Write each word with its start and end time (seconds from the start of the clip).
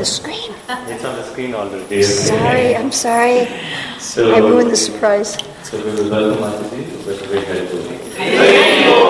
the 0.00 0.06
screen. 0.06 0.54
It's 0.88 1.04
on 1.04 1.14
the 1.16 1.24
screen 1.24 1.54
already. 1.54 2.02
Sorry, 2.32 2.74
I'm 2.74 2.90
sorry. 2.90 3.46
So, 3.98 4.34
I 4.34 4.38
ruined 4.38 4.70
the 4.70 4.76
surprise. 4.76 5.36
So 5.62 5.76
we 5.76 5.90
will 5.92 6.10
welcome 6.10 6.42
Mataji 6.42 6.84
to 6.90 6.96
Veteran 7.04 7.44
Heritage. 7.44 9.00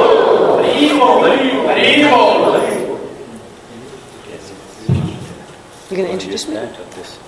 You're 5.90 5.96
going 5.96 6.06
to 6.08 6.12
introduce 6.12 6.46
me? 6.48 6.54
That 6.54 6.78
of 6.78 6.94
this. 6.94 7.18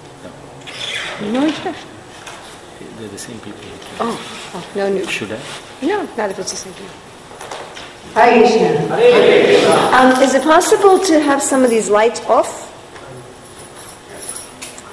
No, 1.22 1.30
No 1.32 1.46
introduction. 1.46 1.88
they're 2.98 3.08
the 3.08 3.18
same 3.18 3.38
people. 3.40 3.60
Oh, 4.00 4.52
oh, 4.54 4.66
no 4.76 4.88
new. 4.92 5.04
Should 5.06 5.32
I? 5.32 5.40
No, 5.82 6.02
not 6.16 6.30
if 6.30 6.38
it's 6.38 6.50
the 6.50 6.56
same 6.56 6.72
thing. 6.72 6.88
Hare 8.14 8.38
Krishna. 8.40 9.96
Um, 9.96 10.22
is 10.22 10.34
it 10.34 10.42
possible 10.42 10.98
to 10.98 11.20
have 11.20 11.42
some 11.42 11.64
of 11.64 11.70
these 11.70 11.88
lights 11.90 12.20
off? 12.26 12.71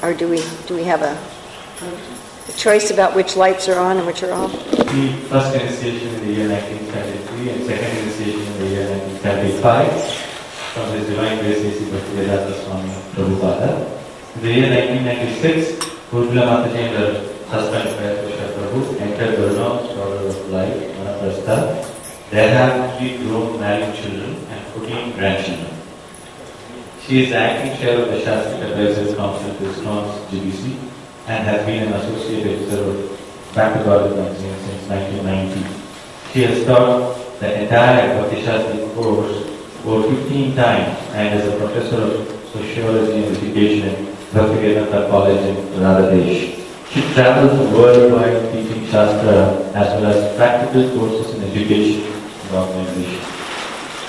Or 0.01 0.13
do 0.13 0.29
we 0.29 0.41
do 0.67 0.75
we 0.75 0.83
have 0.85 1.01
a, 1.01 1.13
a 1.83 2.51
choice 2.57 2.89
about 2.91 3.15
which 3.15 3.35
lights 3.35 3.67
are 3.67 3.79
on 3.79 3.97
and 3.97 4.07
which 4.07 4.23
are 4.23 4.31
off? 4.31 4.51
The 4.71 5.11
first 5.27 5.55
initiation 5.55 6.15
in 6.15 6.27
the 6.27 6.33
year 6.33 6.49
1973 6.49 7.49
and 7.49 7.65
second 7.67 7.91
initiation 7.99 8.41
in 8.41 8.59
the 8.59 8.67
year 8.67 8.85
1975 9.19 10.19
from 10.73 10.91
Divine 11.03 11.37
Grace 11.39 11.65
A.C. 11.67 11.85
Bhaktivedanta 11.91 12.53
Swami 12.63 12.95
Prabhupada. 13.11 13.69
In 14.35 14.41
the 14.41 14.51
year 14.53 14.69
1996, 14.71 15.83
Urmila 16.15 16.47
Mataji 16.47 16.79
and 16.79 16.95
her 16.95 17.11
husband 17.49 17.89
Prabhu 18.55 19.01
entered 19.01 19.35
of 19.39 19.49
have 22.55 22.97
three 22.97 23.17
grown 23.17 23.59
married 23.59 23.95
children 23.95 24.35
and 24.47 24.65
14 24.73 25.11
grandchildren. 25.17 25.78
She 27.09 27.23
is 27.23 27.29
the 27.31 27.37
acting 27.37 27.75
chair 27.81 27.99
of 28.03 28.07
the 28.09 28.21
Shastra 28.21 28.69
Advisors 28.69 29.15
Council 29.15 29.49
to 29.55 29.63
ISKCON's 29.63 30.31
GBC 30.31 30.77
and 31.25 31.43
has 31.43 31.65
been 31.65 31.87
an 31.87 31.93
associate 31.93 32.45
editor 32.45 32.83
of 32.83 33.17
God 33.49 34.15
magazine 34.15 34.53
since 34.59 34.87
1990. 34.87 35.65
She 36.31 36.43
has 36.43 36.63
taught 36.67 37.17
the 37.39 37.63
entire 37.63 38.13
Bhakti 38.13 38.43
Shastri 38.43 38.93
course 38.93 39.41
over 39.85 40.15
15 40.17 40.55
times 40.55 40.99
and 41.15 41.39
is 41.39 41.47
a 41.51 41.57
professor 41.57 41.97
of 41.97 42.27
sociology 42.53 43.23
and 43.23 43.35
education 43.37 43.89
at 43.89 43.97
Bhaktivedanta 44.29 45.09
College 45.09 45.41
in 45.49 45.55
Radhadesh. 45.81 46.61
She 46.91 47.01
travels 47.15 47.73
worldwide 47.73 48.53
teaching 48.53 48.85
Shastra 48.85 49.57
as 49.73 49.99
well 49.99 50.13
as 50.13 50.37
practical 50.37 50.87
courses 50.95 51.33
in 51.33 51.41
education 51.41 52.03
and 52.03 52.53
organization. 52.53 53.28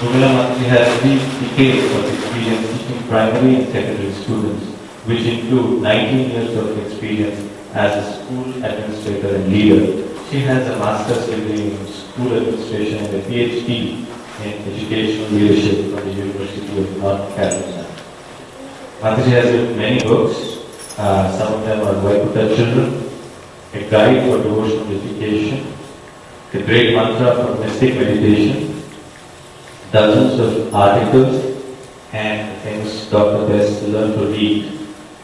Urmila 0.00 0.28
Mataji 0.32 0.64
has 0.72 1.00
three 1.02 1.18
decades 1.46 1.94
of 1.94 2.04
experience 2.10 2.68
teaching 2.72 3.02
primary 3.06 3.54
and 3.56 3.66
secondary 3.70 4.12
students, 4.12 4.64
which 5.04 5.20
include 5.26 5.82
19 5.82 6.30
years 6.30 6.56
of 6.56 6.78
experience 6.86 7.38
as 7.74 7.98
a 8.00 8.24
school 8.24 8.48
administrator 8.64 9.34
and 9.36 9.52
leader. 9.52 10.08
She 10.30 10.38
has 10.40 10.66
a 10.68 10.78
master's 10.78 11.26
degree 11.26 11.72
in 11.72 11.86
school 11.88 12.32
administration 12.34 13.04
and 13.04 13.14
a 13.14 13.20
PhD 13.28 14.06
in 14.40 14.72
educational 14.72 15.28
leadership 15.36 15.92
from 15.92 16.08
the 16.08 16.14
University 16.14 16.78
of 16.80 16.96
North 16.96 17.36
Carolina. 17.36 17.86
Mataji 19.02 19.30
has 19.36 19.52
written 19.52 19.76
many 19.76 20.00
books. 20.02 20.96
Uh, 20.96 21.30
some 21.36 21.52
of 21.52 21.60
them 21.66 21.86
are 21.86 22.00
Vaikuntha 22.00 22.56
Children, 22.56 23.04
A 23.74 23.90
Guide 23.90 24.22
for 24.24 24.42
Devotional 24.42 24.96
Education, 24.96 25.66
The 26.52 26.62
Great 26.62 26.94
Mantra 26.96 27.36
for 27.36 27.60
Mystic 27.60 27.96
Meditation, 27.96 28.79
dozens 29.92 30.38
of 30.38 30.74
articles, 30.74 31.50
and 32.12 32.56
things 32.62 33.06
Dr. 33.10 33.46
Best 33.48 33.82
learned 33.84 34.14
to 34.14 34.26
Read, 34.26 34.64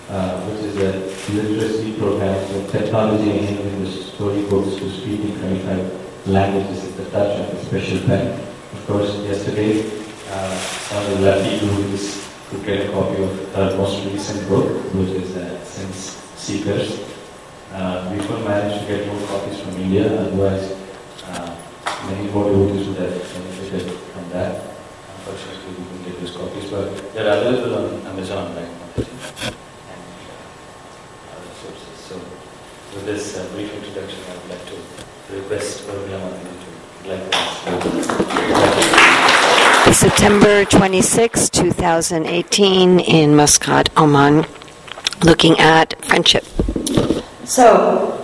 uh, 0.08 0.40
which 0.42 0.64
is 0.64 0.76
a 0.76 1.32
literacy 1.32 1.98
program 1.98 2.36
with 2.52 2.70
technology 2.70 3.30
enabling 3.38 3.84
the 3.84 3.90
storybooks 3.90 4.76
to 4.76 4.90
speak 4.90 5.20
in 5.20 5.38
25 5.38 6.28
languages 6.28 6.84
at 6.84 6.96
the 6.96 7.10
touch 7.10 7.38
of 7.40 7.54
a 7.54 7.64
special 7.64 7.98
pen. 8.06 8.40
Of 8.72 8.86
course, 8.86 9.16
yesterday, 9.18 9.80
uh, 10.30 10.56
one 10.90 11.12
of 11.12 11.18
the 11.18 11.30
lucky 11.30 11.60
gurus 11.60 12.26
could 12.48 12.64
get 12.64 12.88
a 12.88 12.92
copy 12.92 13.22
of 13.22 13.54
her 13.54 13.76
most 13.76 14.04
recent 14.06 14.48
book, 14.48 14.82
which 14.94 15.10
is 15.10 15.36
uh, 15.36 15.64
Sense 15.64 16.22
Seekers. 16.36 17.00
Uh, 17.72 18.12
we 18.12 18.24
could 18.24 18.44
manage 18.44 18.80
to 18.80 18.86
get 18.86 19.06
more 19.08 19.26
copies 19.26 19.60
from 19.60 19.76
India, 19.76 20.20
otherwise, 20.20 20.72
uh, 21.24 21.56
many 22.04 22.30
more 22.30 22.44
devotees 22.50 22.88
would 22.88 22.98
have 22.98 23.10
benefited 23.10 23.90
from 23.90 24.28
that. 24.30 24.62
Unfortunately, 25.18 25.74
we 25.78 25.84
couldn't 25.84 26.04
get 26.04 26.20
those 26.20 26.36
copies, 26.36 26.70
but 26.70 27.14
they're 27.14 27.26
available 27.26 27.74
on 27.74 28.06
Amazon 28.06 28.54
right 28.54 28.68
now. 28.68 28.88
And 28.96 30.02
other 31.32 31.52
sources. 31.62 31.96
So, 31.96 32.14
with 32.94 33.04
this 33.06 33.36
uh, 33.36 33.48
brief 33.54 33.72
introduction, 33.74 34.20
I 34.30 34.32
would 34.36 34.50
like 34.50 34.66
to 34.66 34.76
request 35.34 35.86
Urmila 35.88 36.30
Mataji 36.30 36.70
to 37.02 37.08
like 37.10 37.82
this. 37.92 38.06
September 39.96 40.64
26, 40.64 41.48
2018, 41.50 43.00
in 43.00 43.34
Muscat, 43.34 43.88
Oman, 43.96 44.44
looking 45.24 45.58
at 45.58 45.94
friendship. 46.04 46.44
So, 47.44 48.20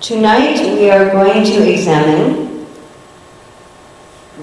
tonight 0.00 0.60
we 0.60 0.90
are 0.90 1.10
going 1.10 1.44
to 1.44 1.72
examine 1.72 2.55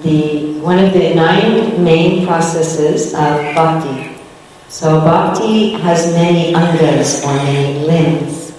the 0.04 0.60
one 0.60 0.78
of 0.78 0.92
the 0.92 1.14
nine 1.14 1.82
main 1.82 2.26
processes 2.26 3.12
of 3.14 3.54
bhakti. 3.56 4.14
So, 4.68 5.00
bhakti 5.00 5.72
has 5.80 6.12
many 6.12 6.52
angas 6.54 7.24
or 7.24 7.34
many 7.44 7.86
limbs. 7.86 8.52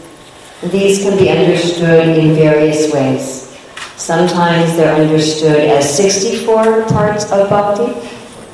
These 0.72 1.04
can 1.04 1.18
be 1.18 1.30
understood 1.30 2.18
in 2.18 2.36
various 2.36 2.92
ways. 2.92 3.46
Sometimes 3.96 4.76
they're 4.76 4.96
understood 4.96 5.70
as 5.70 5.86
64 5.96 6.86
parts 6.90 7.32
of 7.32 7.50
bhakti. 7.50 7.94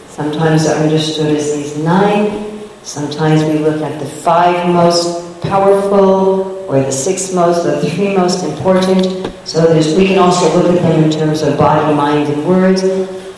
Sometimes 0.09 0.65
they're 0.65 0.83
understood 0.83 1.35
as 1.35 1.55
these 1.55 1.77
nine. 1.77 2.61
Sometimes 2.83 3.43
we 3.43 3.59
look 3.59 3.81
at 3.81 3.99
the 3.99 4.05
five 4.05 4.67
most 4.67 5.41
powerful 5.41 6.60
or 6.71 6.79
the 6.79 6.91
six 6.91 7.33
most, 7.33 7.65
the 7.65 7.81
three 7.91 8.15
most 8.15 8.45
important. 8.45 9.05
So 9.45 9.67
there's, 9.67 9.93
we 9.97 10.07
can 10.07 10.17
also 10.17 10.47
look 10.55 10.71
at 10.71 10.81
them 10.81 11.03
in 11.03 11.11
terms 11.11 11.41
of 11.41 11.57
body, 11.57 11.93
mind, 11.93 12.31
and 12.31 12.47
words. 12.47 12.81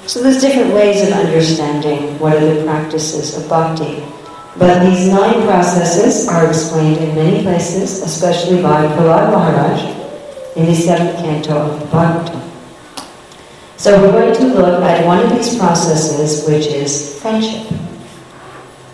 So 0.05 0.21
there's 0.21 0.39
different 0.39 0.71
ways 0.73 1.01
of 1.01 1.13
understanding 1.13 2.19
what 2.19 2.38
are 2.38 2.53
the 2.53 2.63
practices 2.63 3.35
of 3.35 3.49
bhakti. 3.49 4.05
But 4.59 4.85
these 4.85 5.07
nine 5.07 5.47
processes 5.47 6.27
are 6.27 6.47
explained 6.47 6.97
in 6.97 7.16
many 7.16 7.41
places, 7.41 8.03
especially 8.03 8.61
by 8.61 8.85
Prahlad 8.85 9.31
Maharaj 9.31 9.81
in 10.55 10.67
the 10.67 10.75
seventh 10.75 11.17
canto 11.17 11.57
of 11.57 11.79
the 11.79 11.85
Bhagavatam. 11.88 12.39
So 13.77 14.00
we're 14.00 14.11
going 14.11 14.35
to 14.35 14.45
look 14.53 14.83
at 14.83 15.07
one 15.07 15.19
of 15.25 15.31
these 15.31 15.57
processes, 15.57 16.47
which 16.47 16.67
is 16.67 17.19
friendship. 17.19 17.65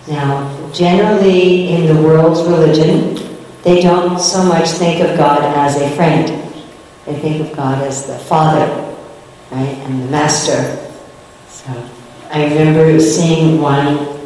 Now, 0.08 0.72
generally 0.72 1.74
in 1.74 1.94
the 1.94 2.02
world's 2.02 2.42
religion, 2.44 3.29
they 3.64 3.82
don't 3.82 4.20
so 4.20 4.44
much 4.44 4.70
think 4.70 5.04
of 5.04 5.18
God 5.18 5.42
as 5.58 5.76
a 5.82 5.90
friend. 5.96 6.28
They 7.06 7.16
think 7.20 7.42
of 7.42 7.56
God 7.56 7.82
as 7.84 8.06
the 8.06 8.18
Father, 8.18 8.68
right, 9.52 9.78
and 9.86 10.02
the 10.04 10.12
Master. 10.12 10.88
So 11.50 11.72
I 12.32 12.44
remember 12.44 13.00
seeing 13.00 13.62
one 13.62 14.20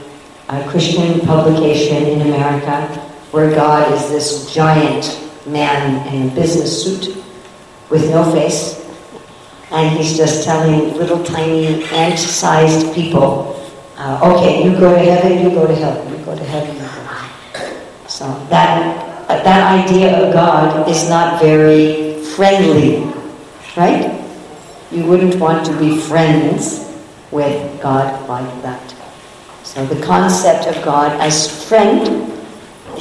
a 0.49 0.67
Christian 0.69 1.21
publication 1.21 2.05
in 2.05 2.21
America 2.21 2.85
where 3.31 3.49
God 3.55 3.91
is 3.93 4.09
this 4.09 4.53
giant 4.53 5.19
man 5.47 6.05
in 6.13 6.29
a 6.29 6.35
business 6.35 6.83
suit 6.83 7.15
with 7.89 8.09
no 8.11 8.29
face, 8.31 8.85
and 9.71 9.97
he's 9.97 10.15
just 10.15 10.43
telling 10.45 10.93
little 10.95 11.23
tiny 11.23 11.83
ant-sized 11.85 12.93
people, 12.93 13.59
uh, 13.97 14.19
"Okay, 14.21 14.63
you 14.63 14.77
go 14.77 14.93
to 14.93 14.99
heaven, 14.99 15.41
you 15.41 15.49
go 15.49 15.65
to 15.65 15.73
hell, 15.73 15.97
you 16.11 16.17
go 16.25 16.35
to 16.35 16.43
heaven." 16.43 16.75
You 16.75 16.81
go 16.81 16.87
to 16.87 17.07
hell. 17.07 17.29
So 18.07 18.25
that 18.49 19.12
that 19.43 19.85
idea 19.85 20.21
of 20.21 20.33
God 20.33 20.87
is 20.87 21.09
not 21.09 21.41
very 21.41 22.21
friendly, 22.35 23.11
right? 23.75 24.21
You 24.91 25.05
wouldn't 25.05 25.39
want 25.39 25.65
to 25.65 25.79
be 25.79 25.97
friends 25.97 26.93
with 27.31 27.81
God 27.81 28.29
like 28.29 28.61
that. 28.61 28.93
So 29.63 29.85
the 29.85 29.99
concept 30.05 30.67
of 30.67 30.83
God 30.85 31.19
as 31.19 31.67
friend 31.67 32.31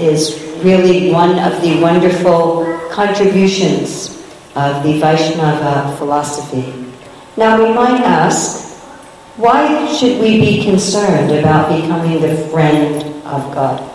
is 0.00 0.40
really 0.64 1.12
one 1.12 1.38
of 1.38 1.60
the 1.60 1.80
wonderful 1.82 2.64
contributions 2.90 4.24
of 4.54 4.82
the 4.82 4.98
Vaishnava 5.00 5.94
philosophy. 5.98 6.72
Now 7.36 7.62
we 7.62 7.74
might 7.74 8.00
ask, 8.00 8.78
why 9.36 9.86
should 9.92 10.20
we 10.20 10.40
be 10.40 10.64
concerned 10.64 11.30
about 11.32 11.68
becoming 11.68 12.20
the 12.20 12.36
friend 12.48 13.04
of 13.26 13.52
God? 13.54 13.91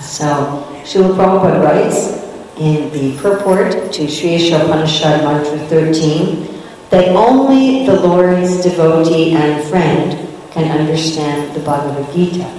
So 0.00 0.64
Srila 0.84 1.16
Prabhupada 1.16 1.62
writes 1.62 2.18
in 2.58 2.90
the 2.92 3.18
purport 3.20 3.92
to 3.92 4.08
Sri 4.08 4.36
Ishopanishad 4.36 5.22
Mantra 5.22 5.58
13 5.68 6.48
that 6.90 7.08
only 7.14 7.86
the 7.86 8.00
Lord's 8.00 8.62
devotee 8.62 9.32
and 9.32 9.68
friend 9.68 10.28
can 10.50 10.70
understand 10.80 11.54
the 11.54 11.60
Bhagavad 11.60 12.12
Gita. 12.14 12.50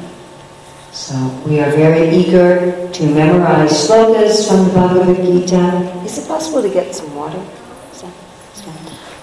So 0.92 1.16
we 1.46 1.60
are 1.60 1.72
very 1.72 2.10
eager 2.16 2.90
to 2.92 3.04
memorize 3.06 3.72
slokas 3.72 4.48
from 4.48 4.66
the 4.68 4.74
Bhagavad 4.74 5.18
Gita. 5.18 6.04
Is 6.06 6.18
it 6.18 6.28
possible 6.28 6.62
to 6.62 6.70
get 6.70 6.96
some 6.96 7.14
water? 7.16 7.40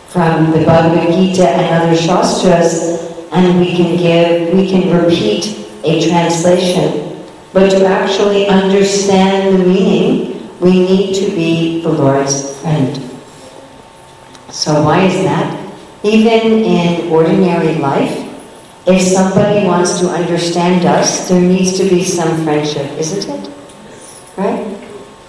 From 0.08 0.52
the 0.52 0.64
Bhagavad 0.64 1.12
Gita 1.14 1.48
and 1.48 1.82
other 1.82 1.96
shastras, 1.96 3.28
and 3.32 3.60
we 3.60 3.76
can 3.76 3.96
give, 3.96 4.54
we 4.54 4.68
can 4.68 4.90
repeat 4.90 5.68
a 5.84 6.08
translation. 6.08 7.15
But 7.56 7.70
to 7.70 7.86
actually 7.86 8.48
understand 8.48 9.58
the 9.58 9.64
meaning, 9.64 10.60
we 10.60 10.72
need 10.72 11.14
to 11.14 11.34
be 11.34 11.80
the 11.80 11.88
Lord's 11.88 12.60
friend. 12.60 12.94
So 14.50 14.84
why 14.84 15.06
is 15.06 15.24
that? 15.24 15.56
Even 16.02 16.62
in 16.62 17.10
ordinary 17.10 17.76
life, 17.76 18.12
if 18.86 19.00
somebody 19.00 19.64
wants 19.64 20.00
to 20.00 20.06
understand 20.08 20.84
us, 20.84 21.30
there 21.30 21.40
needs 21.40 21.78
to 21.78 21.88
be 21.88 22.04
some 22.04 22.44
friendship, 22.44 22.92
isn't 22.98 23.24
it? 23.24 23.50
Right? 24.36 24.76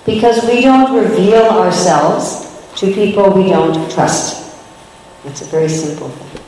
Because 0.05 0.43
we 0.49 0.59
don't 0.59 0.99
reveal 1.01 1.43
ourselves 1.43 2.43
to 2.75 2.93
people 2.93 3.31
we 3.31 3.51
don't 3.51 3.89
trust. 3.89 4.53
It's 5.23 5.43
a 5.43 5.45
very 5.45 5.69
simple 5.69 6.09
thing. 6.09 6.43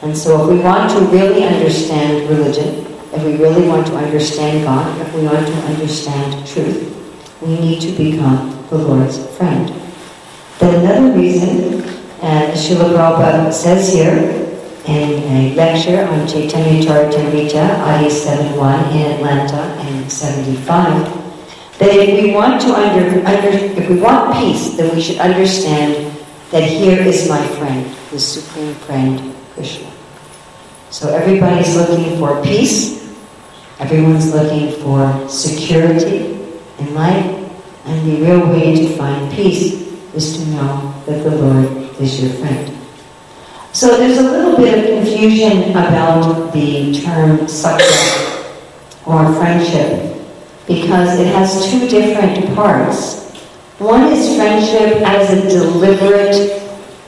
And 0.00 0.16
so 0.16 0.40
if 0.40 0.56
we 0.56 0.64
want 0.64 0.90
to 0.92 1.00
really 1.14 1.44
understand 1.44 2.26
religion, 2.30 2.89
if 3.12 3.24
we 3.24 3.36
really 3.36 3.66
want 3.66 3.86
to 3.88 3.96
understand 3.96 4.64
God, 4.64 5.00
if 5.00 5.14
we 5.14 5.22
want 5.24 5.46
to 5.46 5.54
understand 5.66 6.46
truth, 6.46 6.96
we 7.42 7.58
need 7.58 7.80
to 7.82 7.90
become 7.92 8.66
the 8.70 8.78
Lord's 8.78 9.18
friend. 9.36 9.68
Then 10.58 10.84
another 10.84 11.18
reason, 11.18 11.82
and 12.22 12.52
Srila 12.52 12.94
Prabhupada 12.94 13.52
says 13.52 13.92
here, 13.92 14.40
in 14.86 15.22
a 15.24 15.54
lecture 15.54 16.04
on 16.06 16.26
Chaitanya 16.26 16.82
Charitamrita, 16.82 17.78
Adi 17.80 18.10
71 18.10 18.92
in 18.92 19.12
Atlanta 19.12 19.88
in 19.88 20.08
75, 20.08 20.66
that 21.78 21.88
if 21.88 22.22
we 22.22 22.32
want 22.32 22.60
to 22.62 22.74
under, 22.74 23.26
under, 23.26 23.48
if 23.48 23.88
we 23.88 24.00
want 24.00 24.36
peace, 24.36 24.76
then 24.76 24.94
we 24.94 25.00
should 25.00 25.18
understand 25.18 26.12
that 26.50 26.62
here 26.62 27.00
is 27.00 27.28
my 27.28 27.44
friend, 27.56 27.86
the 28.10 28.18
supreme 28.18 28.74
friend, 28.74 29.34
Krishna. 29.54 29.90
So 30.90 31.08
everybody's 31.14 31.76
looking 31.76 32.18
for 32.18 32.42
peace, 32.42 32.99
everyone's 33.80 34.32
looking 34.32 34.72
for 34.82 35.28
security 35.28 36.38
in 36.78 36.94
life, 36.94 37.26
and 37.86 38.06
the 38.06 38.22
real 38.22 38.46
way 38.50 38.74
to 38.76 38.96
find 38.96 39.32
peace 39.32 39.90
is 40.14 40.36
to 40.36 40.46
know 40.50 40.94
that 41.06 41.24
the 41.24 41.34
Lord 41.34 41.66
is 42.00 42.22
your 42.22 42.32
friend. 42.34 42.76
So 43.72 43.96
there's 43.96 44.18
a 44.18 44.22
little 44.22 44.56
bit 44.56 44.78
of 44.78 45.04
confusion 45.04 45.70
about 45.70 46.52
the 46.52 46.92
term 47.00 47.38
sakhya 47.46 48.56
or 49.06 49.32
friendship 49.34 50.16
because 50.66 51.18
it 51.18 51.28
has 51.28 51.70
two 51.70 51.88
different 51.88 52.54
parts. 52.54 53.30
One 53.78 54.12
is 54.12 54.36
friendship 54.36 55.02
as 55.02 55.30
a 55.30 55.48
deliberate 55.48 56.62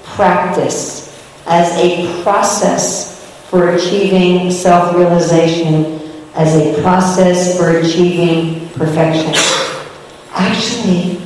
practice, 0.05 1.13
as 1.47 1.71
a 1.77 2.23
process 2.23 3.13
for 3.51 3.71
achieving 3.71 4.51
self-realization, 4.51 6.02
as 6.35 6.55
a 6.57 6.81
process 6.83 7.59
for 7.59 7.79
achieving 7.79 8.69
perfection. 8.71 9.35
Actually, 10.33 11.21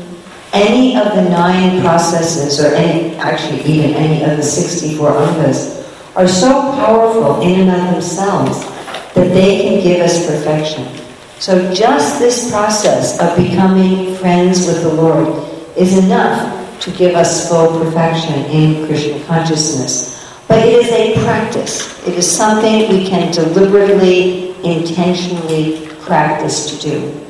any 0.52 0.96
of 0.96 1.14
the 1.14 1.22
nine 1.22 1.80
processes, 1.80 2.58
or 2.58 2.74
any, 2.74 3.14
actually 3.16 3.60
even 3.62 3.94
any 3.94 4.24
of 4.24 4.36
the 4.36 4.42
64 4.42 5.10
angas, 5.10 5.76
are 6.16 6.26
so 6.26 6.72
powerful 6.72 7.40
in 7.42 7.68
and 7.68 7.70
of 7.70 7.92
themselves 7.92 8.64
that 9.14 9.32
they 9.34 9.62
can 9.62 9.82
give 9.82 10.00
us 10.00 10.26
perfection. 10.26 10.86
So 11.38 11.72
just 11.74 12.18
this 12.18 12.50
process 12.50 13.20
of 13.20 13.36
becoming 13.36 14.14
friends 14.16 14.66
with 14.66 14.82
the 14.82 14.92
Lord 14.92 15.46
is 15.76 15.98
enough 15.98 16.80
to 16.80 16.90
give 16.92 17.14
us 17.14 17.48
full 17.48 17.78
perfection 17.78 18.44
in 18.46 18.86
Krishna 18.86 19.22
consciousness. 19.24 20.16
But 20.48 20.66
it 20.66 20.72
is 20.72 20.90
a 20.90 21.22
practice. 21.24 22.06
It 22.06 22.14
is 22.14 22.30
something 22.30 22.88
we 22.88 23.06
can 23.06 23.32
deliberately, 23.32 24.45
intentionally 24.66 25.88
practice 26.00 26.70
to 26.70 26.90
do. 26.90 27.26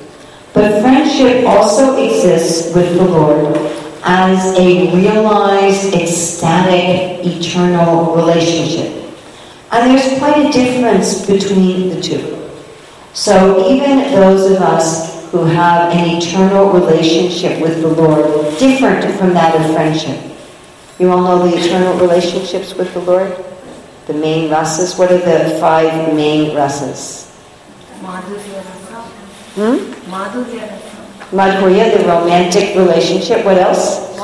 But 0.53 0.81
friendship 0.81 1.47
also 1.47 2.03
exists 2.03 2.75
with 2.75 2.95
the 2.97 3.05
Lord 3.05 3.57
as 4.05 4.57
a 4.59 4.95
realized, 4.95 5.93
ecstatic, 5.93 7.27
eternal 7.27 8.15
relationship. 8.15 8.93
And 9.73 9.91
there's 9.91 10.19
quite 10.19 10.47
a 10.47 10.53
difference 10.53 11.27
between 11.27 11.91
the 11.91 12.01
two. 12.01 12.49
So 13.13 13.69
even 13.69 13.99
those 14.13 14.51
of 14.53 14.63
us 14.63 15.31
who 15.31 15.45
have 15.45 15.93
an 15.93 16.17
eternal 16.17 16.71
relationship 16.71 17.61
with 17.61 17.83
the 17.83 17.89
Lord, 17.89 18.59
different 18.59 19.19
from 19.19 19.35
that 19.35 19.55
of 19.55 19.75
friendship. 19.75 20.19
You 20.99 21.11
all 21.11 21.23
know 21.23 21.47
the 21.47 21.59
eternal 21.59 21.99
relationships 21.99 22.75
with 22.75 22.95
the 22.95 23.01
Lord? 23.01 23.37
The 24.07 24.15
main 24.15 24.49
rasas? 24.51 24.99
What 24.99 25.11
are 25.11 25.19
the 25.19 25.59
five 25.59 26.15
main 26.15 26.57
rasas? 26.57 27.26
Hmm? 29.57 29.79
Madhurya, 31.33 31.99
the 31.99 32.07
romantic 32.07 32.77
relationship. 32.77 33.45
What 33.45 33.57
else? 33.59 34.17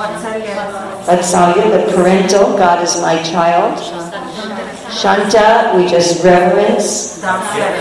Vatsalya, 1.06 1.70
the 1.72 1.92
parental, 1.96 2.56
God 2.56 2.82
is 2.82 3.00
my 3.00 3.20
child. 3.22 3.78
Shanta, 4.92 5.72
we 5.76 5.88
just 5.88 6.22
reverence. 6.22 7.20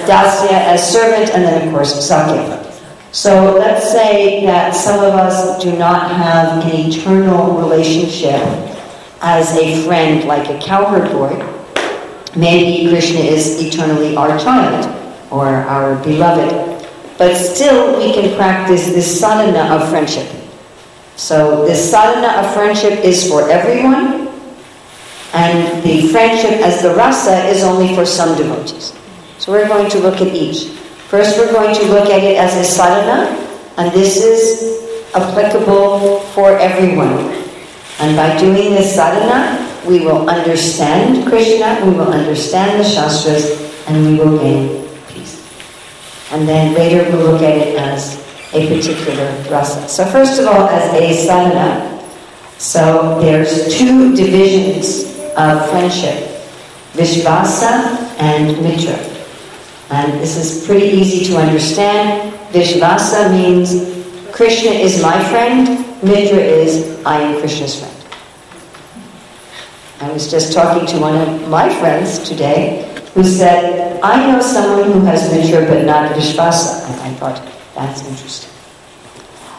Dasya 0.07 0.73
as 0.73 0.91
servant, 0.91 1.29
and 1.31 1.43
then 1.43 1.67
of 1.67 1.73
course 1.73 1.94
Sakhya. 2.09 2.71
So 3.11 3.55
let's 3.57 3.91
say 3.91 4.45
that 4.45 4.73
some 4.73 5.03
of 5.03 5.13
us 5.13 5.61
do 5.61 5.77
not 5.77 6.09
have 6.11 6.63
an 6.63 6.71
eternal 6.71 7.59
relationship 7.59 8.41
as 9.21 9.55
a 9.57 9.83
friend 9.83 10.23
like 10.23 10.49
a 10.49 10.57
cowherd 10.59 11.11
boy. 11.11 11.35
Maybe 12.35 12.89
Krishna 12.89 13.19
is 13.19 13.61
eternally 13.61 14.15
our 14.15 14.39
child 14.39 15.00
or 15.31 15.48
our 15.48 15.95
beloved. 16.04 16.51
But 17.18 17.36
still, 17.36 17.98
we 17.98 18.13
can 18.13 18.36
practice 18.36 18.88
this 18.88 19.07
sadhana 19.19 19.74
of 19.74 19.89
friendship. 19.89 20.28
So, 21.16 21.66
this 21.66 21.80
sadhana 21.89 22.42
of 22.42 22.54
friendship 22.54 23.04
is 23.06 23.30
for 23.30 23.50
everyone, 23.50 24.28
and 25.33 25.83
the 25.83 26.10
friendship 26.10 26.60
as 26.66 26.81
the 26.81 26.94
rasa 26.94 27.45
is 27.48 27.63
only 27.63 27.95
for 27.95 28.06
some 28.06 28.36
devotees. 28.38 28.94
So, 29.38 29.51
we're 29.51 29.68
going 29.68 29.89
to 29.92 30.00
look 30.00 30.19
at 30.19 30.33
each. 30.33 30.69
First, 31.07 31.38
we're 31.38 31.52
going 31.52 31.76
to 31.76 31.85
look 31.94 32.09
at 32.09 32.23
it 32.23 32.38
as 32.38 32.56
a 32.56 32.64
sadhana, 32.64 33.38
and 33.78 33.92
this 33.92 34.18
is 34.18 35.14
applicable 35.14 36.21
for 36.33 36.57
everyone. 36.57 37.38
And 38.00 38.16
by 38.16 38.38
doing 38.40 38.73
this 38.73 38.95
sadhana, 38.95 39.61
we 39.88 40.00
will 40.00 40.30
understand 40.30 41.28
Krishna, 41.28 41.85
we 41.85 41.92
will 41.94 42.11
understand 42.11 42.80
the 42.80 42.83
Shastras, 42.83 43.61
and 43.88 44.07
we 44.07 44.18
will 44.18 44.40
gain 44.40 44.81
and 46.31 46.47
then 46.47 46.73
later 46.73 47.09
we'll 47.11 47.31
look 47.31 47.42
at 47.42 47.56
it 47.56 47.78
as 47.78 48.16
a 48.54 48.68
particular 48.68 49.26
rasa. 49.50 49.88
So 49.88 50.06
first 50.06 50.40
of 50.40 50.47
all, 50.47 50.68
as 50.69 50.94
a 50.94 51.14
sadhana, 51.26 52.02
so 52.57 53.19
there's 53.19 53.76
two 53.78 54.16
divisions 54.16 55.06
of 55.35 55.69
friendship, 55.69 56.30
Vishvasa 56.94 57.97
and 58.19 58.61
Mitra. 58.61 58.97
And 59.90 60.14
this 60.21 60.38
is 60.38 60.66
pretty 60.66 60.88
easy 60.88 61.26
to 61.31 61.38
understand. 61.38 62.33
Vishvasa 62.54 63.31
means 63.31 63.92
Krishna 64.33 64.71
is 64.71 65.02
my 65.02 65.21
friend, 65.30 65.85
Mitra 66.02 66.40
is 66.40 67.04
I 67.06 67.19
am 67.19 67.40
Krishna's 67.40 67.80
friend. 67.80 67.92
I 70.02 70.11
was 70.11 70.31
just 70.31 70.54
talking 70.54 70.88
to 70.88 71.00
one 71.00 71.16
of 71.16 71.47
my 71.50 71.69
friends 71.80 72.19
today 72.19 72.91
who 73.13 73.23
said, 73.23 73.99
I 74.01 74.31
know 74.31 74.41
someone 74.41 74.91
who 74.91 75.01
has 75.01 75.31
Mitra 75.31 75.65
but 75.68 75.85
not 75.85 76.11
Vishvasa. 76.13 76.89
And 76.89 77.01
I 77.01 77.13
thought, 77.15 77.41
that's 77.75 78.07
interesting. 78.07 78.49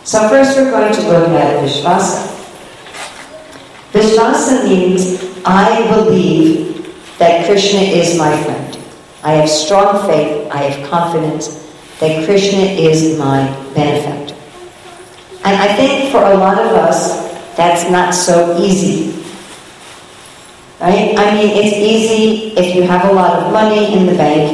So 0.04 0.28
first 0.28 0.56
we're 0.56 0.70
going 0.70 0.92
to 0.92 1.02
look 1.02 1.28
at 1.28 1.62
Vishvasa. 1.62 2.28
Vishvasa 3.92 4.64
means 4.64 5.42
I 5.44 5.86
believe 5.94 7.18
that 7.18 7.44
Krishna 7.46 7.80
is 7.80 8.18
my 8.18 8.42
friend. 8.42 8.78
I 9.22 9.32
have 9.32 9.48
strong 9.48 10.06
faith, 10.08 10.50
I 10.50 10.62
have 10.64 10.90
confidence 10.90 11.62
that 12.00 12.24
Krishna 12.24 12.58
is 12.58 13.18
my 13.18 13.46
benefactor. 13.74 14.34
And 15.44 15.56
I 15.56 15.76
think 15.76 16.10
for 16.10 16.22
a 16.24 16.34
lot 16.34 16.58
of 16.58 16.72
us, 16.72 17.30
that's 17.56 17.88
not 17.90 18.14
so 18.14 18.58
easy 18.58 19.22
Right? 20.82 21.14
I 21.16 21.32
mean, 21.34 21.54
it's 21.54 21.76
easy 21.76 22.58
if 22.58 22.74
you 22.74 22.82
have 22.82 23.08
a 23.08 23.12
lot 23.12 23.38
of 23.38 23.52
money 23.52 23.94
in 23.94 24.04
the 24.04 24.14
bank 24.14 24.50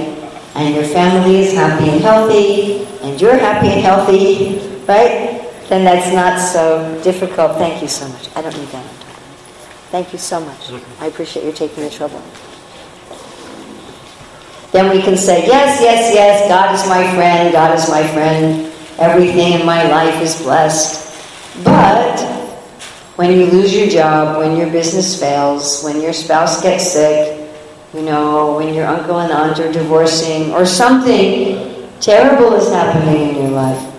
and 0.54 0.74
your 0.74 0.84
family 0.84 1.40
is 1.40 1.54
happy 1.54 1.88
and 1.88 2.02
healthy 2.02 2.84
and 3.00 3.18
you're 3.18 3.38
happy 3.38 3.68
and 3.68 3.80
healthy, 3.80 4.60
right? 4.84 5.40
Then 5.70 5.84
that's 5.84 6.12
not 6.12 6.38
so 6.38 7.00
difficult. 7.02 7.56
Thank 7.56 7.80
you 7.80 7.88
so 7.88 8.06
much. 8.08 8.28
I 8.36 8.42
don't 8.42 8.54
need 8.58 8.68
that. 8.68 8.84
Thank 9.88 10.12
you 10.12 10.18
so 10.18 10.38
much. 10.38 10.70
I 11.00 11.06
appreciate 11.06 11.46
you 11.46 11.52
taking 11.52 11.82
the 11.82 11.88
trouble. 11.88 12.22
then 14.72 14.94
we 14.94 15.00
can 15.00 15.16
say, 15.16 15.46
yes, 15.46 15.80
yes, 15.80 16.12
yes, 16.12 16.46
God 16.46 16.74
is 16.74 16.86
my 16.86 17.10
friend, 17.14 17.52
God 17.52 17.74
is 17.74 17.88
my 17.88 18.06
friend, 18.08 18.70
everything 18.98 19.58
in 19.58 19.64
my 19.64 19.88
life 19.88 20.20
is 20.20 20.42
blessed. 20.42 21.06
But 21.64 22.37
when 23.18 23.32
you 23.32 23.46
lose 23.46 23.74
your 23.74 23.88
job, 23.88 24.38
when 24.38 24.56
your 24.56 24.70
business 24.70 25.18
fails, 25.18 25.82
when 25.82 26.00
your 26.00 26.12
spouse 26.12 26.62
gets 26.62 26.92
sick, 26.92 27.50
you 27.92 28.02
know, 28.02 28.54
when 28.56 28.72
your 28.72 28.86
uncle 28.86 29.18
and 29.18 29.32
aunt 29.32 29.58
are 29.58 29.72
divorcing, 29.72 30.52
or 30.52 30.64
something 30.64 31.90
terrible 31.98 32.54
is 32.54 32.70
happening 32.70 33.30
in 33.30 33.34
your 33.34 33.50
life, 33.50 33.92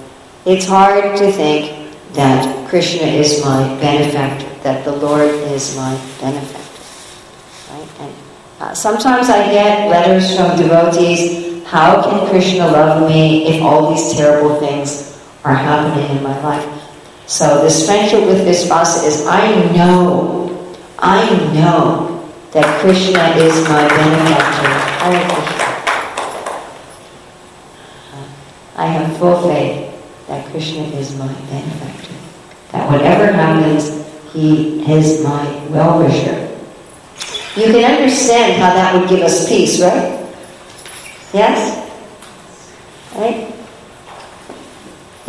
it's 0.46 0.66
hard 0.66 1.18
to 1.18 1.34
think 1.34 1.92
that 2.14 2.70
Krishna 2.70 3.08
is 3.08 3.44
my 3.44 3.68
benefactor, 3.82 4.48
that 4.64 4.86
the 4.86 4.96
Lord 4.96 5.28
is 5.52 5.76
my 5.76 6.00
benefactor. 6.22 7.74
Right? 7.74 7.90
And 8.00 8.16
uh, 8.62 8.74
sometimes 8.74 9.28
I 9.28 9.52
get 9.52 9.90
letters 9.90 10.34
from 10.34 10.56
devotees, 10.56 11.62
how 11.68 12.02
can 12.02 12.26
Krishna 12.30 12.68
love 12.68 13.10
me 13.10 13.48
if 13.48 13.62
all 13.62 13.94
these 13.94 14.14
terrible 14.14 14.62
things 14.62 15.22
are 15.44 15.56
happening 15.56 16.16
in 16.16 16.24
my 16.24 16.42
life? 16.42 16.79
So 17.30 17.62
this 17.62 17.86
friendship 17.86 18.26
with 18.26 18.42
Visvasa 18.42 19.06
is, 19.06 19.28
I 19.28 19.72
know, 19.72 20.50
I 20.98 21.30
know 21.54 22.28
that 22.54 22.82
Krishna 22.82 23.22
is 23.38 23.54
my 23.70 23.88
benefactor. 23.88 24.68
I 28.76 28.86
have 28.88 29.16
full 29.20 29.48
faith 29.48 30.26
that 30.26 30.44
Krishna 30.48 30.82
is 30.98 31.16
my 31.20 31.32
benefactor. 31.52 32.16
That 32.72 32.90
whatever 32.90 33.32
happens, 33.32 34.04
he 34.34 34.82
is 34.92 35.24
my 35.24 35.68
well-wisher. 35.68 36.58
You 37.56 37.72
can 37.72 37.86
understand 37.86 38.60
how 38.60 38.74
that 38.74 39.00
would 39.00 39.08
give 39.08 39.22
us 39.22 39.48
peace, 39.48 39.80
right? 39.80 40.34
Yes? 41.32 41.78
Right? 43.16 43.59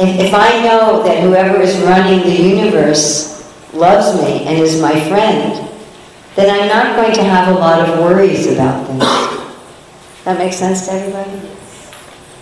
If, 0.00 0.18
if 0.18 0.34
I 0.34 0.62
know 0.62 1.02
that 1.02 1.22
whoever 1.22 1.60
is 1.60 1.76
running 1.80 2.20
the 2.20 2.34
universe 2.34 3.46
loves 3.74 4.20
me 4.22 4.46
and 4.46 4.58
is 4.58 4.80
my 4.80 4.98
friend, 5.08 5.68
then 6.36 6.48
I'm 6.48 6.68
not 6.68 6.96
going 6.96 7.14
to 7.16 7.22
have 7.22 7.54
a 7.54 7.58
lot 7.58 7.86
of 7.86 7.98
worries 7.98 8.46
about 8.46 8.86
things. 8.86 9.04
That 10.24 10.38
makes 10.38 10.56
sense 10.56 10.86
to 10.86 10.92
everybody? 10.92 11.50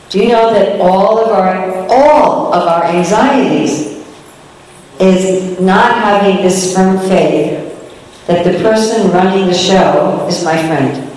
Do 0.08 0.20
you 0.20 0.28
know 0.28 0.52
that 0.52 0.80
all 0.80 1.18
of 1.18 1.30
our 1.30 1.86
all 1.90 2.54
of 2.54 2.66
our 2.68 2.84
anxieties 2.84 4.06
is 5.00 5.60
not 5.60 5.94
having 5.96 6.42
this 6.42 6.74
firm 6.74 6.98
faith 7.08 7.64
that 8.26 8.44
the 8.44 8.58
person 8.62 9.10
running 9.10 9.46
the 9.46 9.54
show 9.54 10.26
is 10.28 10.44
my 10.44 10.56
friend? 10.56 11.10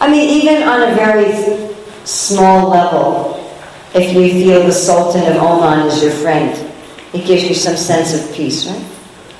I 0.00 0.10
mean, 0.10 0.42
even 0.42 0.62
on 0.62 0.90
a 0.90 0.94
very 0.94 1.74
small 2.04 2.70
level, 2.70 3.41
if 3.94 4.14
you 4.14 4.30
feel 4.30 4.64
the 4.64 4.72
Sultan 4.72 5.22
of 5.30 5.36
Oman 5.42 5.86
is 5.86 6.02
your 6.02 6.12
friend, 6.12 6.50
it 7.12 7.26
gives 7.26 7.44
you 7.44 7.54
some 7.54 7.76
sense 7.76 8.14
of 8.14 8.34
peace, 8.34 8.66
right? 8.66 8.86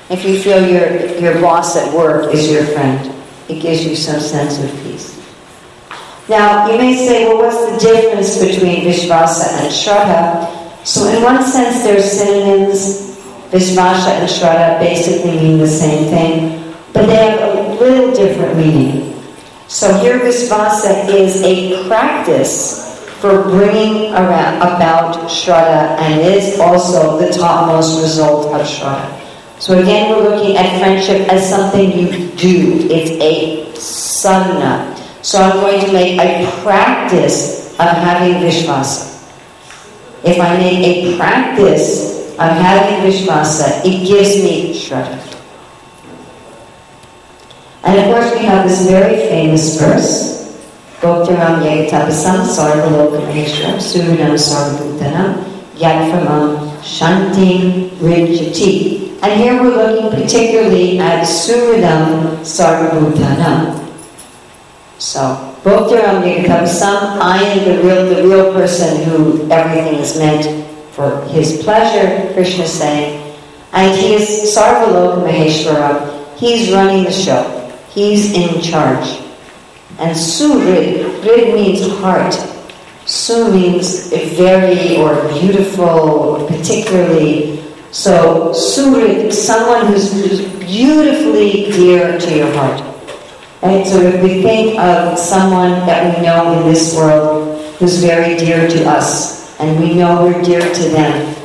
If 0.09 0.25
you 0.25 0.39
feel 0.39 0.67
your, 0.67 1.17
your 1.19 1.41
boss 1.41 1.75
at 1.75 1.91
work 1.93 2.33
is 2.33 2.51
your 2.51 2.65
friend, 2.65 3.11
it 3.49 3.61
gives 3.61 3.83
you 3.85 3.95
some 3.95 4.19
sense 4.19 4.61
of 4.61 4.69
peace. 4.83 5.19
Now, 6.29 6.69
you 6.69 6.77
may 6.77 6.95
say, 6.95 7.27
well, 7.27 7.37
what's 7.37 7.83
the 7.83 7.91
difference 7.91 8.37
between 8.37 8.85
Vishvasa 8.85 9.59
and 9.59 9.73
Shraddha? 9.73 10.85
So 10.85 11.07
in 11.07 11.23
one 11.23 11.43
sense, 11.43 11.83
they're 11.83 12.01
synonyms. 12.01 13.17
Vishvasa 13.49 14.19
and 14.19 14.29
Shraddha 14.29 14.79
basically 14.79 15.31
mean 15.31 15.57
the 15.57 15.67
same 15.67 16.09
thing, 16.09 16.73
but 16.93 17.07
they 17.07 17.15
have 17.15 17.39
a 17.39 17.73
little 17.73 18.13
different 18.13 18.57
meaning. 18.57 19.21
So 19.67 19.93
here 19.99 20.19
Vishvasa 20.19 21.07
is 21.09 21.41
a 21.41 21.87
practice 21.87 22.92
for 23.23 23.43
bringing 23.43 24.11
about 24.11 25.15
Shraddha 25.31 25.97
and 25.97 26.19
is 26.19 26.59
also 26.59 27.17
the 27.17 27.31
topmost 27.31 28.01
result 28.01 28.53
of 28.53 28.67
Shraddha. 28.67 29.07
So 29.61 29.79
again, 29.79 30.11
we're 30.11 30.35
looking 30.35 30.57
at 30.57 30.77
friendship 30.77 31.31
as 31.31 31.47
something 31.47 31.89
you 31.97 32.27
do. 32.35 32.85
It's 32.91 33.11
a 33.23 33.79
sadhana. 33.79 34.93
So 35.21 35.41
I'm 35.41 35.55
going 35.61 35.85
to 35.85 35.93
make 35.93 36.19
a 36.19 36.51
practice 36.63 37.71
of 37.79 37.87
having 37.87 38.43
Vishvasa. 38.43 39.23
If 40.25 40.41
I 40.41 40.57
make 40.57 40.83
a 40.83 41.15
practice 41.15 42.27
of 42.33 42.51
having 42.59 43.09
Vishvasa, 43.09 43.85
it 43.85 44.05
gives 44.05 44.43
me 44.43 44.73
Shraddha. 44.73 45.39
And 47.85 47.99
of 47.99 48.05
course, 48.13 48.33
we 48.33 48.43
have 48.43 48.67
this 48.67 48.85
very 48.85 49.15
famous 49.29 49.79
verse 49.79 50.42
Bhoktaram 51.03 51.59
Yagatapasam 51.59 52.47
Sarvaloka 52.47 53.19
Maheshwaram 53.27 53.75
Suridam 53.75 54.39
Sarvabhutanam 54.39 55.43
Yadpramam 55.75 56.79
Shanti 56.79 57.89
Rinjati. 57.99 59.19
And 59.21 59.33
here 59.37 59.61
we're 59.61 59.75
looking 59.75 60.17
particularly 60.17 60.99
at 60.99 61.25
Suridam 61.25 62.39
Sarvabhutanam. 62.47 63.83
So, 64.97 65.53
Bhoktaram 65.65 66.23
Yagatapasam, 66.23 67.19
I 67.19 67.43
am 67.43 67.65
the 67.65 67.83
real, 67.83 68.05
the 68.05 68.23
real 68.23 68.53
person 68.53 69.03
who 69.03 69.51
everything 69.51 69.95
is 69.95 70.17
meant 70.17 70.65
for 70.93 71.21
his 71.25 71.61
pleasure, 71.63 72.33
Krishna 72.33 72.63
is 72.63 72.71
saying. 72.71 73.35
And 73.73 73.93
he 73.99 74.13
is 74.13 74.55
Sarvaloka 74.55 75.27
Maheshwaram. 75.27 76.37
He's 76.37 76.71
running 76.71 77.03
the 77.03 77.11
show. 77.11 77.43
He's 77.89 78.31
in 78.31 78.61
charge. 78.61 79.22
And 79.99 80.15
surid, 80.15 81.23
rid 81.23 81.53
means 81.53 81.87
heart. 81.99 82.33
Su 83.05 83.51
means 83.51 84.09
very 84.37 84.97
or 84.97 85.27
beautiful, 85.39 86.45
particularly. 86.47 87.63
So 87.91 88.51
surid, 88.51 89.31
someone 89.31 89.87
who's, 89.87 90.11
who's 90.13 90.41
beautifully 90.59 91.71
dear 91.71 92.19
to 92.19 92.35
your 92.35 92.51
heart. 92.53 92.81
Right? 93.61 93.85
So 93.85 94.01
if 94.01 94.21
we 94.21 94.41
think 94.41 94.79
of 94.79 95.17
someone 95.17 95.85
that 95.85 96.15
we 96.15 96.25
know 96.25 96.59
in 96.59 96.73
this 96.73 96.95
world 96.95 97.61
who's 97.75 97.99
very 97.99 98.35
dear 98.37 98.67
to 98.67 98.85
us, 98.85 99.43
and 99.59 99.79
we 99.79 99.93
know 99.93 100.23
we're 100.25 100.41
dear 100.41 100.61
to 100.61 100.89
them, 100.89 101.35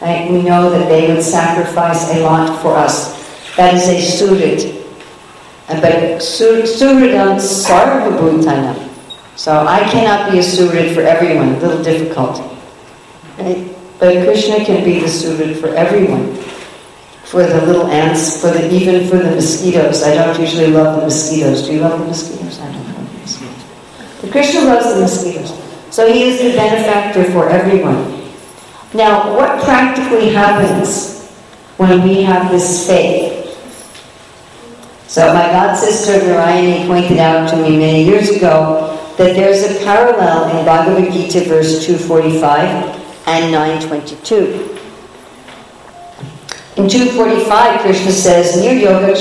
right? 0.00 0.30
We 0.30 0.42
know 0.42 0.70
that 0.70 0.88
they 0.88 1.12
would 1.12 1.22
sacrifice 1.22 2.10
a 2.14 2.20
lot 2.20 2.60
for 2.62 2.74
us. 2.74 3.14
That 3.56 3.74
is 3.74 3.88
a 3.88 4.24
surid. 4.24 4.77
But 5.68 6.24
suridam 6.24 7.36
sarvabhutanam. 7.36 8.88
So 9.36 9.52
I 9.52 9.80
cannot 9.90 10.32
be 10.32 10.38
a 10.38 10.42
surid 10.42 10.94
for 10.94 11.02
everyone, 11.02 11.54
a 11.54 11.58
little 11.60 11.82
difficult. 11.84 12.40
Right? 13.38 13.68
But 14.00 14.24
Krishna 14.24 14.64
can 14.64 14.82
be 14.82 15.00
the 15.00 15.06
surid 15.06 15.60
for 15.60 15.68
everyone. 15.68 16.34
For 17.24 17.44
the 17.44 17.60
little 17.66 17.86
ants, 17.88 18.40
for 18.40 18.50
the 18.50 18.72
even 18.72 19.06
for 19.08 19.18
the 19.18 19.30
mosquitoes. 19.30 20.02
I 20.02 20.14
don't 20.14 20.40
usually 20.40 20.68
love 20.68 20.96
the 20.96 21.02
mosquitoes. 21.04 21.66
Do 21.66 21.74
you 21.74 21.80
love 21.80 22.00
the 22.00 22.06
mosquitoes? 22.06 22.58
I 22.58 22.72
don't 22.72 22.86
love 22.94 23.12
the 23.12 23.18
mosquitoes. 23.18 23.64
But 24.22 24.30
Krishna 24.32 24.60
loves 24.62 24.94
the 24.94 25.00
mosquitoes. 25.02 25.52
So 25.90 26.10
he 26.10 26.24
is 26.24 26.40
the 26.40 26.56
benefactor 26.56 27.30
for 27.30 27.50
everyone. 27.50 28.18
Now, 28.94 29.36
what 29.36 29.62
practically 29.62 30.30
happens 30.30 31.28
when 31.76 32.02
we 32.02 32.22
have 32.22 32.50
this 32.50 32.86
faith? 32.86 33.27
So 35.08 35.32
my 35.32 35.48
god 35.48 35.74
sister 35.74 36.20
Narayani 36.20 36.86
pointed 36.86 37.16
out 37.16 37.48
to 37.48 37.56
me 37.56 37.78
many 37.78 38.04
years 38.04 38.28
ago 38.28 38.94
that 39.16 39.34
there's 39.34 39.62
a 39.64 39.82
parallel 39.82 40.54
in 40.54 40.66
Bhagavad 40.66 41.10
Gita 41.10 41.48
verse 41.48 41.84
245 41.86 43.26
and 43.26 43.50
922. 43.50 44.76
In 46.76 46.88
245, 46.88 47.80
Krishna 47.80 48.12
says, 48.12 48.62
Niryoga. 48.62 49.16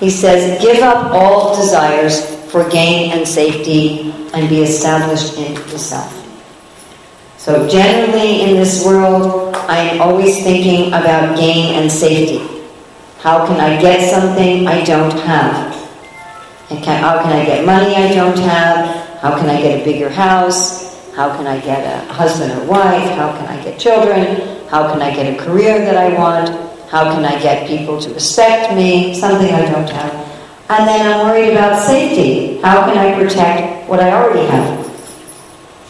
He 0.00 0.10
says, 0.10 0.60
Give 0.60 0.82
up 0.82 1.12
all 1.12 1.54
desires 1.54 2.24
for 2.50 2.68
gain 2.70 3.12
and 3.12 3.28
safety 3.28 4.10
and 4.32 4.48
be 4.48 4.62
established 4.62 5.36
in 5.36 5.54
the 5.70 5.78
self. 5.78 6.14
So 7.36 7.68
generally 7.68 8.40
in 8.40 8.56
this 8.56 8.84
world, 8.84 9.54
I 9.68 9.78
am 9.78 10.00
always 10.00 10.42
thinking 10.42 10.88
about 10.88 11.36
gain 11.36 11.74
and 11.74 11.92
safety. 11.92 12.57
How 13.18 13.44
can 13.48 13.58
I 13.58 13.80
get 13.82 14.08
something 14.08 14.68
I 14.68 14.84
don't 14.84 15.18
have? 15.26 15.74
Can, 16.68 17.02
how 17.02 17.20
can 17.20 17.32
I 17.32 17.44
get 17.44 17.66
money 17.66 17.96
I 17.96 18.14
don't 18.14 18.38
have? 18.38 19.18
How 19.18 19.36
can 19.36 19.50
I 19.50 19.60
get 19.60 19.80
a 19.80 19.84
bigger 19.84 20.08
house? 20.08 20.94
How 21.16 21.36
can 21.36 21.48
I 21.48 21.58
get 21.58 21.82
a 21.82 22.12
husband 22.12 22.52
or 22.52 22.64
wife? 22.66 23.10
How 23.16 23.36
can 23.36 23.46
I 23.48 23.60
get 23.64 23.76
children? 23.76 24.68
How 24.68 24.92
can 24.92 25.02
I 25.02 25.12
get 25.12 25.34
a 25.34 25.36
career 25.44 25.80
that 25.80 25.96
I 25.96 26.16
want? 26.16 26.50
How 26.90 27.12
can 27.12 27.24
I 27.24 27.42
get 27.42 27.66
people 27.66 28.00
to 28.00 28.14
respect 28.14 28.72
me? 28.76 29.18
Something 29.18 29.52
I 29.52 29.62
don't 29.62 29.90
have. 29.90 30.12
And 30.70 30.86
then 30.86 31.04
I'm 31.04 31.26
worried 31.26 31.50
about 31.50 31.82
safety. 31.84 32.60
How 32.60 32.84
can 32.86 32.96
I 32.96 33.20
protect 33.20 33.88
what 33.88 33.98
I 33.98 34.12
already 34.12 34.46
have? 34.46 34.86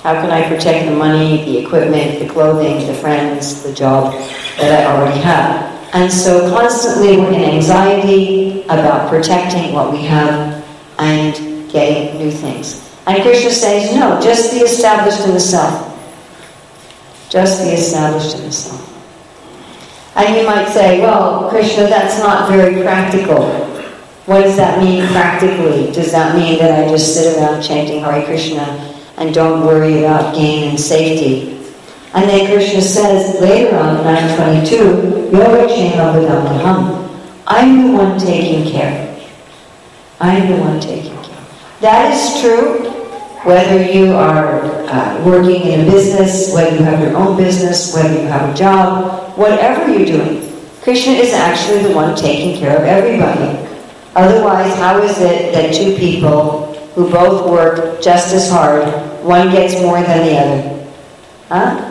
How 0.03 0.15
can 0.15 0.31
I 0.31 0.49
protect 0.49 0.87
the 0.89 0.97
money, 0.97 1.45
the 1.45 1.59
equipment, 1.59 2.21
the 2.21 2.29
clothing, 2.29 2.87
the 2.87 2.95
friends, 2.95 3.65
the 3.65 3.75
job 3.75 4.15
that 4.57 4.87
I 4.87 4.97
already 4.97 5.21
have? 5.21 5.78
And 5.93 6.13
so 6.13 6.51
constantly 6.51 7.17
we're 7.17 7.33
in 7.33 7.45
anxiety 7.45 8.63
about 8.65 9.09
protecting 9.09 9.73
what 9.73 9.91
we 9.91 10.03
have 10.05 10.65
and 10.99 11.35
getting 11.71 12.19
new 12.19 12.31
things. 12.31 12.85
And 13.07 13.23
Krishna 13.23 13.51
says, 13.51 13.95
no, 13.95 14.21
just 14.21 14.53
be 14.53 14.59
established 14.59 15.27
in 15.27 15.33
the 15.33 15.41
self. 15.41 15.87
Just 17.31 17.63
be 17.65 17.71
established 17.71 18.37
in 18.37 18.43
the 18.43 18.53
self. 18.53 18.85
And 20.15 20.37
you 20.37 20.45
might 20.47 20.69
say, 20.69 21.01
well, 21.01 21.49
Krishna, 21.49 21.85
that's 21.85 22.19
not 22.19 22.51
very 22.51 22.83
practical. 22.83 23.47
What 24.27 24.43
does 24.43 24.57
that 24.57 24.83
mean 24.83 25.07
practically? 25.09 25.91
Does 25.93 26.13
that 26.13 26.37
mean 26.37 26.59
that 26.59 26.85
I 26.85 26.91
just 26.91 27.15
sit 27.15 27.39
around 27.39 27.63
chanting 27.63 28.03
Hare 28.03 28.25
Krishna 28.27 28.61
and 29.17 29.33
don't 29.33 29.65
worry 29.65 30.01
about 30.01 30.35
gain 30.35 30.69
and 30.69 30.79
safety? 30.79 31.57
And 32.13 32.29
then 32.29 32.47
Krishna 32.47 32.83
says 32.83 33.41
later 33.41 33.77
on, 33.77 34.05
922, 34.05 35.18
Yoga 35.33 35.67
Kshema 35.69 37.09
I'm 37.47 37.87
the 37.87 37.93
one 37.99 38.19
taking 38.19 38.71
care. 38.71 39.19
I'm 40.21 40.51
the 40.51 40.57
one 40.59 40.81
taking 40.81 41.17
care. 41.23 41.45
That 41.81 42.13
is 42.13 42.41
true 42.41 42.91
whether 43.45 43.83
you 43.83 44.15
are 44.15 44.63
uh, 44.89 45.25
working 45.25 45.63
in 45.63 45.81
a 45.81 45.91
business, 45.91 46.53
whether 46.53 46.75
you 46.77 46.83
have 46.83 47.01
your 47.01 47.17
own 47.17 47.37
business, 47.37 47.95
whether 47.95 48.13
you 48.13 48.27
have 48.27 48.55
a 48.55 48.55
job, 48.55 49.37
whatever 49.39 49.93
you're 49.93 50.07
doing. 50.07 50.53
Krishna 50.83 51.13
is 51.13 51.33
actually 51.33 51.83
the 51.83 51.95
one 51.95 52.17
taking 52.17 52.59
care 52.59 52.77
of 52.77 52.85
everybody. 52.85 53.67
Otherwise, 54.17 54.75
how 54.77 55.01
is 55.03 55.21
it 55.21 55.53
that 55.53 55.75
two 55.75 55.97
people 55.97 56.75
who 56.95 57.11
both 57.11 57.49
work 57.51 58.03
just 58.03 58.35
as 58.35 58.51
hard, 58.51 58.85
one 59.23 59.51
gets 59.51 59.81
more 59.83 60.01
than 60.03 60.27
the 60.27 60.39
other? 60.39 60.91
Huh? 61.49 61.88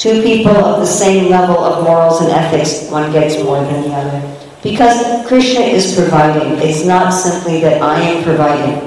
Two 0.00 0.22
people 0.22 0.56
of 0.56 0.80
the 0.80 0.86
same 0.86 1.28
level 1.28 1.58
of 1.58 1.84
morals 1.84 2.22
and 2.22 2.30
ethics, 2.30 2.88
one 2.90 3.12
gets 3.12 3.36
more 3.44 3.60
than 3.62 3.82
the 3.82 3.92
other. 3.92 4.48
Because 4.62 4.96
Krishna 5.28 5.60
is 5.60 5.94
providing. 5.94 6.56
It's 6.56 6.86
not 6.86 7.10
simply 7.10 7.60
that 7.60 7.82
I 7.82 8.00
am 8.00 8.24
providing. 8.24 8.80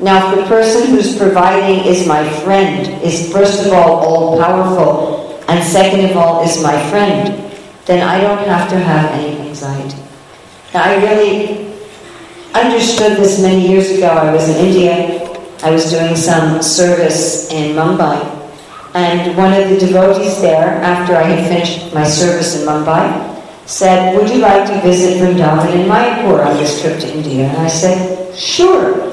Now, 0.00 0.32
if 0.32 0.40
the 0.40 0.46
person 0.46 0.90
who's 0.90 1.16
providing 1.16 1.86
is 1.86 2.08
my 2.08 2.28
friend, 2.42 2.88
is 3.04 3.30
first 3.32 3.64
of 3.64 3.72
all 3.72 4.02
all 4.02 4.42
powerful, 4.42 5.38
and 5.46 5.62
second 5.62 6.10
of 6.10 6.16
all 6.16 6.42
is 6.42 6.60
my 6.60 6.74
friend, 6.90 7.38
then 7.86 8.02
I 8.02 8.20
don't 8.20 8.44
have 8.44 8.68
to 8.70 8.78
have 8.80 9.12
any 9.12 9.48
anxiety. 9.48 10.02
Now, 10.74 10.82
I 10.90 10.96
really 11.06 11.72
understood 12.52 13.16
this 13.16 13.40
many 13.40 13.68
years 13.68 13.92
ago. 13.92 14.08
I 14.08 14.34
was 14.34 14.48
in 14.48 14.56
India. 14.66 15.22
I 15.62 15.70
was 15.70 15.88
doing 15.88 16.16
some 16.16 16.60
service 16.62 17.48
in 17.52 17.76
Mumbai. 17.76 18.41
And 18.94 19.36
one 19.36 19.54
of 19.54 19.70
the 19.70 19.78
devotees 19.78 20.42
there, 20.42 20.68
after 20.82 21.16
I 21.16 21.22
had 21.22 21.48
finished 21.48 21.94
my 21.94 22.04
service 22.04 22.60
in 22.60 22.66
Mumbai, 22.68 23.32
said, 23.66 24.14
Would 24.16 24.28
you 24.28 24.38
like 24.38 24.66
to 24.68 24.80
visit 24.82 25.16
Vrindavan 25.16 25.72
and 25.72 25.90
Mayapur 25.90 26.44
on 26.44 26.56
this 26.58 26.80
trip 26.82 27.00
to 27.00 27.10
India? 27.10 27.48
And 27.48 27.58
I 27.58 27.68
said, 27.68 28.36
Sure. 28.36 29.10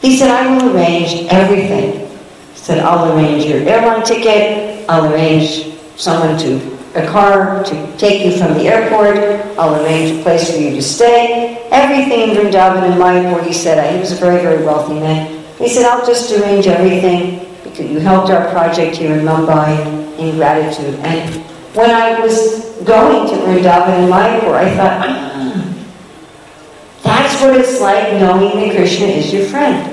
He 0.00 0.16
said, 0.16 0.30
I 0.30 0.56
will 0.56 0.74
arrange 0.74 1.26
everything. 1.30 2.08
He 2.52 2.58
said, 2.58 2.78
I'll 2.78 3.14
arrange 3.14 3.44
your 3.44 3.60
airline 3.68 4.02
ticket, 4.02 4.88
I'll 4.88 5.12
arrange 5.12 5.76
someone 5.96 6.38
to 6.38 6.72
a 6.94 7.06
car 7.06 7.62
to 7.64 7.96
take 7.98 8.24
you 8.24 8.36
from 8.36 8.54
the 8.54 8.68
airport, 8.68 9.16
I'll 9.58 9.82
arrange 9.82 10.18
a 10.18 10.22
place 10.22 10.50
for 10.50 10.58
you 10.58 10.70
to 10.70 10.82
stay. 10.82 11.68
Everything 11.70 12.30
in 12.30 12.36
Vrindavan 12.36 12.82
and 12.82 12.94
Mayapur, 12.94 13.46
he 13.46 13.52
said, 13.52 13.94
he 13.94 14.00
was 14.00 14.12
a 14.12 14.16
very, 14.16 14.42
very 14.42 14.64
wealthy 14.64 14.94
man. 14.94 15.44
He 15.58 15.68
said, 15.68 15.84
I'll 15.84 16.04
just 16.06 16.32
arrange 16.32 16.66
everything 16.66 17.41
because 17.62 17.90
you 17.90 18.00
helped 18.00 18.30
our 18.30 18.50
project 18.50 18.96
here 18.96 19.14
in 19.14 19.24
Mumbai 19.24 20.18
in 20.18 20.36
gratitude. 20.36 20.94
And 21.00 21.42
when 21.74 21.90
I 21.90 22.20
was 22.20 22.70
going 22.84 23.28
to 23.28 23.34
Vrindavan 23.42 23.88
and 23.88 24.12
Mayapur, 24.12 24.54
I 24.54 24.76
thought, 24.76 25.06
ah, 25.08 25.72
that's 27.02 27.40
what 27.40 27.58
it's 27.58 27.80
like 27.80 28.12
knowing 28.14 28.60
that 28.60 28.76
Krishna 28.76 29.06
is 29.06 29.32
your 29.32 29.46
friend. 29.46 29.88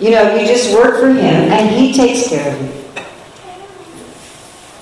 You 0.00 0.10
know, 0.10 0.36
you 0.36 0.46
just 0.46 0.72
work 0.74 1.00
for 1.00 1.08
him 1.08 1.18
and 1.50 1.70
he 1.70 1.92
takes 1.92 2.28
care 2.28 2.54
of 2.54 2.62
you. 2.62 2.78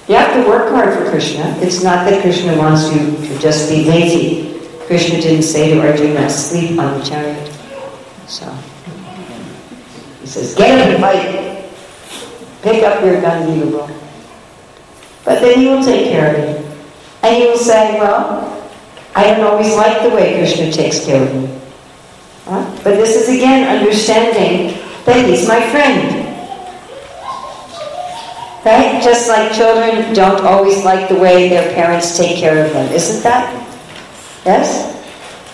You 0.08 0.14
have 0.14 0.34
to 0.34 0.48
work 0.48 0.70
hard 0.70 0.96
for 0.96 1.10
Krishna. 1.10 1.56
It's 1.58 1.82
not 1.82 2.08
that 2.08 2.22
Krishna 2.22 2.56
wants 2.56 2.92
you 2.92 3.16
to 3.28 3.38
just 3.38 3.68
be 3.70 3.84
lazy. 3.84 4.60
Krishna 4.86 5.20
didn't 5.20 5.42
say 5.42 5.74
to 5.74 5.80
Arjuna, 5.80 6.30
sleep 6.30 6.78
on 6.78 6.98
the 6.98 7.04
chariot. 7.04 7.52
So, 8.28 8.46
he 10.26 10.32
says, 10.32 10.56
get 10.56 10.76
up 10.76 10.88
and 10.88 11.00
fight. 11.00 11.70
Pick 12.60 12.82
up 12.82 13.00
your 13.04 13.20
gun, 13.20 13.46
you. 13.56 13.78
But 15.24 15.40
then 15.40 15.60
he 15.60 15.68
will 15.68 15.84
take 15.84 16.10
care 16.10 16.34
of 16.34 16.42
you. 16.42 16.66
And 17.22 17.36
he 17.36 17.48
will 17.48 17.56
say, 17.56 17.96
well, 18.00 18.68
I 19.14 19.22
don't 19.22 19.46
always 19.46 19.72
like 19.76 20.02
the 20.02 20.10
way 20.10 20.34
Krishna 20.34 20.72
takes 20.72 21.04
care 21.04 21.22
of 21.22 21.32
me. 21.32 21.46
Huh? 22.46 22.68
But 22.82 22.96
this 22.96 23.14
is 23.14 23.28
again 23.28 23.78
understanding 23.78 24.82
that 25.04 25.28
he's 25.28 25.46
my 25.46 25.60
friend. 25.70 26.26
Right? 28.64 29.00
Just 29.00 29.28
like 29.28 29.52
children 29.52 30.12
don't 30.12 30.44
always 30.44 30.84
like 30.84 31.08
the 31.08 31.14
way 31.14 31.48
their 31.48 31.72
parents 31.72 32.16
take 32.16 32.36
care 32.36 32.66
of 32.66 32.72
them. 32.72 32.92
Isn't 32.92 33.22
that? 33.22 33.54
Yes? 34.44 34.92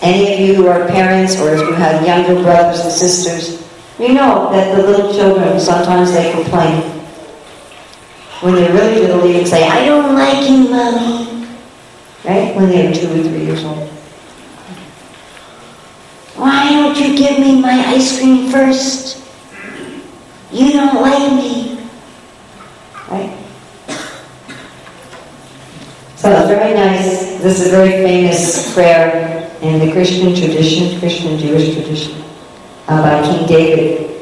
Any 0.01 0.33
of 0.33 0.39
you 0.39 0.55
who 0.55 0.67
are 0.67 0.87
parents 0.87 1.39
or 1.39 1.53
if 1.53 1.59
you 1.59 1.73
have 1.73 2.03
younger 2.03 2.41
brothers 2.41 2.79
and 2.79 2.91
sisters, 2.91 3.62
you 3.99 4.13
know 4.13 4.51
that 4.51 4.75
the 4.75 4.83
little 4.83 5.13
children, 5.13 5.59
sometimes 5.59 6.11
they 6.11 6.31
complain 6.31 6.93
when 8.43 8.55
they're 8.55 8.73
really 8.73 8.99
little, 8.99 9.21
they 9.21 9.45
say, 9.45 9.65
I 9.65 9.85
don't 9.85 10.15
like 10.15 10.49
you, 10.49 10.69
mommy. 10.69 11.47
Right? 12.25 12.53
When 12.53 12.67
they're 12.67 12.93
two 12.93 13.07
or 13.07 13.23
three 13.23 13.45
years 13.45 13.63
old. 13.63 13.87
Why 16.35 16.69
don't 16.71 16.99
you 16.99 17.17
give 17.17 17.39
me 17.39 17.61
my 17.61 17.71
ice 17.87 18.19
cream 18.19 18.51
first? 18.51 19.23
You 20.51 20.73
don't 20.73 21.01
like 21.01 21.31
me. 21.31 21.87
Right? 23.09 23.37
So 26.17 26.29
it's 26.29 26.47
very 26.47 26.73
nice. 26.73 27.41
This 27.41 27.61
is 27.61 27.67
a 27.67 27.77
very 27.77 28.03
famous 28.03 28.73
prayer 28.73 29.49
in 29.61 29.79
the 29.79 29.89
Christian 29.93 30.35
tradition, 30.35 30.99
Christian 30.99 31.37
Jewish 31.37 31.75
tradition, 31.75 32.21
about 32.87 33.25
King 33.25 33.47
David 33.47 34.13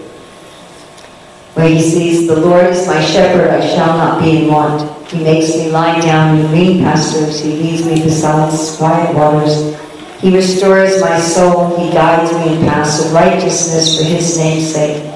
where 1.54 1.70
he 1.70 1.82
says, 1.82 2.28
The 2.28 2.40
Lord 2.40 2.66
is 2.68 2.88
my 2.88 3.04
shepherd, 3.04 3.50
I 3.50 3.66
shall 3.68 3.98
not 3.98 4.22
be 4.22 4.44
in 4.44 4.52
want. 4.52 5.08
He 5.08 5.24
makes 5.24 5.50
me 5.56 5.70
lie 5.70 6.00
down 6.00 6.40
in 6.40 6.48
green 6.48 6.84
pastures. 6.84 7.42
He 7.42 7.52
leads 7.52 7.86
me 7.86 8.02
beside 8.02 8.50
quiet 8.78 9.14
waters. 9.14 9.78
He 10.22 10.34
restores 10.34 11.02
my 11.02 11.20
soul. 11.20 11.76
He 11.78 11.92
guides 11.92 12.32
me 12.34 12.56
in 12.56 12.66
paths 12.66 13.06
of 13.06 13.14
righteousness 13.14 13.98
for 13.98 14.04
his 14.04 14.38
name's 14.38 14.74
sake. 14.74 15.14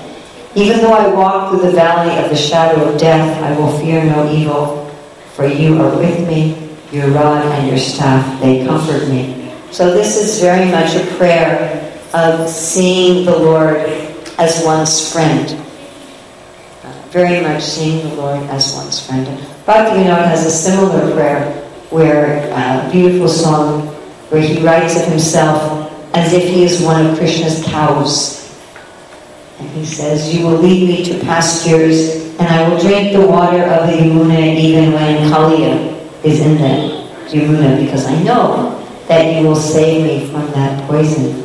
Even 0.55 0.79
though 0.79 0.93
I 0.93 1.08
walk 1.08 1.49
through 1.49 1.69
the 1.69 1.75
valley 1.75 2.17
of 2.23 2.29
the 2.29 2.36
shadow 2.36 2.89
of 2.89 2.99
death, 2.99 3.41
I 3.41 3.58
will 3.58 3.77
fear 3.79 4.03
no 4.03 4.29
evil, 4.31 4.86
for 5.34 5.45
you 5.47 5.81
are 5.81 5.97
with 5.97 6.27
me. 6.27 6.62
Your 6.91 7.10
rod 7.10 7.45
and 7.45 7.67
your 7.67 7.77
staff, 7.77 8.41
they 8.41 8.65
comfort 8.65 9.10
me. 9.10 9.51
So 9.71 9.93
this 9.93 10.15
is 10.15 10.39
very 10.39 10.69
much 10.71 10.95
a 10.95 11.05
prayer 11.15 11.85
of 12.15 12.49
seeing 12.49 13.25
the 13.25 13.38
Lord 13.38 13.78
as 14.38 14.63
one's 14.63 15.12
friend 15.12 15.65
very 17.15 17.41
much 17.41 17.63
seeing 17.63 18.10
the 18.10 18.15
Lord 18.15 18.43
as 18.51 18.75
one's 18.75 18.99
friend. 18.99 19.25
Bhakti 19.65 20.04
Bhaktivinoda 20.04 20.28
has 20.28 20.45
a 20.45 20.51
similar 20.51 21.13
prayer 21.13 21.63
where, 21.89 22.43
a 22.49 22.51
uh, 22.51 22.91
beautiful 22.91 23.30
song, 23.30 23.88
where 24.28 24.41
he 24.41 24.60
writes 24.60 24.99
of 24.99 25.08
himself 25.08 25.89
as 26.13 26.34
if 26.34 26.43
he 26.43 26.65
is 26.65 26.82
one 26.82 27.06
of 27.06 27.17
Krishna's 27.17 27.63
cows. 27.63 28.43
And 29.60 29.69
he 29.69 29.86
says, 29.86 30.36
You 30.36 30.45
will 30.45 30.58
lead 30.58 30.89
me 30.89 31.06
to 31.06 31.23
pastures, 31.23 32.36
and 32.38 32.49
I 32.49 32.67
will 32.67 32.82
drink 32.82 33.13
the 33.13 33.25
water 33.25 33.63
of 33.63 33.88
the 33.88 33.95
Yamuna 33.95 34.58
even 34.58 34.91
when 34.91 35.32
Kaliya 35.32 36.25
is 36.25 36.41
in 36.41 36.58
the 36.58 37.08
Yamuna, 37.32 37.80
because 37.80 38.08
I 38.08 38.21
know 38.23 38.86
that 39.08 39.39
you 39.39 39.47
will 39.47 39.56
save 39.56 40.04
me 40.04 40.30
from 40.30 40.51
that 40.51 40.86
poison. 40.89 41.44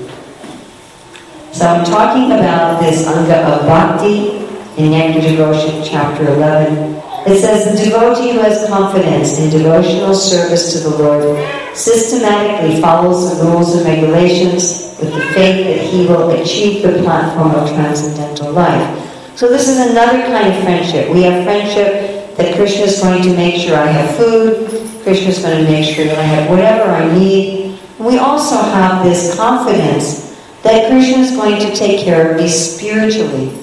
So 1.53 1.67
I'm 1.67 1.85
talking 1.85 2.31
about 2.31 2.81
this 2.81 3.07
anga 3.09 3.45
of 3.45 3.67
bhakti 3.67 4.39
in 4.81 4.93
Nectar 4.93 5.21
Devotion, 5.21 5.83
chapter 5.85 6.33
11. 6.33 6.95
It 7.27 7.41
says, 7.41 7.77
The 7.77 7.91
devotee 7.91 8.33
who 8.33 8.39
has 8.39 8.69
confidence 8.69 9.37
in 9.39 9.51
devotional 9.51 10.15
service 10.15 10.73
to 10.73 10.89
the 10.89 10.97
Lord 10.97 11.77
systematically 11.77 12.81
follows 12.81 13.37
the 13.37 13.45
rules 13.45 13.75
and 13.75 13.85
regulations 13.85 14.97
with 15.01 15.13
the 15.13 15.21
faith 15.35 15.67
that 15.67 15.85
he 15.85 16.07
will 16.07 16.31
achieve 16.41 16.85
the 16.85 17.03
platform 17.03 17.51
of 17.51 17.69
transcendental 17.71 18.53
life. 18.53 19.37
So 19.37 19.49
this 19.49 19.69
is 19.69 19.91
another 19.91 20.23
kind 20.27 20.55
of 20.55 20.63
friendship. 20.63 21.11
We 21.11 21.23
have 21.23 21.43
friendship 21.43 22.37
that 22.37 22.55
Krishna 22.55 22.85
is 22.85 23.03
going 23.03 23.23
to 23.23 23.37
make 23.37 23.61
sure 23.61 23.77
I 23.77 23.87
have 23.87 24.17
food, 24.17 24.69
Krishna 25.03 25.29
is 25.29 25.43
going 25.43 25.65
to 25.65 25.71
make 25.71 25.85
sure 25.85 26.05
that 26.05 26.19
I 26.19 26.23
have 26.23 26.49
whatever 26.49 26.91
I 26.91 27.13
need. 27.19 27.77
We 27.99 28.19
also 28.19 28.57
have 28.57 29.05
this 29.05 29.35
confidence 29.37 30.30
that 30.63 30.91
Krishna 30.91 31.23
is 31.23 31.31
going 31.33 31.59
to 31.61 31.75
take 31.75 32.05
care 32.05 32.31
of 32.31 32.37
me 32.37 32.49
spiritually. 32.49 33.57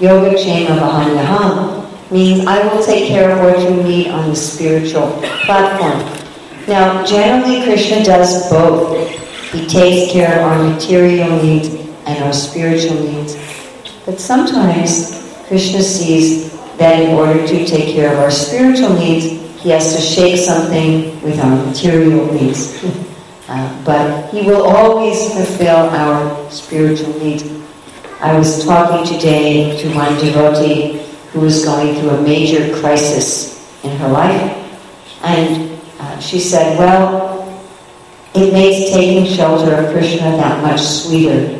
Yoga 0.00 0.36
Kshema 0.36 0.78
Vahamyaham 0.78 2.10
means 2.10 2.46
I 2.46 2.62
will 2.66 2.84
take 2.84 3.08
care 3.08 3.30
of 3.30 3.40
what 3.40 3.58
you 3.62 3.82
need 3.82 4.08
on 4.08 4.28
the 4.28 4.36
spiritual 4.36 5.10
platform. 5.44 6.00
Now, 6.68 7.04
generally 7.04 7.64
Krishna 7.64 8.04
does 8.04 8.50
both. 8.50 9.08
He 9.52 9.66
takes 9.66 10.12
care 10.12 10.40
of 10.40 10.46
our 10.46 10.62
material 10.70 11.42
needs 11.42 11.68
and 12.06 12.22
our 12.24 12.32
spiritual 12.32 13.00
needs. 13.02 13.34
But 14.04 14.20
sometimes 14.20 15.44
Krishna 15.46 15.82
sees 15.82 16.52
that 16.76 17.00
in 17.00 17.14
order 17.14 17.46
to 17.46 17.66
take 17.66 17.94
care 17.94 18.12
of 18.12 18.18
our 18.18 18.30
spiritual 18.30 18.94
needs, 18.94 19.26
he 19.62 19.70
has 19.70 19.94
to 19.94 20.00
shake 20.00 20.38
something 20.38 21.20
with 21.22 21.38
our 21.38 21.66
material 21.66 22.32
needs. 22.32 22.82
uh, 23.48 23.82
but 23.84 24.32
he 24.32 24.42
will 24.42 24.66
always 24.66 25.32
fulfill 25.62 25.90
our 25.90 26.50
spiritual 26.50 27.18
needs. 27.20 27.44
I 28.20 28.36
was 28.36 28.64
talking 28.64 29.06
today 29.06 29.80
to 29.80 29.94
one 29.94 30.14
devotee 30.18 31.04
who 31.30 31.40
was 31.40 31.64
going 31.64 31.94
through 31.94 32.10
a 32.10 32.22
major 32.22 32.74
crisis 32.80 33.84
in 33.84 33.96
her 33.98 34.08
life, 34.08 34.50
and 35.22 35.80
uh, 36.00 36.18
she 36.18 36.40
said, 36.40 36.78
Well, 36.78 37.48
it 38.34 38.52
makes 38.52 38.90
taking 38.90 39.24
shelter 39.24 39.74
of 39.74 39.92
Krishna 39.92 40.36
that 40.36 40.62
much 40.62 40.80
sweeter 40.80 41.58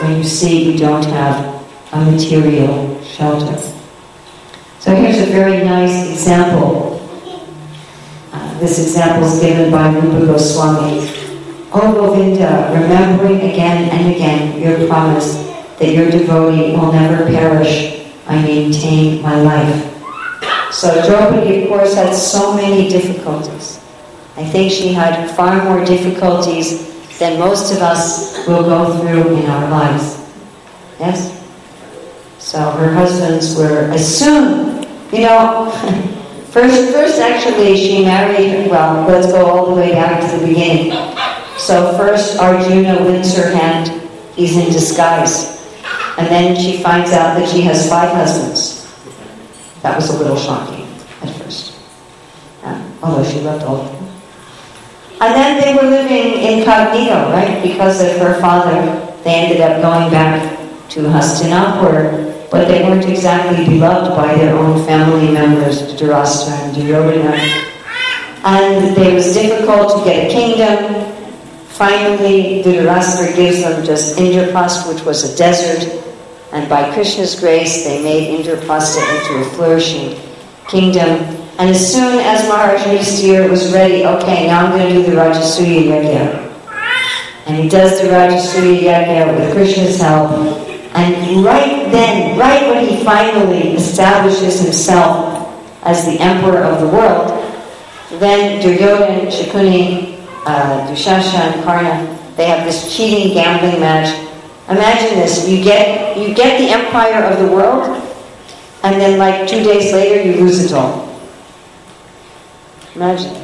when 0.00 0.16
you 0.16 0.24
see 0.24 0.72
you 0.72 0.78
don't 0.78 1.04
have 1.04 1.62
a 1.92 2.10
material 2.10 3.02
shelter. 3.04 3.60
So 4.78 4.94
here's 4.94 5.18
a 5.18 5.26
very 5.26 5.62
nice 5.62 6.10
example. 6.10 7.00
Uh, 8.32 8.58
this 8.60 8.78
example 8.78 9.28
is 9.28 9.40
given 9.40 9.70
by 9.70 9.92
Rupa 9.92 10.26
Goswami. 10.26 11.21
O 11.74 11.92
Govinda, 11.92 12.70
remembering 12.74 13.40
again 13.50 13.88
and 13.88 14.14
again 14.14 14.60
your 14.60 14.86
promise 14.86 15.36
that 15.78 15.92
your 15.92 16.10
devotee 16.10 16.76
will 16.76 16.92
never 16.92 17.24
perish, 17.24 18.06
I 18.26 18.42
maintain 18.42 19.22
my 19.22 19.40
life. 19.40 19.88
So 20.70 20.92
Draupadi, 21.06 21.62
of 21.62 21.68
course, 21.68 21.94
had 21.94 22.14
so 22.14 22.54
many 22.54 22.88
difficulties. 22.90 23.78
I 24.36 24.44
think 24.44 24.70
she 24.70 24.92
had 24.92 25.30
far 25.34 25.64
more 25.64 25.84
difficulties 25.84 26.92
than 27.18 27.38
most 27.38 27.72
of 27.72 27.78
us 27.80 28.46
will 28.46 28.64
go 28.64 28.98
through 28.98 29.36
in 29.36 29.46
our 29.50 29.70
lives. 29.70 30.18
Yes? 31.00 31.32
So 32.38 32.58
her 32.58 32.92
husbands 32.92 33.56
were 33.56 33.90
as 33.92 34.18
soon, 34.18 34.82
you 35.12 35.20
know, 35.20 35.70
first, 36.50 36.92
first 36.92 37.18
actually 37.18 37.76
she 37.76 38.04
married, 38.04 38.70
well, 38.70 39.06
let's 39.08 39.26
go 39.28 39.46
all 39.46 39.74
the 39.74 39.80
way 39.80 39.92
back 39.92 40.20
to 40.30 40.38
the 40.38 40.46
beginning. 40.46 41.11
So 41.58 41.96
first 41.96 42.38
Arjuna 42.38 43.02
wins 43.04 43.36
her 43.36 43.54
hand, 43.54 43.88
he's 44.34 44.56
in 44.56 44.72
disguise. 44.72 45.60
And 46.18 46.26
then 46.26 46.56
she 46.56 46.82
finds 46.82 47.12
out 47.12 47.38
that 47.38 47.48
she 47.48 47.62
has 47.62 47.88
five 47.88 48.12
husbands. 48.12 48.80
That 49.82 49.96
was 49.96 50.10
a 50.10 50.18
little 50.18 50.36
shocking 50.36 50.86
at 51.22 51.34
first. 51.36 51.78
Um, 52.62 52.92
although 53.02 53.24
she 53.24 53.40
loved 53.40 53.64
all 53.64 53.76
of 53.76 53.92
them. 53.92 54.08
And 55.20 55.34
then 55.34 55.60
they 55.60 55.74
were 55.74 55.88
living 55.88 56.42
incognito, 56.42 57.30
right? 57.30 57.62
Because 57.62 58.00
of 58.00 58.16
her 58.18 58.40
father, 58.40 58.74
they 59.24 59.34
ended 59.34 59.60
up 59.60 59.80
going 59.80 60.10
back 60.10 60.58
to 60.90 61.00
Hastinapur 61.00 62.32
but 62.52 62.68
they 62.68 62.82
weren't 62.84 63.08
exactly 63.08 63.64
beloved 63.64 64.14
by 64.14 64.34
their 64.34 64.54
own 64.54 64.84
family 64.84 65.32
members, 65.32 65.80
Dhritarashtra 65.80 66.52
and 66.52 66.76
Duryodhana. 66.76 67.32
And 68.44 68.98
it 68.98 69.14
was 69.14 69.32
difficult 69.32 69.96
to 69.96 70.04
get 70.04 70.28
a 70.28 70.30
kingdom. 70.30 71.01
Finally, 71.82 72.62
Dhritarashtra 72.62 73.34
gives 73.34 73.62
them 73.62 73.84
just 73.84 74.16
Indraprastha, 74.16 74.94
which 74.94 75.02
was 75.04 75.24
a 75.24 75.36
desert. 75.36 75.82
And 76.52 76.68
by 76.68 76.94
Krishna's 76.94 77.34
grace, 77.34 77.84
they 77.84 78.00
made 78.00 78.38
Indraprastha 78.38 79.02
into 79.18 79.40
a 79.40 79.50
flourishing 79.56 80.16
kingdom. 80.68 81.08
And 81.58 81.70
as 81.70 81.92
soon 81.92 82.20
as 82.20 82.48
Maharaj 82.48 82.82
Yudhisthira 82.82 83.50
was 83.50 83.72
ready, 83.72 84.06
okay, 84.06 84.46
now 84.46 84.64
I'm 84.64 84.78
going 84.78 84.94
to 84.94 84.94
do 84.94 85.10
the 85.10 85.16
Rajasuya 85.16 85.82
Yajna. 85.90 86.52
And 87.46 87.56
he 87.60 87.68
does 87.68 88.00
the 88.00 88.06
Rajasuya 88.10 88.78
Yajna 88.78 89.36
with 89.36 89.52
Krishna's 89.52 89.98
help. 89.98 90.30
And 90.94 91.44
right 91.44 91.90
then, 91.90 92.38
right 92.38 92.64
when 92.68 92.86
he 92.86 93.02
finally 93.02 93.74
establishes 93.74 94.60
himself 94.60 95.50
as 95.82 96.04
the 96.04 96.20
emperor 96.20 96.62
of 96.62 96.78
the 96.80 96.86
world, 96.86 97.26
then 98.20 98.62
Duryodhana, 98.62 99.26
Shakuni, 99.32 100.11
uh, 100.46 100.86
Dushashan, 100.88 101.62
Karna, 101.64 102.18
they 102.36 102.46
have 102.46 102.64
this 102.64 102.96
cheating 102.96 103.34
gambling 103.34 103.80
match. 103.80 104.14
Imagine 104.68 105.18
this, 105.18 105.48
you 105.48 105.62
get, 105.62 106.16
you 106.16 106.34
get 106.34 106.58
the 106.58 106.70
empire 106.70 107.24
of 107.24 107.38
the 107.38 107.54
world, 107.54 107.84
and 108.84 109.00
then 109.00 109.18
like 109.18 109.48
two 109.48 109.62
days 109.62 109.92
later 109.92 110.22
you 110.22 110.36
lose 110.44 110.64
it 110.64 110.72
all. 110.72 111.08
Imagine. 112.94 113.34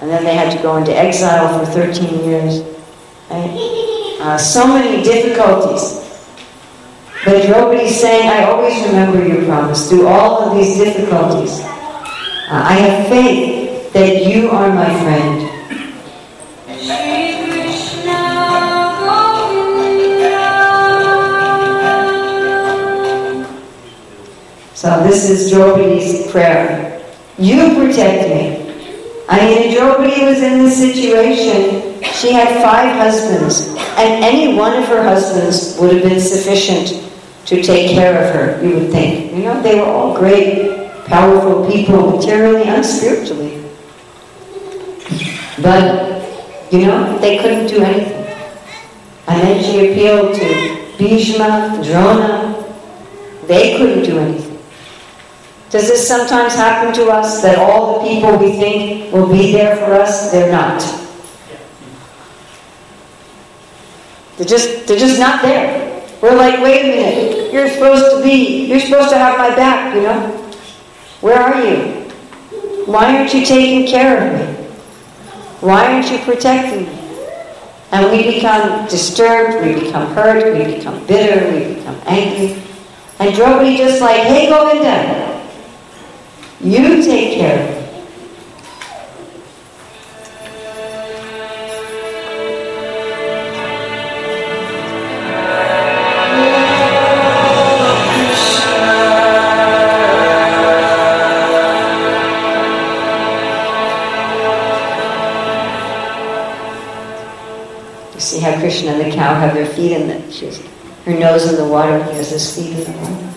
And 0.00 0.10
then 0.10 0.24
they 0.24 0.34
had 0.34 0.54
to 0.56 0.62
go 0.62 0.76
into 0.76 0.96
exile 0.96 1.58
for 1.58 1.70
13 1.70 2.24
years. 2.24 2.60
Right? 3.30 3.84
uh, 4.24 4.38
so 4.38 4.66
many 4.66 5.02
difficulties. 5.02 6.00
But 7.24 7.46
Draupadi's 7.46 8.00
saying, 8.00 8.28
I 8.28 8.44
always 8.44 8.82
remember 8.86 9.26
your 9.26 9.44
promise 9.44 9.88
through 9.88 10.06
all 10.06 10.42
of 10.42 10.56
these 10.56 10.76
difficulties. 10.76 11.60
Uh, 11.60 12.62
I 12.64 12.74
have 12.74 13.08
faith 13.08 13.53
that 13.94 14.26
you 14.26 14.50
are 14.50 14.74
my 14.74 14.92
friend. 15.04 15.50
So 24.74 25.02
this 25.04 25.30
is 25.30 25.52
Draupadi's 25.52 26.30
prayer. 26.32 27.00
You 27.38 27.76
protect 27.76 28.28
me. 28.30 28.64
I 29.28 29.46
mean, 29.46 29.76
Draupadi 29.76 30.24
was 30.24 30.42
in 30.42 30.58
this 30.58 30.76
situation. 30.76 32.02
She 32.14 32.32
had 32.32 32.62
five 32.64 32.96
husbands, 32.96 33.68
and 33.96 34.24
any 34.24 34.56
one 34.56 34.74
of 34.74 34.88
her 34.88 35.04
husbands 35.04 35.78
would 35.78 35.92
have 35.92 36.02
been 36.02 36.20
sufficient 36.20 37.00
to 37.46 37.62
take 37.62 37.92
care 37.92 38.24
of 38.24 38.34
her, 38.34 38.66
you 38.66 38.74
would 38.74 38.90
think. 38.90 39.32
You 39.32 39.44
know, 39.44 39.62
they 39.62 39.76
were 39.76 39.86
all 39.86 40.16
great, 40.16 40.90
powerful 41.06 41.70
people, 41.70 42.18
materially 42.18 42.64
and 42.64 42.84
spiritually. 42.84 43.53
But, 45.64 46.22
you 46.70 46.86
know, 46.86 47.18
they 47.20 47.38
couldn't 47.38 47.68
do 47.68 47.82
anything. 47.82 48.26
And 49.26 49.40
then 49.40 49.64
she 49.64 49.90
appealed 49.90 50.34
to 50.34 50.96
Bhishma, 50.98 51.80
Drona. 51.82 52.62
They 53.46 53.78
couldn't 53.78 54.04
do 54.04 54.18
anything. 54.18 54.58
Does 55.70 55.88
this 55.88 56.06
sometimes 56.06 56.54
happen 56.54 56.92
to 56.94 57.08
us 57.08 57.40
that 57.42 57.58
all 57.58 57.98
the 57.98 58.08
people 58.08 58.36
we 58.36 58.52
think 58.52 59.10
will 59.10 59.26
be 59.26 59.52
there 59.52 59.74
for 59.76 59.94
us, 59.94 60.30
they're 60.30 60.52
not? 60.52 60.80
They're 64.36 64.46
just, 64.46 64.86
they're 64.86 64.98
just 64.98 65.18
not 65.18 65.40
there. 65.40 66.06
We're 66.20 66.36
like, 66.36 66.62
wait 66.62 66.82
a 66.82 66.88
minute, 66.88 67.52
you're 67.54 67.70
supposed 67.70 68.16
to 68.16 68.22
be, 68.22 68.66
you're 68.66 68.80
supposed 68.80 69.10
to 69.10 69.18
have 69.18 69.38
my 69.38 69.54
back, 69.56 69.94
you 69.94 70.02
know? 70.02 70.28
Where 71.22 71.40
are 71.40 71.64
you? 71.64 72.02
Why 72.84 73.16
aren't 73.16 73.32
you 73.32 73.46
taking 73.46 73.86
care 73.86 74.26
of 74.26 74.48
me? 74.48 74.53
Why 75.64 75.94
aren't 75.94 76.10
you 76.10 76.18
protecting 76.18 76.82
me? 76.82 77.18
And 77.90 78.10
we 78.10 78.34
become 78.34 78.86
disturbed, 78.86 79.64
we 79.64 79.86
become 79.86 80.12
hurt, 80.12 80.58
we 80.58 80.74
become 80.76 81.06
bitter, 81.06 81.50
we 81.52 81.76
become 81.76 81.98
angry. 82.04 82.62
And 83.18 83.34
Draupadi 83.34 83.78
just 83.78 84.02
like, 84.02 84.24
hey 84.24 84.50
Govinda, 84.50 85.48
you 86.60 87.02
take 87.02 87.38
care 87.38 87.62
of 87.62 87.70
it. 87.70 87.83
Krishna 108.74 108.90
and 108.90 109.12
the 109.12 109.14
cow 109.14 109.34
have 109.34 109.54
their 109.54 109.66
feet 109.66 109.92
in 109.92 110.08
the, 110.08 110.32
she's, 110.32 110.60
her 111.04 111.16
nose 111.16 111.48
in 111.48 111.54
the 111.54 111.64
water, 111.64 111.92
and 111.92 112.10
he 112.10 112.16
has 112.16 112.30
his 112.30 112.56
feet 112.56 112.76
in 112.76 112.92
the 112.92 112.98
water. 112.98 113.30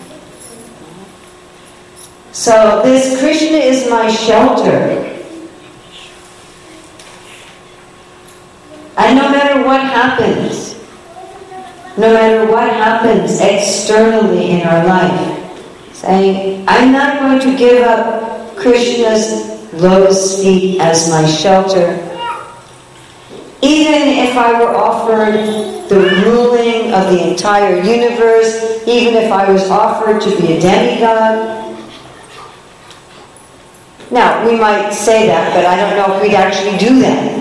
So 2.32 2.82
this 2.82 3.20
Krishna 3.20 3.58
is 3.58 3.88
my 3.88 4.10
shelter. 4.10 5.14
And 8.96 9.16
no 9.16 9.30
matter 9.30 9.64
what 9.64 9.80
happens, 9.80 10.74
no 11.96 12.12
matter 12.12 12.50
what 12.50 12.68
happens 12.68 13.40
externally 13.40 14.50
in 14.50 14.66
our 14.66 14.84
life, 14.86 15.94
saying, 15.94 16.64
I'm 16.66 16.90
not 16.90 17.20
going 17.20 17.38
to 17.38 17.56
give 17.56 17.82
up 17.82 18.56
Krishna's 18.56 19.72
lotus 19.72 20.42
feet 20.42 20.80
as 20.80 21.08
my 21.08 21.24
shelter. 21.28 22.04
Even 23.62 24.17
I 24.38 24.58
were 24.60 24.74
offered 24.74 25.34
the 25.88 26.00
ruling 26.24 26.92
of 26.94 27.12
the 27.12 27.30
entire 27.30 27.82
universe, 27.82 28.86
even 28.86 29.14
if 29.22 29.32
I 29.32 29.50
was 29.50 29.68
offered 29.68 30.22
to 30.22 30.40
be 30.40 30.54
a 30.54 30.60
demigod, 30.60 31.68
now, 34.10 34.48
we 34.48 34.56
might 34.56 34.92
say 34.92 35.26
that, 35.26 35.52
but 35.52 35.66
I 35.66 35.76
don't 35.76 35.96
know 35.96 36.16
if 36.16 36.22
we'd 36.22 36.34
actually 36.34 36.78
do 36.78 36.98
that. 37.00 37.36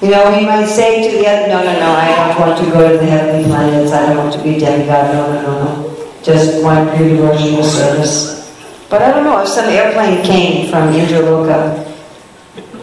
You 0.00 0.10
know, 0.10 0.36
we 0.36 0.46
might 0.46 0.66
say 0.66 1.10
to 1.10 1.18
the 1.18 1.28
other, 1.28 1.48
no, 1.48 1.62
no, 1.62 1.80
no, 1.80 1.92
I 1.92 2.08
don't 2.16 2.40
want 2.40 2.58
to 2.58 2.70
go 2.72 2.90
to 2.90 2.96
the 2.96 3.04
heavenly 3.04 3.44
planets, 3.44 3.92
I 3.92 4.06
don't 4.06 4.16
want 4.16 4.32
to 4.32 4.42
be 4.42 4.58
demigod, 4.58 5.12
no, 5.12 5.34
no, 5.34 5.42
no, 5.42 5.64
no. 5.64 6.22
Just 6.22 6.64
want 6.64 6.96
pure 6.96 7.10
devotional 7.10 7.62
service. 7.62 8.50
But 8.88 9.02
I 9.02 9.10
don't 9.10 9.24
know, 9.24 9.42
if 9.42 9.48
some 9.48 9.66
airplane 9.68 10.24
came 10.24 10.70
from 10.70 10.92
Indraloka 10.94 11.93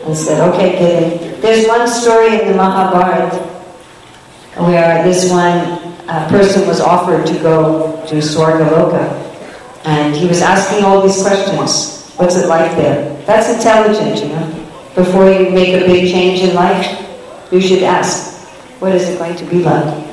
and 0.06 0.18
said, 0.18 0.42
okay, 0.54 0.78
in. 0.78 1.42
There's 1.42 1.68
one 1.68 1.88
story 1.88 2.40
in 2.40 2.48
the 2.48 2.56
Mahabharata 2.56 3.38
where 4.58 5.04
this 5.04 5.30
one 5.30 5.58
uh, 6.10 6.28
person 6.30 6.68
was 6.68 6.80
offered 6.80 7.26
to 7.28 7.34
go 7.40 8.06
to 8.08 8.16
Swargaloka 8.16 9.22
and 9.86 10.16
he 10.16 10.28
was 10.28 10.42
asking 10.42 10.84
all 10.84 11.02
these 11.02 11.22
questions. 11.22 12.12
What's 12.18 12.36
it 12.36 12.48
like 12.48 12.76
there? 12.76 13.16
That's 13.26 13.50
intelligent, 13.50 14.22
you 14.22 14.30
know. 14.30 14.70
Before 14.96 15.32
you 15.32 15.50
make 15.50 15.70
a 15.82 15.86
big 15.86 16.12
change 16.12 16.42
in 16.42 16.54
life, 16.54 16.86
you 17.52 17.62
should 17.62 17.84
ask, 17.84 18.38
what 18.80 18.94
is 18.94 19.10
it 19.10 19.18
going 19.18 19.36
to 19.38 19.46
be 19.46 19.64
like? 19.64 20.08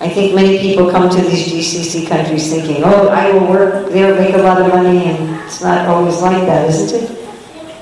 I 0.00 0.08
think 0.08 0.34
many 0.34 0.58
people 0.58 0.90
come 0.90 1.10
to 1.10 1.20
these 1.20 1.48
GCC 1.48 2.08
countries 2.08 2.50
thinking, 2.50 2.84
oh, 2.84 3.08
I 3.08 3.32
will 3.32 3.48
work 3.48 3.90
there, 3.90 4.14
make 4.14 4.34
a 4.34 4.38
lot 4.38 4.62
of 4.62 4.68
money, 4.68 5.06
and 5.06 5.44
it's 5.44 5.60
not 5.60 5.88
always 5.88 6.22
like 6.22 6.46
that, 6.46 6.68
isn't 6.70 7.02
it? 7.02 7.17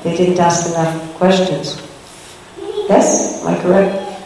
They 0.07 0.17
didn't 0.17 0.39
ask 0.39 0.71
enough 0.71 0.95
questions. 1.19 1.83
Yes? 2.89 3.43
Am 3.43 3.49
I 3.49 3.61
correct? 3.61 4.23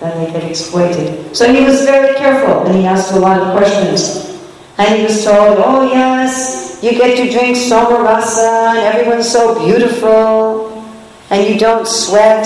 Then 0.00 0.18
they 0.18 0.32
get 0.32 0.42
exploited. 0.42 1.34
So 1.34 1.46
he 1.46 1.62
was 1.62 1.82
very 1.82 2.16
careful, 2.16 2.66
and 2.66 2.74
he 2.74 2.86
asked 2.86 3.12
a 3.12 3.18
lot 3.20 3.40
of 3.40 3.56
questions. 3.56 4.34
And 4.78 4.98
he 4.98 5.04
was 5.04 5.22
told, 5.22 5.58
oh 5.62 5.88
yes, 5.92 6.80
you 6.82 6.90
get 6.90 7.16
to 7.18 7.30
drink 7.30 7.56
somarasa, 7.56 8.74
and 8.74 8.78
everyone's 8.78 9.30
so 9.30 9.54
beautiful, 9.64 10.82
and 11.30 11.46
you 11.46 11.56
don't 11.56 11.86
sweat. 11.86 12.44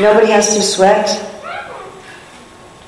Nobody 0.00 0.32
has 0.32 0.56
to 0.56 0.62
sweat. 0.62 1.06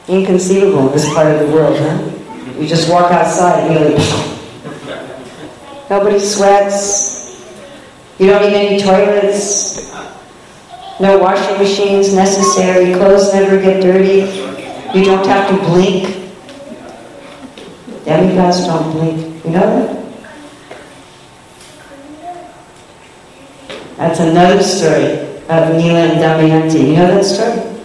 Inconceivable 0.09 0.89
in 0.89 0.93
this 0.93 1.07
part 1.15 1.29
of 1.29 1.47
the 1.47 1.55
world, 1.55 1.79
huh? 1.79 2.59
You 2.59 2.67
just 2.67 2.91
walk 2.91 3.13
outside 3.13 3.71
and 3.71 3.73
you're 3.73 3.91
like, 3.91 5.87
nobody 5.91 6.19
sweats. 6.19 7.16
You 8.19 8.27
don't 8.29 8.43
need 8.43 8.55
any 8.55 8.83
toilets. 8.83 9.93
No 10.99 11.19
washing 11.19 11.59
machines 11.59 12.15
necessary. 12.15 12.95
Clothes 12.95 13.33
never 13.35 13.61
get 13.61 13.83
dirty. 13.83 14.21
You 14.99 15.05
don't 15.05 15.27
have 15.27 15.51
to 15.51 15.67
blink. 15.67 16.05
Demigods 18.05 18.65
don't 18.65 18.93
blink. 18.93 19.45
You 19.45 19.51
know 19.51 19.61
that? 19.61 20.07
That's 23.97 24.21
another 24.21 24.63
story 24.63 25.19
of 25.49 25.75
Nala 25.75 26.01
and 26.01 26.21
Damayanti. 26.21 26.89
You 26.89 26.97
know 26.97 27.15
that 27.15 27.25
story? 27.25 27.77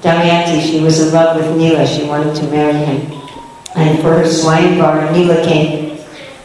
Damayanti, 0.00 0.62
she 0.62 0.80
was 0.80 1.00
in 1.00 1.12
love 1.12 1.36
with 1.36 1.56
Nala. 1.56 1.86
She 1.86 2.04
wanted 2.04 2.34
to 2.36 2.44
marry 2.48 2.72
him. 2.72 3.12
And 3.76 4.00
for 4.00 4.14
her 4.14 4.26
swine 4.26 4.78
bar, 4.78 5.10
Nala 5.12 5.44
came. 5.44 5.89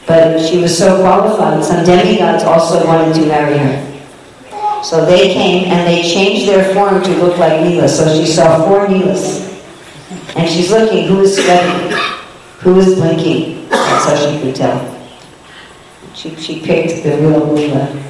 But 0.07 0.39
she 0.39 0.59
was 0.59 0.77
so 0.77 1.01
qualified, 1.01 1.63
some 1.63 1.83
demigods 1.83 2.43
also 2.43 2.85
wanted 2.85 3.15
to 3.15 3.25
marry 3.25 3.57
her. 3.57 4.83
So 4.83 5.03
they 5.03 5.33
came 5.33 5.65
and 5.65 5.87
they 5.87 6.03
changed 6.03 6.47
their 6.47 6.73
form 6.75 7.01
to 7.01 7.09
look 7.17 7.39
like 7.39 7.59
Nala. 7.61 7.87
So 7.87 8.07
she 8.13 8.31
saw 8.31 8.67
four 8.67 8.85
Nalas. 8.85 9.41
And 10.35 10.47
she's 10.47 10.69
looking, 10.69 11.07
who 11.07 11.21
is 11.21 11.35
sweating? 11.35 11.97
Who 12.59 12.77
is 12.79 12.93
blinking? 12.95 13.67
That's 13.69 14.05
how 14.05 14.15
she 14.15 14.39
could 14.41 14.55
tell. 14.55 14.91
She, 16.13 16.35
she 16.35 16.61
picked 16.61 17.03
the 17.03 17.17
real 17.17 17.47
Nala. 17.47 18.03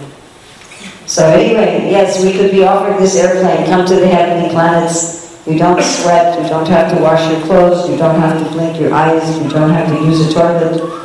So 1.06 1.28
anyway, 1.28 1.90
yes, 1.90 2.22
we 2.22 2.34
could 2.34 2.52
be 2.52 2.64
offered 2.64 3.02
this 3.02 3.16
airplane, 3.16 3.66
come 3.68 3.86
to 3.86 3.96
the 3.96 4.08
heavenly 4.08 4.50
planets. 4.50 5.46
You 5.48 5.58
don't 5.58 5.82
sweat, 5.82 6.42
you 6.42 6.50
don't 6.50 6.68
have 6.68 6.94
to 6.94 7.02
wash 7.02 7.32
your 7.32 7.40
clothes, 7.46 7.88
you 7.88 7.96
don't 7.96 8.20
have 8.20 8.44
to 8.44 8.52
blink 8.52 8.82
your 8.82 8.94
eyes, 8.94 9.38
you 9.38 9.48
don't 9.48 9.70
have 9.70 9.88
to 9.88 10.04
use 10.04 10.28
a 10.28 10.34
toilet. 10.34 11.05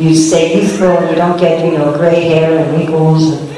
You 0.00 0.16
stay 0.16 0.56
youthful, 0.58 1.10
you 1.10 1.14
don't 1.14 1.38
get, 1.38 1.62
you 1.62 1.76
know, 1.76 1.92
gray 1.94 2.22
hair 2.22 2.58
and 2.58 2.72
wrinkles. 2.74 3.34
And 3.34 3.50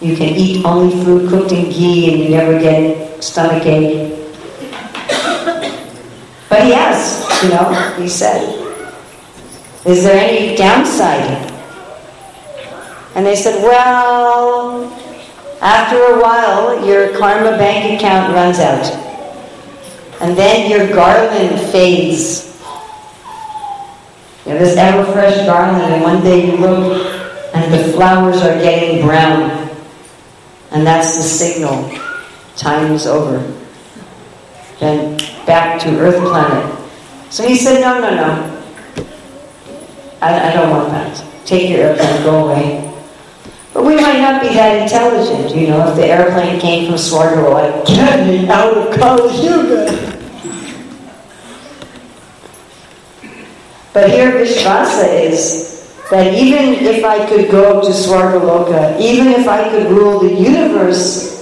you 0.00 0.16
can 0.16 0.36
eat 0.36 0.64
only 0.64 1.04
food 1.04 1.28
cooked 1.28 1.50
in 1.50 1.68
ghee 1.68 2.12
and 2.12 2.22
you 2.22 2.28
never 2.28 2.60
get 2.60 3.24
stomach 3.24 3.66
ache. 3.66 4.12
But 6.48 6.64
he 6.64 6.74
asked, 6.74 7.42
you 7.42 7.48
know, 7.48 7.72
he 7.98 8.08
said, 8.08 8.40
is 9.84 10.04
there 10.04 10.16
any 10.16 10.56
downside? 10.56 11.50
And 13.16 13.26
they 13.26 13.34
said, 13.34 13.64
well, 13.64 14.84
after 15.60 15.96
a 15.96 16.22
while, 16.22 16.86
your 16.86 17.18
karma 17.18 17.58
bank 17.58 17.98
account 17.98 18.32
runs 18.32 18.60
out. 18.60 18.84
And 20.20 20.36
then 20.36 20.70
your 20.70 20.86
garland 20.94 21.60
fades. 21.72 22.53
You 24.44 24.52
have 24.52 24.60
this 24.60 24.76
ever 24.76 25.10
fresh 25.12 25.36
garland, 25.46 25.92
and 25.92 26.02
one 26.02 26.22
day 26.22 26.46
you 26.50 26.58
look 26.58 27.24
and 27.54 27.72
the 27.72 27.92
flowers 27.92 28.42
are 28.42 28.58
getting 28.58 29.06
brown. 29.06 29.70
And 30.70 30.86
that's 30.86 31.16
the 31.16 31.22
signal. 31.22 31.90
Time 32.56 32.92
is 32.92 33.06
over. 33.06 33.38
Then 34.80 35.16
back 35.46 35.80
to 35.82 35.98
Earth 35.98 36.20
planet. 36.20 36.78
So 37.30 37.46
he 37.46 37.56
said, 37.56 37.80
no, 37.80 38.00
no, 38.00 38.14
no. 38.14 38.60
I, 40.20 40.50
I 40.50 40.52
don't 40.52 40.70
want 40.70 40.90
that. 40.90 41.24
Take 41.46 41.70
your 41.70 41.80
airplane, 41.80 42.22
go 42.24 42.48
away. 42.48 42.90
But 43.72 43.84
we 43.84 43.96
might 43.96 44.20
not 44.20 44.42
be 44.42 44.48
that 44.48 44.82
intelligent, 44.82 45.54
you 45.54 45.68
know, 45.68 45.88
if 45.88 45.96
the 45.96 46.06
airplane 46.06 46.60
came 46.60 46.86
from 46.86 46.96
Swargo, 46.96 47.52
like, 47.52 47.86
get 47.86 48.26
me 48.26 48.48
out 48.48 48.76
of 48.76 48.98
Kali. 48.98 50.13
But 53.94 54.10
here 54.10 54.32
Vishvasa 54.32 55.22
is 55.22 56.02
that 56.10 56.34
even 56.34 56.84
if 56.84 57.04
I 57.04 57.24
could 57.26 57.48
go 57.48 57.80
to 57.80 57.90
Swargaloka, 57.90 59.00
even 59.00 59.28
if 59.28 59.46
I 59.46 59.70
could 59.70 59.88
rule 59.90 60.18
the 60.18 60.34
universe, 60.34 61.32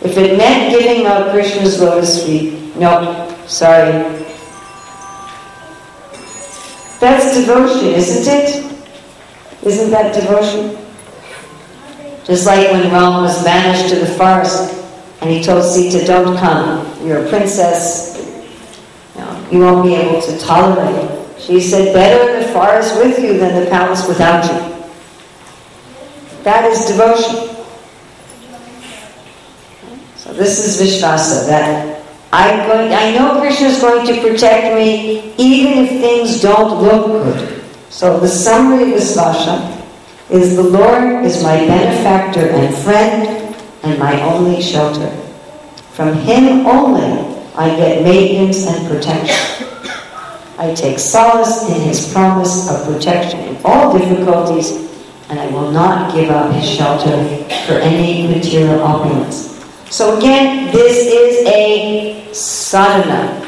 if 0.00 0.16
it 0.16 0.38
meant 0.38 0.70
giving 0.70 1.06
up 1.06 1.32
Krishna's 1.32 1.80
lotus 1.80 2.24
feet, 2.24 2.74
no, 2.76 3.36
sorry. 3.48 3.90
That's 7.00 7.34
devotion, 7.34 7.88
isn't 7.94 8.32
it? 8.32 8.72
Isn't 9.64 9.90
that 9.90 10.14
devotion? 10.14 10.78
Just 12.24 12.46
like 12.46 12.70
when 12.70 12.92
Ram 12.92 13.22
was 13.24 13.42
banished 13.42 13.92
to 13.92 13.98
the 13.98 14.06
forest 14.06 14.72
and 15.20 15.28
he 15.28 15.42
told 15.42 15.64
Sita, 15.64 16.06
don't 16.06 16.36
come, 16.38 16.86
you're 17.04 17.26
a 17.26 17.28
princess, 17.28 18.16
you, 19.50 19.58
won't 19.58 19.84
be 19.84 19.96
able 19.96 20.22
to 20.22 20.38
tolerate. 20.38 21.19
She 21.40 21.60
said, 21.60 21.94
better 21.94 22.30
in 22.30 22.42
the 22.42 22.48
forest 22.52 22.96
with 22.96 23.18
you 23.18 23.38
than 23.38 23.64
the 23.64 23.70
palace 23.70 24.06
without 24.06 24.44
you. 24.44 24.70
That 26.42 26.64
is 26.70 26.86
devotion. 26.86 27.56
So 30.16 30.32
this 30.34 30.58
is 30.64 30.80
Vishvasa, 30.80 31.46
that 31.48 32.04
I'm 32.32 32.68
going, 32.68 32.92
I 32.92 33.12
know 33.16 33.40
Krishna 33.40 33.68
is 33.68 33.80
going 33.80 34.06
to 34.06 34.20
protect 34.20 34.74
me 34.74 35.34
even 35.38 35.84
if 35.84 35.90
things 36.00 36.40
don't 36.40 36.82
look 36.82 37.06
good. 37.06 37.64
So 37.88 38.20
the 38.20 38.28
summary 38.28 38.92
of 38.92 39.00
Vishvasa 39.00 39.80
is 40.30 40.56
the 40.56 40.62
Lord 40.62 41.24
is 41.24 41.42
my 41.42 41.56
benefactor 41.56 42.50
and 42.50 42.74
friend 42.76 43.56
and 43.82 43.98
my 43.98 44.20
only 44.22 44.62
shelter. 44.62 45.10
From 45.92 46.14
Him 46.18 46.66
only 46.66 47.36
I 47.56 47.74
get 47.76 48.04
maintenance 48.04 48.66
and 48.66 48.86
protection. 48.88 49.69
I 50.60 50.74
take 50.74 50.98
solace 50.98 51.70
in 51.70 51.80
His 51.80 52.12
promise 52.12 52.68
of 52.70 52.84
protection 52.84 53.40
in 53.40 53.56
all 53.64 53.96
difficulties, 53.96 54.72
and 55.30 55.40
I 55.40 55.46
will 55.46 55.72
not 55.72 56.14
give 56.14 56.28
up 56.28 56.52
His 56.52 56.68
shelter 56.68 57.16
for 57.66 57.80
any 57.80 58.28
material 58.28 58.82
opulence. 58.82 59.64
So 59.88 60.18
again, 60.18 60.70
this 60.70 60.98
is 60.98 61.46
a 61.46 62.34
sadhana. 62.34 63.40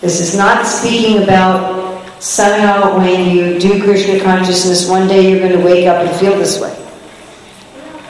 This 0.00 0.22
is 0.22 0.34
not 0.34 0.64
speaking 0.64 1.22
about 1.22 2.02
somehow 2.22 2.96
when 2.96 3.28
you 3.28 3.58
do 3.58 3.82
Krishna 3.82 4.20
consciousness, 4.24 4.88
one 4.88 5.06
day 5.06 5.30
you're 5.30 5.46
going 5.46 5.52
to 5.60 5.62
wake 5.62 5.86
up 5.86 6.02
and 6.02 6.18
feel 6.18 6.38
this 6.38 6.58
way. 6.58 6.74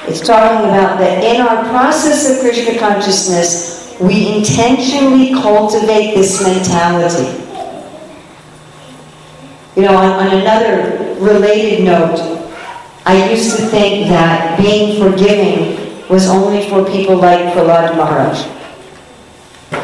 It's 0.06 0.20
talking 0.20 0.68
about 0.68 1.00
that 1.00 1.24
in 1.24 1.40
our 1.40 1.64
process 1.70 2.30
of 2.30 2.40
Krishna 2.40 2.78
consciousness, 2.78 3.83
we 4.00 4.36
intentionally 4.36 5.32
cultivate 5.34 6.14
this 6.14 6.42
mentality. 6.42 7.40
You 9.76 9.82
know, 9.82 9.96
on, 9.96 10.26
on 10.26 10.38
another 10.38 11.14
related 11.20 11.84
note, 11.84 12.34
I 13.06 13.30
used 13.30 13.56
to 13.56 13.62
think 13.66 14.08
that 14.08 14.58
being 14.58 15.00
forgiving 15.02 16.08
was 16.08 16.28
only 16.28 16.68
for 16.68 16.84
people 16.84 17.16
like 17.16 17.52
Prahlad 17.54 17.96
Maharaj 17.96 18.54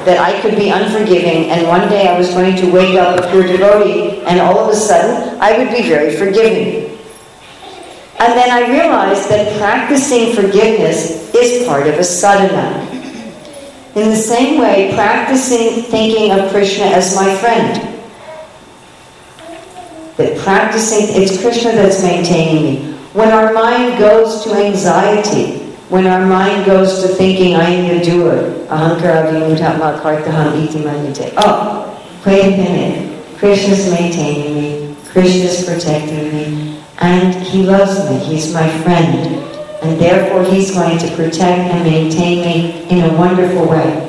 that 0.04 0.18
I 0.18 0.40
could 0.40 0.56
be 0.56 0.70
unforgiving, 0.70 1.50
and 1.50 1.66
one 1.66 1.88
day 1.88 2.08
I 2.08 2.16
was 2.16 2.30
going 2.30 2.56
to 2.56 2.70
wake 2.70 2.96
up 2.96 3.18
a 3.18 3.30
pure 3.30 3.42
devotee, 3.42 4.22
and 4.22 4.40
all 4.40 4.58
of 4.58 4.70
a 4.70 4.76
sudden 4.76 5.38
I 5.40 5.58
would 5.58 5.70
be 5.70 5.82
very 5.88 6.16
forgiving. 6.16 6.96
And 8.18 8.32
then 8.34 8.50
I 8.50 8.70
realized 8.70 9.28
that 9.30 9.58
practicing 9.58 10.34
forgiveness 10.34 11.34
is 11.34 11.66
part 11.66 11.86
of 11.86 11.94
a 11.94 12.04
sadhana. 12.04 12.99
In 13.96 14.09
the 14.09 14.16
same 14.16 14.61
way, 14.61 14.92
practicing 14.94 15.83
thinking 15.83 16.31
of 16.31 16.50
Krishna 16.53 16.85
as 16.85 17.16
my 17.16 17.35
friend. 17.37 17.74
That 20.16 20.38
practicing, 20.38 21.20
it's 21.20 21.40
Krishna 21.40 21.72
that's 21.72 22.00
maintaining 22.00 22.62
me. 22.62 22.92
When 23.14 23.33
our 23.33 23.53
mind 23.53 23.98
goes 23.98 24.44
to 24.44 24.55
anxiety, 24.55 25.59
when 25.88 26.07
our 26.07 26.24
mind 26.24 26.66
goes 26.66 27.03
to 27.03 27.09
thinking, 27.09 27.57
I 27.57 27.64
am 27.64 27.98
the 27.98 28.05
doer, 28.05 28.37
ahankara 28.70 29.26
vimudhatma 29.26 30.00
kartaham 30.00 30.55
iti 30.62 30.79
manyate. 30.85 31.35
Oh, 31.37 32.00
wait 32.24 32.44
a 32.44 32.57
minute. 32.57 33.38
Krishna's 33.38 33.90
maintaining 33.90 34.55
me. 34.55 34.96
Krishna's 35.09 35.64
protecting 35.64 36.33
me. 36.33 36.81
And 36.98 37.35
he 37.35 37.64
loves 37.64 38.09
me. 38.09 38.18
He's 38.18 38.55
my 38.55 38.68
friend. 38.85 39.49
And 39.82 39.98
therefore 39.98 40.44
he's 40.44 40.72
going 40.72 40.98
to 40.98 41.16
protect 41.16 41.72
and 41.72 41.84
maintain 41.84 42.44
me 42.44 42.88
in 42.90 43.10
a 43.10 43.16
wonderful 43.16 43.66
way. 43.66 44.06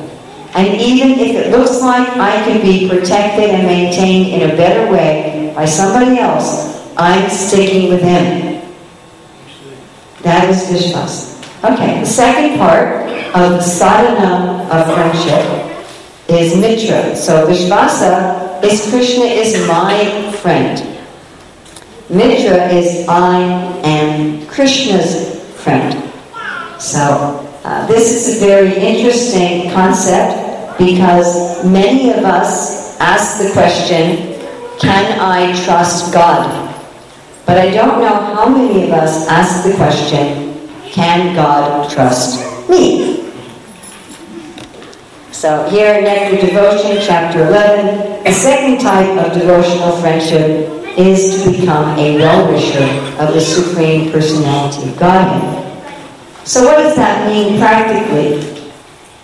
And 0.54 0.82
even 0.82 1.12
if 1.12 1.36
it 1.36 1.52
looks 1.52 1.80
like 1.82 2.08
I 2.18 2.44
can 2.44 2.62
be 2.62 2.90
protected 2.90 3.52
and 3.52 3.66
maintained 3.66 4.42
in 4.42 4.50
a 4.50 4.56
better 4.56 4.92
way 4.92 5.54
by 5.56 5.66
somebody 5.66 6.20
else, 6.20 6.92
I'm 6.98 7.30
sticking 7.30 7.90
with 7.90 8.02
him. 8.02 8.62
That 10.24 10.50
is 10.50 10.64
Vishwas. 10.68 11.32
Okay, 11.64 12.00
the 12.02 12.06
second 12.06 12.58
part 12.58 13.08
of 13.34 13.64
sadhana 13.64 14.68
of 14.70 14.94
friendship 14.94 15.72
is 16.28 16.56
mitra. 16.58 17.16
So 17.16 17.48
Vishvasa 17.48 18.62
is 18.64 18.90
Krishna 18.90 19.26
is 19.26 19.68
my 19.68 20.32
friend. 20.42 20.80
Mitra 22.10 22.68
is 22.68 23.08
I 23.08 23.40
am 23.84 24.46
Krishna's 24.48 25.41
friend. 25.64 25.94
So 26.82 27.48
uh, 27.64 27.86
this 27.88 28.28
is 28.28 28.42
a 28.42 28.46
very 28.46 28.76
interesting 28.76 29.72
concept 29.72 30.78
because 30.78 31.64
many 31.66 32.10
of 32.10 32.26
us 32.26 33.00
ask 33.00 33.42
the 33.42 33.52
question, 33.54 34.40
can 34.80 35.20
I 35.20 35.54
trust 35.64 36.14
God? 36.14 36.68
But 37.46 37.58
I 37.58 37.72
don't 37.72 38.00
know 38.00 38.34
how 38.36 38.50
many 38.50 38.86
of 38.86 38.92
us 38.92 39.28
ask 39.28 39.68
the 39.68 39.76
question, 39.76 40.70
can 40.90 41.36
God 41.36 41.92
trust 41.92 42.70
me? 42.70 43.30
So 45.32 45.68
here 45.70 45.96
in 45.96 46.04
Nectar 46.04 46.48
Devotion, 46.48 46.98
chapter 47.02 47.48
11, 47.48 48.24
the 48.24 48.32
second 48.32 48.80
type 48.80 49.26
of 49.26 49.34
devotional 49.34 49.98
friendship 49.98 50.81
is 50.98 51.44
to 51.44 51.52
become 51.52 51.98
a 51.98 52.18
well-wisher 52.18 53.22
of 53.22 53.34
the 53.34 53.42
Supreme 53.42 54.12
Personality 54.12 54.90
of 54.90 55.00
Godhead. 55.00 55.62
So 56.48 56.66
what 56.66 56.78
does 56.78 56.96
that 56.96 57.28
mean 57.28 57.60
practically? 57.60 58.62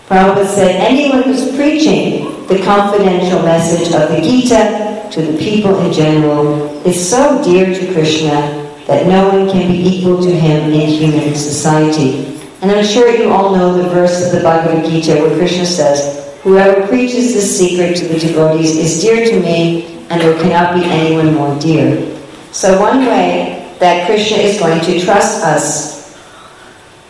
Prabhupada 0.08 0.46
said, 0.46 0.76
anyone 0.80 1.24
who's 1.24 1.54
preaching 1.56 2.46
the 2.48 2.62
confidential 2.64 3.42
message 3.42 3.94
of 3.94 4.10
the 4.10 4.22
Gita 4.22 5.10
to 5.12 5.22
the 5.22 5.38
people 5.38 5.78
in 5.82 5.92
general 5.92 6.70
is 6.86 7.10
so 7.10 7.44
dear 7.44 7.66
to 7.74 7.94
Krishna 7.94 8.64
that 8.88 9.08
no 9.08 9.28
one 9.28 9.50
can 9.50 9.70
be 9.70 9.78
equal 9.78 10.22
to 10.22 10.32
him 10.32 10.72
in 10.72 10.88
human 10.88 11.36
society. 11.36 12.40
And 12.62 12.72
I'm 12.72 12.86
sure 12.86 13.10
you 13.10 13.30
all 13.32 13.54
know 13.54 13.76
the 13.76 13.90
verse 13.90 14.26
of 14.26 14.32
the 14.32 14.40
Bhagavad 14.40 14.86
Gita 14.86 15.16
where 15.22 15.38
Krishna 15.38 15.66
says, 15.66 16.40
Whoever 16.44 16.88
preaches 16.88 17.34
this 17.34 17.58
secret 17.58 17.98
to 17.98 18.08
the 18.08 18.20
devotees 18.20 18.78
is 18.78 19.02
dear 19.02 19.26
to 19.26 19.40
me, 19.42 19.97
and 20.10 20.22
there 20.22 20.38
cannot 20.42 20.76
be 20.76 20.84
anyone 20.86 21.36
more 21.36 21.58
dear. 21.60 22.16
So 22.52 22.80
one 22.80 23.06
way 23.06 23.76
that 23.80 24.08
Krishna 24.08 24.38
is 24.38 24.60
going 24.60 24.82
to 24.82 25.00
trust 25.00 25.44
us. 25.44 26.18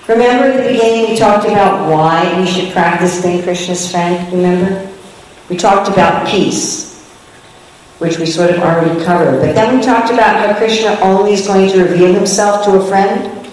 Remember 0.08 0.46
at 0.46 0.64
the 0.64 0.72
beginning 0.72 1.12
we 1.12 1.18
talked 1.18 1.46
about 1.46 1.90
why 1.90 2.40
we 2.40 2.48
should 2.48 2.72
practice 2.72 3.22
being 3.22 3.44
Krishna's 3.44 3.92
friend, 3.92 4.32
remember? 4.34 4.90
We 5.50 5.58
talked 5.58 5.90
about 5.90 6.28
peace 6.28 6.88
which 8.00 8.20
we 8.20 8.26
sort 8.26 8.52
of 8.52 8.60
already 8.60 9.04
covered. 9.04 9.42
But 9.42 9.56
then 9.56 9.78
we 9.78 9.84
talked 9.84 10.12
about 10.12 10.38
how 10.38 10.58
Krishna 10.58 10.98
only 11.02 11.34
is 11.34 11.48
going 11.48 11.70
to 11.72 11.84
reveal 11.84 12.14
himself 12.14 12.64
to 12.66 12.76
a 12.80 12.86
friend. 12.86 13.50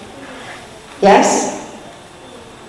Yes? 1.01 1.55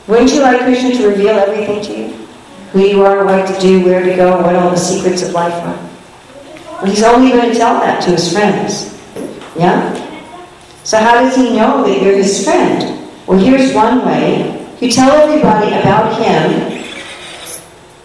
Wouldn't 0.06 0.32
you 0.32 0.40
like 0.40 0.60
Krishna 0.62 0.92
to 0.96 1.08
reveal 1.08 1.36
everything 1.36 1.82
to 1.82 1.98
you? 1.98 2.26
Who 2.72 2.80
you 2.80 3.04
are, 3.04 3.24
what 3.24 3.46
to 3.46 3.60
do, 3.60 3.84
where 3.84 4.02
to 4.02 4.16
go, 4.16 4.40
what 4.42 4.56
all 4.56 4.70
the 4.70 4.76
secrets 4.76 5.22
of 5.22 5.32
life 5.32 5.52
are. 5.52 5.85
Well, 6.76 6.86
he's 6.86 7.02
only 7.02 7.30
going 7.30 7.52
to 7.52 7.58
tell 7.58 7.80
that 7.80 8.02
to 8.02 8.10
his 8.10 8.32
friends. 8.32 8.92
Yeah? 9.56 9.94
So 10.84 10.98
how 10.98 11.14
does 11.22 11.34
he 11.34 11.56
know 11.56 11.82
that 11.84 12.02
you're 12.02 12.16
his 12.16 12.44
friend? 12.44 13.08
Well, 13.26 13.38
here's 13.38 13.72
one 13.74 14.04
way. 14.04 14.52
You 14.80 14.90
tell 14.92 15.10
everybody 15.10 15.68
about 15.68 16.20
him, 16.20 16.84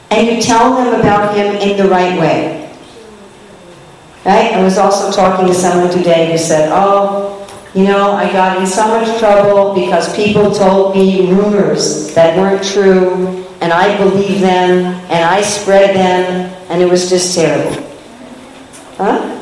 and 0.10 0.28
you 0.28 0.42
tell 0.42 0.74
them 0.76 1.00
about 1.00 1.36
him 1.36 1.56
in 1.58 1.78
the 1.78 1.90
right 1.90 2.18
way. 2.18 2.74
Right? 4.26 4.54
I 4.54 4.64
was 4.64 4.78
also 4.78 5.12
talking 5.12 5.48
to 5.48 5.54
someone 5.54 5.92
today 5.92 6.32
who 6.32 6.38
said, 6.38 6.70
oh, 6.72 7.38
you 7.74 7.84
know, 7.84 8.14
I 8.14 8.32
got 8.32 8.58
in 8.58 8.66
so 8.66 8.88
much 8.88 9.20
trouble 9.20 9.76
because 9.76 10.16
people 10.16 10.52
told 10.52 10.96
me 10.96 11.30
rumors 11.32 12.14
that 12.16 12.38
weren't 12.38 12.64
true, 12.64 13.46
and 13.60 13.74
I 13.74 13.98
believed 13.98 14.42
them, 14.42 14.86
and 15.12 15.26
I 15.26 15.42
spread 15.42 15.96
them, 15.96 16.52
and 16.70 16.82
it 16.82 16.90
was 16.90 17.10
just 17.10 17.36
terrible. 17.36 17.91
Huh? 19.02 19.42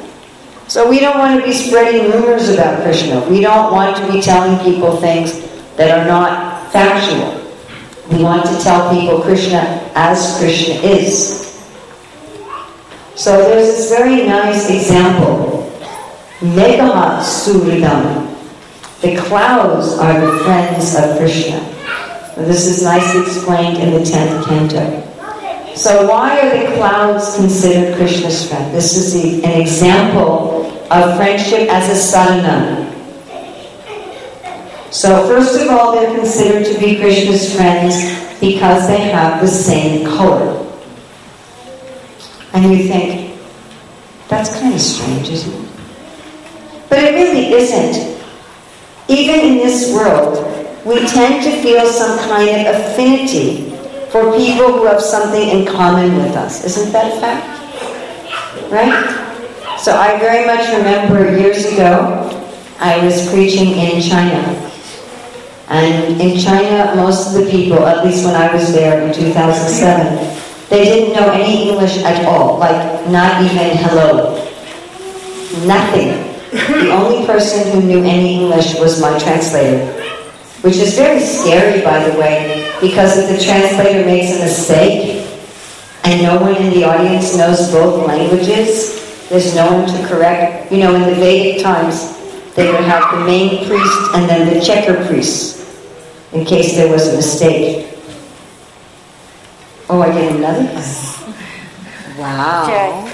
So 0.69 0.89
we 0.89 1.01
don't 1.01 1.17
want 1.17 1.37
to 1.37 1.45
be 1.45 1.51
spreading 1.51 2.11
rumors 2.11 2.47
about 2.47 2.83
Krishna. 2.83 3.27
We 3.27 3.41
don't 3.41 3.73
want 3.73 3.97
to 3.97 4.09
be 4.09 4.21
telling 4.21 4.57
people 4.63 4.95
things 4.97 5.33
that 5.75 5.91
are 5.91 6.07
not 6.07 6.71
factual. 6.71 7.35
We 8.09 8.23
want 8.23 8.45
to 8.45 8.57
tell 8.63 8.89
people 8.93 9.21
Krishna 9.21 9.91
as 9.95 10.37
Krishna 10.39 10.75
is. 10.75 11.45
So 13.15 13.35
there's 13.37 13.67
this 13.67 13.89
very 13.89 14.25
nice 14.25 14.69
example. 14.69 15.69
Megha 16.39 17.19
Suridam. 17.19 18.27
The 19.01 19.17
clouds 19.17 19.97
are 19.97 20.21
the 20.21 20.39
friends 20.43 20.95
of 20.95 21.17
Krishna. 21.17 21.59
This 22.37 22.65
is 22.65 22.83
nicely 22.83 23.21
explained 23.23 23.77
in 23.77 23.91
the 23.91 23.99
10th 23.99 24.45
canto. 24.45 25.08
So 25.79 26.05
why 26.09 26.37
are 26.41 26.57
the 26.59 26.75
clouds 26.75 27.37
considered 27.37 27.95
Krishna's 27.95 28.49
friend? 28.49 28.75
This 28.75 28.97
is 28.97 29.13
the, 29.13 29.41
an 29.45 29.61
example 29.61 30.65
of 30.91 31.15
friendship 31.15 31.69
as 31.69 31.87
a 31.87 31.95
sadhana. 31.95 32.85
So 34.91 35.25
first 35.29 35.57
of 35.57 35.69
all, 35.69 35.93
they're 35.93 36.13
considered 36.13 36.65
to 36.65 36.77
be 36.81 36.97
Krishna's 36.97 37.55
friends 37.55 37.95
because 38.41 38.89
they 38.89 38.99
have 38.99 39.39
the 39.39 39.47
same 39.47 40.05
color. 40.05 40.67
And 42.51 42.73
you 42.73 42.89
think, 42.89 43.39
that's 44.27 44.49
kind 44.59 44.73
of 44.73 44.81
strange, 44.81 45.29
isn't 45.29 45.63
it? 45.63 45.71
But 46.89 46.99
it 47.05 47.13
really 47.13 47.53
isn't. 47.53 48.21
Even 49.07 49.39
in 49.39 49.57
this 49.59 49.93
world, 49.93 50.45
we 50.85 51.07
tend 51.07 51.41
to 51.45 51.51
feel 51.61 51.85
some 51.85 52.19
kind 52.27 52.67
of 52.67 52.75
affinity 52.75 53.78
for 54.11 54.35
people 54.35 54.73
who 54.73 54.85
have 54.85 55.01
something 55.01 55.49
in 55.49 55.65
common 55.65 56.17
with 56.17 56.35
us. 56.35 56.65
Isn't 56.65 56.91
that 56.91 57.13
a 57.13 57.19
fact? 57.21 57.45
Right? 58.71 59.77
So 59.79 59.95
I 59.95 60.17
very 60.19 60.45
much 60.45 60.67
remember 60.75 61.37
years 61.37 61.65
ago, 61.65 62.25
I 62.79 63.03
was 63.05 63.29
preaching 63.29 63.71
in 63.77 64.01
China. 64.01 64.41
And 65.69 66.19
in 66.19 66.39
China, 66.39 66.95
most 66.95 67.27
of 67.27 67.43
the 67.43 67.49
people, 67.51 67.85
at 67.85 68.03
least 68.03 68.25
when 68.25 68.35
I 68.35 68.51
was 68.53 68.73
there 68.73 69.07
in 69.07 69.13
2007, 69.13 70.39
they 70.69 70.83
didn't 70.83 71.13
know 71.13 71.31
any 71.31 71.69
English 71.69 71.97
at 72.03 72.25
all, 72.25 72.57
like 72.57 73.07
not 73.09 73.43
even 73.43 73.77
hello. 73.77 74.35
Nothing. 75.65 76.25
The 76.51 76.91
only 76.91 77.25
person 77.27 77.71
who 77.71 77.87
knew 77.87 78.03
any 78.03 78.41
English 78.41 78.75
was 78.79 78.99
my 78.99 79.17
translator, 79.19 79.98
which 80.61 80.75
is 80.75 80.95
very 80.95 81.19
scary, 81.19 81.81
by 81.81 82.07
the 82.09 82.19
way, 82.19 82.69
because 82.81 83.17
if 83.17 83.29
the 83.29 83.43
translator 83.43 84.05
makes 84.05 84.35
a 84.35 84.39
mistake 84.43 85.25
and 86.03 86.21
no 86.21 86.39
one 86.39 86.55
in 86.55 86.69
the 86.71 86.83
audience 86.83 87.35
knows 87.37 87.71
both 87.71 88.05
languages, 88.07 89.27
there's 89.29 89.55
no 89.55 89.71
one 89.71 89.87
to 89.87 90.07
correct. 90.07 90.71
You 90.71 90.79
know, 90.79 90.95
in 90.95 91.03
the 91.03 91.15
Vedic 91.15 91.61
times, 91.63 92.17
they 92.55 92.71
would 92.71 92.83
have 92.83 93.11
the 93.17 93.25
main 93.25 93.65
priest 93.67 93.99
and 94.15 94.29
then 94.29 94.53
the 94.53 94.59
checker 94.59 95.05
priest 95.05 95.59
in 96.33 96.45
case 96.45 96.75
there 96.75 96.91
was 96.91 97.07
a 97.07 97.15
mistake. 97.15 97.87
Oh, 99.89 100.01
I 100.01 100.11
get 100.11 100.35
another 100.35 100.65
one. 100.65 102.19
Wow. 102.19 103.09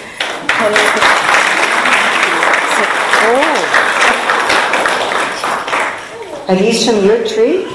Are 6.47 6.55
these 6.55 6.85
from 6.85 7.03
your 7.03 7.25
tree? 7.27 7.65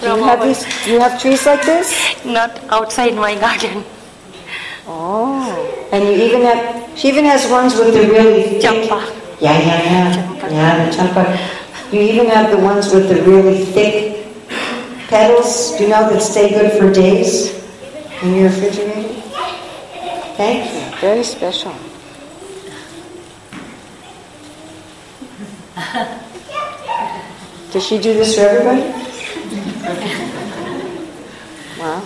Do 0.00 0.06
you 0.14 0.24
have 0.24 0.42
these? 0.42 0.62
You 0.86 1.00
have 1.00 1.20
trees 1.20 1.46
like 1.46 1.64
this? 1.64 1.94
Not 2.24 2.58
outside 2.68 3.14
my 3.14 3.34
garden. 3.34 3.84
Oh. 4.86 5.88
And 5.92 6.04
you 6.04 6.12
even 6.12 6.42
have. 6.42 6.98
She 6.98 7.08
even 7.08 7.24
has 7.24 7.50
ones 7.50 7.76
with 7.76 7.94
the 7.94 8.08
really. 8.10 8.60
Champa. 8.60 9.00
Yeah, 9.40 9.58
yeah, 9.58 9.82
yeah. 9.82 10.50
Yeah, 10.50 10.84
the 10.84 10.96
champa. 10.96 11.24
You 11.92 12.00
even 12.00 12.26
have 12.26 12.50
the 12.50 12.58
ones 12.58 12.92
with 12.92 13.08
the 13.08 13.22
really 13.22 13.64
thick 13.64 14.16
petals, 15.08 15.76
do 15.76 15.84
you 15.84 15.90
know, 15.90 16.10
that 16.10 16.20
stay 16.20 16.50
good 16.50 16.72
for 16.78 16.92
days 16.92 17.54
in 18.22 18.34
your 18.34 18.48
refrigerator? 18.48 19.20
Thank 20.36 20.72
you. 20.74 20.98
Very 20.98 21.22
special. 21.22 21.74
Does 27.76 27.86
she 27.86 28.00
do 28.00 28.14
this 28.14 28.36
for 28.36 28.40
everybody? 28.40 28.80
Wow. 31.78 32.00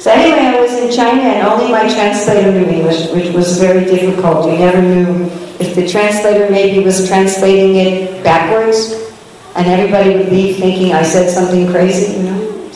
So 0.00 0.10
anyway, 0.10 0.40
I 0.40 0.60
was 0.60 0.72
in 0.72 0.90
China 0.90 1.22
and 1.22 1.46
only 1.46 1.70
my 1.70 1.82
translator 1.82 2.50
knew 2.50 2.66
English, 2.66 3.12
which 3.12 3.32
was 3.32 3.58
very 3.60 3.84
difficult. 3.84 4.50
You 4.50 4.58
never 4.58 4.82
knew 4.82 5.26
if 5.60 5.76
the 5.76 5.86
translator 5.86 6.50
maybe 6.50 6.84
was 6.84 7.06
translating 7.06 7.76
it 7.76 8.24
backwards, 8.24 8.92
and 9.54 9.68
everybody 9.68 10.16
would 10.16 10.32
leave 10.32 10.56
thinking 10.56 10.92
I 10.92 11.04
said 11.04 11.30
something 11.30 11.70
crazy, 11.70 12.16
you 12.16 12.22
know. 12.24 12.70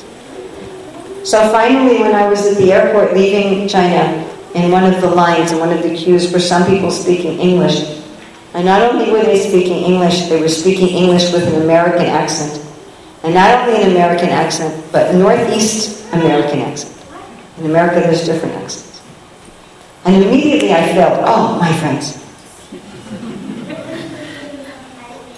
So 1.24 1.51
finally, 1.51 2.03
when 2.03 2.14
I 2.14 2.29
was 2.29 2.47
at 2.47 2.57
the 2.57 2.72
airport 2.72 3.14
leaving 3.14 3.66
China, 3.66 4.14
in 4.55 4.70
one 4.70 4.85
of 4.85 5.01
the 5.01 5.11
lines, 5.11 5.51
in 5.51 5.59
one 5.59 5.72
of 5.72 5.83
the 5.83 5.93
queues, 5.93 6.33
were 6.33 6.39
some 6.39 6.64
people 6.66 6.93
speaking 6.93 7.41
English. 7.41 8.05
And 8.57 8.64
not 8.64 8.80
only 8.80 9.12
were 9.12 9.22
they 9.22 9.38
speaking 9.38 9.84
English, 9.84 10.30
they 10.30 10.40
were 10.40 10.48
speaking 10.48 10.88
English 10.88 11.30
with 11.30 11.46
an 11.46 11.61
American 11.61 12.07
accent. 12.07 12.64
And 13.22 13.34
not 13.34 13.68
only 13.68 13.82
an 13.82 13.90
American 13.90 14.30
accent, 14.30 14.72
but 14.90 15.14
Northeast 15.14 16.11
American 16.14 16.61
accent. 16.61 17.04
In 17.59 17.66
America, 17.66 18.00
there's 18.00 18.24
different 18.24 18.54
accents. 18.54 19.02
And 20.07 20.24
immediately 20.24 20.72
I 20.72 20.94
felt, 20.94 21.20
oh, 21.26 21.59
my 21.61 21.70
friends. 21.80 22.16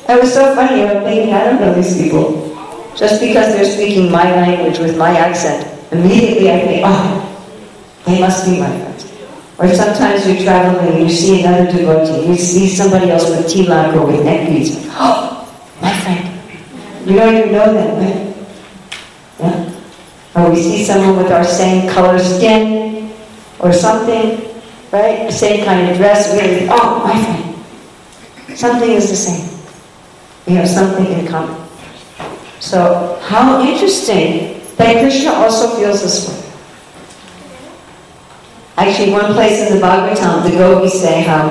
That 0.07 0.21
was 0.21 0.33
so 0.33 0.55
funny. 0.55 0.85
I'm 0.85 1.03
thinking, 1.03 1.35
I 1.35 1.43
don't 1.43 1.61
know 1.61 1.75
these 1.75 2.01
people. 2.01 2.55
Just 2.97 3.21
because 3.21 3.53
they're 3.53 3.65
speaking 3.65 4.13
my 4.13 4.31
language 4.31 4.79
with 4.79 4.97
my 4.97 5.11
accent, 5.19 5.67
immediately 5.91 6.53
I 6.53 6.61
think, 6.61 6.83
oh, 6.87 7.51
they 8.07 8.21
must 8.21 8.47
be 8.47 8.61
my 8.61 8.69
friends. 8.69 8.88
Or 9.59 9.67
sometimes 9.75 10.25
you 10.27 10.45
travel 10.45 10.79
and 10.79 11.03
you 11.03 11.11
see 11.11 11.43
another 11.43 11.67
devotee, 11.67 12.29
you 12.29 12.37
see 12.37 12.69
somebody 12.69 13.11
else 13.11 13.29
with 13.29 13.47
tilak 13.47 13.93
or 13.95 14.07
with 14.07 14.25
neck 14.25 14.49
beads. 14.49 14.71
Oh, 14.95 15.51
my 15.83 15.93
friend. 15.99 16.23
You 17.05 17.17
don't 17.17 17.35
even 17.35 17.53
know 17.53 17.73
them, 17.75 17.99
right? 17.99 18.25
Yeah? 19.41 19.71
Or 20.35 20.51
we 20.51 20.63
see 20.63 20.85
someone 20.85 21.17
with 21.17 21.33
our 21.33 21.45
same 21.45 21.89
color 21.91 22.19
skin 22.19 23.13
or 23.59 23.73
something, 23.73 24.47
right? 24.93 25.31
Same 25.31 25.65
kind 25.65 25.91
of 25.91 25.97
dress, 25.97 26.33
we 26.35 26.69
oh, 26.71 27.03
my 27.03 27.15
friend. 27.23 28.59
Something 28.59 28.91
is 28.91 29.11
the 29.11 29.17
same. 29.17 29.47
We 30.47 30.55
have 30.55 30.69
something 30.69 31.07
in 31.07 31.27
common. 31.27 31.69
So, 32.61 33.19
how 33.23 33.61
interesting 33.63 34.61
that 34.77 35.01
Krishna 35.01 35.33
also 35.33 35.77
feels 35.77 36.03
this 36.03 36.29
way. 36.29 36.48
Actually, 38.79 39.11
one 39.11 39.35
place 39.35 39.67
in 39.67 39.75
the 39.75 39.85
Bhagavatam, 39.85 40.45
the 40.45 40.57
gopis 40.57 41.03
say 41.03 41.23
how 41.23 41.49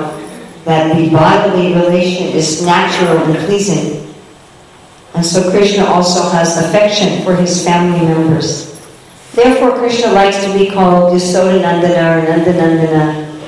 that 0.64 0.96
the 0.96 1.10
bodily 1.10 1.74
relation 1.74 2.28
is 2.28 2.64
natural 2.64 3.18
and 3.18 3.36
pleasing. 3.44 4.14
And 5.14 5.24
so 5.24 5.50
Krishna 5.50 5.84
also 5.84 6.26
has 6.30 6.56
affection 6.56 7.22
for 7.24 7.36
his 7.36 7.62
family 7.62 8.00
members. 8.00 8.80
Therefore, 9.34 9.72
Krishna 9.78 10.12
likes 10.12 10.42
to 10.42 10.52
be 10.54 10.70
called 10.70 11.12
Yasodhanandana 11.12 12.16
or 12.16 12.26
Nandanandana. 12.26 13.40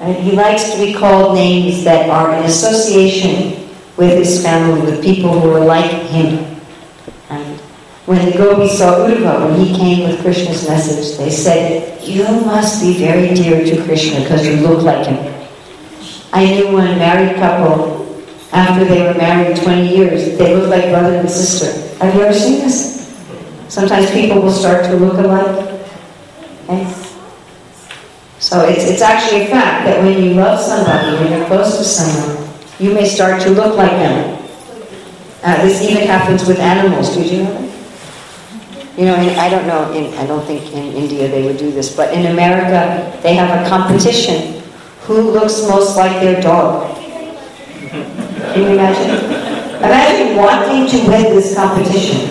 Right? 0.00 0.16
He 0.16 0.30
likes 0.30 0.70
to 0.70 0.78
be 0.78 0.94
called 0.94 1.34
names 1.34 1.82
that 1.82 2.08
are 2.08 2.36
in 2.36 2.44
association 2.44 3.68
with 3.96 4.16
his 4.16 4.40
family, 4.40 4.80
with 4.82 5.02
people 5.02 5.38
who 5.38 5.50
are 5.50 5.64
like 5.64 5.90
him. 5.90 6.49
When 8.10 8.26
the 8.26 8.36
gopis 8.36 8.78
saw 8.78 9.06
Uddhava, 9.06 9.46
when 9.46 9.64
he 9.64 9.72
came 9.72 10.08
with 10.08 10.20
Krishna's 10.20 10.66
message, 10.66 11.16
they 11.16 11.30
said, 11.30 12.02
You 12.02 12.24
must 12.44 12.82
be 12.82 12.98
very 12.98 13.32
dear 13.32 13.64
to 13.64 13.84
Krishna 13.84 14.22
because 14.22 14.44
you 14.44 14.56
look 14.56 14.82
like 14.82 15.06
him. 15.06 15.16
I 16.32 16.44
knew 16.44 16.72
one 16.72 16.98
married 16.98 17.36
couple, 17.36 18.20
after 18.50 18.84
they 18.84 19.06
were 19.06 19.14
married 19.14 19.58
20 19.58 19.96
years, 19.96 20.36
they 20.36 20.56
looked 20.56 20.70
like 20.70 20.90
brother 20.90 21.18
and 21.18 21.30
sister. 21.30 21.70
Have 22.04 22.12
you 22.16 22.22
ever 22.22 22.36
seen 22.36 22.58
this? 22.58 23.14
Sometimes 23.68 24.10
people 24.10 24.42
will 24.42 24.50
start 24.50 24.86
to 24.86 24.96
look 24.96 25.14
alike. 25.14 25.80
Okay? 26.64 26.92
So 28.40 28.66
it's, 28.66 28.90
it's 28.90 29.02
actually 29.02 29.42
a 29.42 29.46
fact 29.46 29.86
that 29.86 30.02
when 30.02 30.20
you 30.20 30.34
love 30.34 30.58
somebody, 30.58 31.16
when 31.16 31.30
you're 31.38 31.46
close 31.46 31.78
to 31.78 31.84
someone, 31.84 32.50
you 32.80 32.92
may 32.92 33.06
start 33.06 33.40
to 33.42 33.50
look 33.50 33.76
like 33.76 33.92
them. 33.92 34.36
Uh, 35.44 35.62
this 35.62 35.80
even 35.88 36.08
happens 36.08 36.48
with 36.48 36.58
animals. 36.58 37.14
Did 37.14 37.30
you 37.30 37.44
know 37.44 37.54
that? 37.54 37.69
You 38.96 39.06
know, 39.06 39.14
in, 39.14 39.38
I 39.38 39.48
don't 39.48 39.66
know, 39.66 39.92
in, 39.92 40.12
I 40.14 40.26
don't 40.26 40.44
think 40.44 40.72
in 40.72 40.92
India 40.92 41.28
they 41.28 41.42
would 41.44 41.58
do 41.58 41.70
this, 41.70 41.94
but 41.94 42.12
in 42.12 42.26
America 42.26 43.16
they 43.22 43.34
have 43.34 43.50
a 43.64 43.68
competition. 43.68 44.62
Who 45.02 45.30
looks 45.30 45.66
most 45.68 45.96
like 45.96 46.20
their 46.20 46.40
dog? 46.40 46.96
Can 47.90 48.62
you 48.62 48.68
imagine? 48.68 49.40
Imagine 49.78 50.36
wanting 50.36 50.86
to 50.90 51.08
win 51.08 51.22
this 51.34 51.54
competition. 51.54 52.28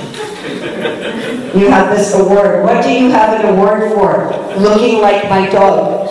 You 1.59 1.69
have 1.69 1.95
this 1.95 2.13
award. 2.13 2.63
What 2.63 2.83
do 2.83 2.91
you 2.91 3.09
have 3.09 3.39
an 3.39 3.53
award 3.53 3.91
for? 3.93 4.29
Looking 4.59 5.01
like 5.01 5.29
my 5.29 5.49
dog. 5.49 6.07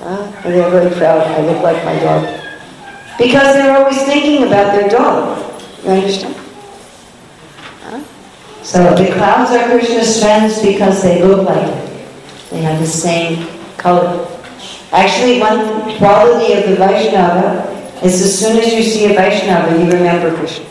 Uh, 0.00 0.32
and 0.44 0.54
they're 0.54 0.70
very 0.70 0.90
proud. 0.96 1.20
I 1.20 1.42
look 1.42 1.62
like 1.62 1.84
my 1.84 1.98
dog. 2.00 2.40
Because 3.18 3.54
they're 3.54 3.76
always 3.76 4.02
thinking 4.02 4.46
about 4.46 4.72
their 4.72 4.88
dog. 4.88 5.38
You 5.84 5.90
understand? 5.90 6.41
So 8.62 8.94
the 8.94 9.12
clouds 9.12 9.50
are 9.50 9.68
Krishna's 9.70 10.20
friends 10.20 10.62
because 10.62 11.02
they 11.02 11.22
look 11.22 11.46
like 11.46 11.66
him. 11.66 12.04
They 12.50 12.62
have 12.62 12.78
the 12.78 12.86
same 12.86 13.48
color. 13.76 14.26
Actually, 14.92 15.40
one 15.40 15.96
quality 15.98 16.54
of 16.54 16.68
the 16.68 16.76
Vaishnava 16.76 17.68
is 18.04 18.20
as 18.22 18.38
soon 18.38 18.58
as 18.58 18.72
you 18.72 18.82
see 18.82 19.06
a 19.06 19.14
Vaishnava, 19.14 19.78
you 19.78 19.90
remember 19.90 20.36
Krishna. 20.36 20.66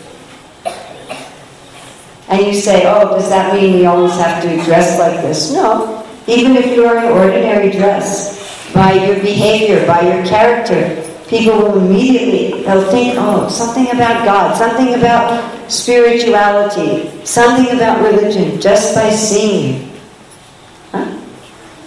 And 2.29 2.45
you 2.47 2.53
say, 2.53 2.85
oh, 2.85 3.09
does 3.17 3.27
that 3.29 3.53
mean 3.53 3.75
we 3.75 3.85
always 3.85 4.13
have 4.13 4.41
to 4.43 4.63
dress 4.63 4.97
like 4.97 5.21
this? 5.21 5.51
No. 5.51 6.07
Even 6.27 6.55
if 6.55 6.67
you're 6.67 6.97
in 6.97 7.11
ordinary 7.11 7.71
dress, 7.71 8.41
by 8.73 8.93
your 8.93 9.15
behavior, 9.15 9.85
by 9.85 10.01
your 10.01 10.25
character, 10.25 11.03
people 11.27 11.57
will 11.57 11.79
immediately, 11.79 12.63
they'll 12.63 12.89
think, 12.89 13.15
oh, 13.17 13.49
something 13.49 13.89
about 13.91 14.23
God, 14.23 14.55
something 14.55 14.93
about 14.93 15.60
spirituality, 15.71 17.25
something 17.25 17.75
about 17.75 18.01
religion, 18.01 18.59
just 18.59 18.93
by 18.93 19.09
seeing? 19.09 19.89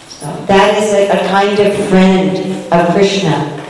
So 0.08 0.26
that 0.46 0.82
is 0.82 1.10
a 1.10 1.28
kind 1.28 1.58
of 1.58 1.88
friend 1.88 2.72
of 2.72 2.94
Krishna. 2.94 3.60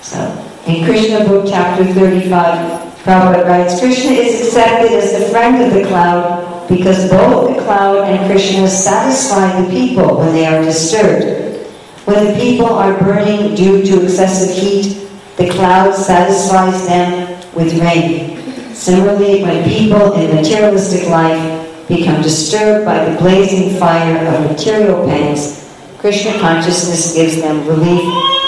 So, 0.00 0.18
in 0.66 0.84
Krishna 0.84 1.24
book, 1.26 1.46
chapter 1.48 1.84
35, 1.84 2.92
Prabhupada 3.04 3.46
writes, 3.46 3.80
Krishna 3.80 4.12
is 4.12 4.46
accepted 4.46 4.92
as 4.92 5.12
the 5.12 5.28
friend 5.30 5.62
of 5.62 5.74
the 5.74 5.86
cloud 5.88 6.68
because 6.68 7.10
both 7.10 7.54
the 7.54 7.62
cloud 7.62 8.08
and 8.08 8.30
Krishna 8.30 8.66
satisfy 8.68 9.60
the 9.60 9.68
people 9.68 10.18
when 10.18 10.32
they 10.32 10.46
are 10.46 10.62
disturbed. 10.62 11.68
When 12.06 12.24
the 12.24 12.40
people 12.40 12.66
are 12.66 12.98
burning 12.98 13.54
due 13.54 13.84
to 13.84 14.04
excessive 14.04 14.56
heat, 14.56 15.08
the 15.36 15.50
cloud 15.50 15.94
satisfies 15.94 16.86
them 16.86 17.31
with 17.54 17.78
rain. 17.80 18.38
Similarly, 18.74 19.42
when 19.42 19.68
people 19.68 20.12
in 20.14 20.34
materialistic 20.34 21.08
life 21.08 21.88
become 21.88 22.22
disturbed 22.22 22.84
by 22.84 23.04
the 23.04 23.16
blazing 23.18 23.78
fire 23.78 24.26
of 24.26 24.50
material 24.50 25.06
pangs, 25.06 25.60
Krishna 25.98 26.38
consciousness 26.40 27.14
gives 27.14 27.36
them 27.40 27.66
relief 27.66 28.02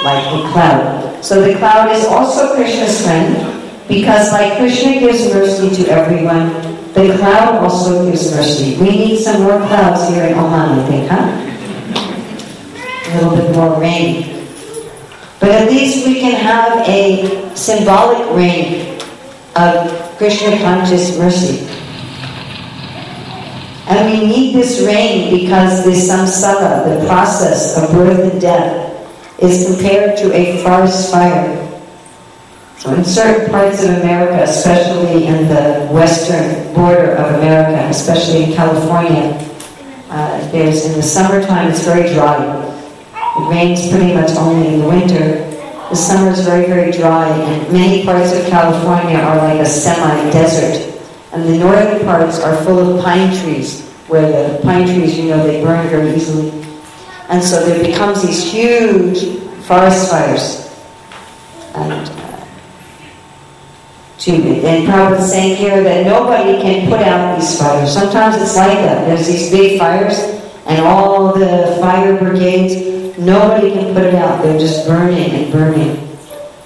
like 0.05 0.25
the 0.33 0.49
cloud. 0.51 1.25
So 1.25 1.41
the 1.41 1.57
cloud 1.59 1.93
is 1.93 2.05
also 2.05 2.55
Krishna's 2.55 3.03
friend, 3.03 3.63
because 3.87 4.33
like 4.33 4.57
Krishna 4.59 4.99
gives 4.99 5.33
mercy 5.33 5.71
to 5.83 5.91
everyone, 5.91 6.53
the 6.95 7.17
cloud 7.19 7.63
also 7.63 8.11
gives 8.11 8.33
mercy. 8.33 8.77
We 8.81 8.91
need 8.91 9.19
some 9.19 9.43
more 9.43 9.59
clouds 9.67 10.09
here 10.09 10.25
in 10.25 10.35
Oman, 10.35 10.79
I 10.79 10.87
think, 10.87 11.09
huh? 11.11 11.41
A 13.07 13.15
little 13.23 13.37
bit 13.37 13.55
more 13.55 13.81
rain. 13.81 14.47
But 15.39 15.51
at 15.51 15.69
least 15.71 16.07
we 16.07 16.21
can 16.21 16.35
have 16.35 16.89
a 16.89 17.55
symbolic 17.55 18.35
rain 18.35 18.94
of 19.57 20.17
Krishna 20.19 20.59
conscious 20.59 21.19
mercy. 21.19 21.67
And 23.87 24.11
we 24.11 24.27
need 24.27 24.55
this 24.55 24.81
rain 24.81 25.39
because 25.39 25.85
the 25.85 25.91
samsara, 25.91 27.01
the 27.01 27.07
process 27.07 27.77
of 27.77 27.91
birth 27.93 28.33
and 28.33 28.41
death, 28.41 29.41
is 29.41 29.67
compared 29.67 30.17
to 30.19 30.33
a 30.33 30.63
forest 30.63 31.11
fire. 31.11 31.61
So 32.79 32.95
in 32.95 33.05
certain 33.05 33.51
parts 33.51 33.83
of 33.83 33.91
America, 33.91 34.43
especially 34.43 35.27
in 35.27 35.49
the 35.49 35.89
western 35.93 36.75
border 36.75 37.13
of 37.13 37.35
America, 37.37 37.87
especially 37.89 38.45
in 38.45 38.53
California, 38.55 39.39
uh, 40.11 40.51
there's 40.51 40.87
in 40.87 40.93
the 40.93 41.03
summertime 41.03 41.71
it's 41.71 41.85
very 41.85 42.13
dry. 42.13 42.39
It 43.37 43.51
rains 43.51 43.89
pretty 43.89 44.15
much 44.15 44.31
only 44.37 44.75
in 44.75 44.81
the 44.81 44.89
winter. 44.89 45.54
The 45.95 46.01
summer 46.01 46.33
is 46.33 46.41
very, 46.41 46.67
very 46.67 46.91
dry, 46.91 47.29
and 47.29 47.73
many 47.73 48.05
parts 48.05 48.33
of 48.33 48.45
California 48.47 49.17
are 49.17 49.37
like 49.37 49.61
a 49.61 49.65
semi-desert. 49.65 50.93
And 51.33 51.45
the 51.45 51.57
northern 51.57 52.05
parts 52.05 52.41
are 52.41 52.57
full 52.65 52.81
of 52.81 53.05
pine 53.05 53.33
trees, 53.39 53.89
where 54.09 54.27
the 54.27 54.61
pine 54.65 54.89
trees, 54.89 55.17
you 55.17 55.29
know, 55.29 55.47
they 55.47 55.63
burn 55.63 55.87
very 55.89 56.17
easily. 56.17 56.51
And 57.29 57.41
so 57.41 57.65
there 57.65 57.81
becomes 57.85 58.23
these 58.23 58.43
huge 58.43 59.39
forest 59.67 60.11
fires. 60.11 60.67
And, 61.77 61.93
uh, 61.93 62.45
to, 64.19 64.33
and 64.33 65.23
saying 65.23 65.57
here 65.59 65.81
that 65.81 66.07
nobody 66.07 66.61
can 66.61 66.89
put 66.89 67.03
out 67.03 67.39
these 67.39 67.57
fires. 67.57 67.93
Sometimes 67.93 68.43
it's 68.43 68.57
like 68.57 68.79
that. 68.79 69.07
There's 69.07 69.29
these 69.29 69.49
big 69.49 69.79
fires, 69.79 70.19
and 70.67 70.85
all 70.85 71.33
the 71.33 71.77
fire 71.81 72.19
brigades, 72.19 72.94
nobody 73.19 73.73
can 73.73 73.95
put 73.95 74.05
it 74.05 74.15
out. 74.15 74.43
They're 74.43 74.59
just 74.59 74.87
burning 74.87 75.31
and 75.31 75.53
burning. 75.53 75.97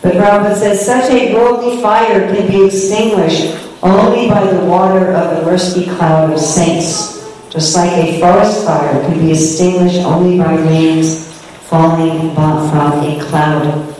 But 0.02 0.14
Prabhupada 0.14 0.56
says 0.56 0.84
such 0.84 1.10
a 1.10 1.34
worldly 1.34 1.82
fire 1.82 2.32
can 2.32 2.46
be 2.48 2.66
extinguished 2.66 3.56
only 3.82 4.28
by 4.28 4.44
the 4.44 4.64
water 4.64 5.12
of 5.12 5.36
the 5.36 5.44
mercy 5.44 5.84
cloud 5.84 6.32
of 6.32 6.38
saints. 6.38 7.18
Just 7.50 7.74
like 7.74 7.90
a 7.92 8.20
forest 8.20 8.64
fire 8.64 9.00
can 9.02 9.18
be 9.18 9.32
extinguished 9.32 10.00
only 10.00 10.38
by 10.38 10.54
rains 10.54 11.28
falling 11.68 12.34
from 12.34 13.04
a 13.04 13.20
cloud. 13.24 13.94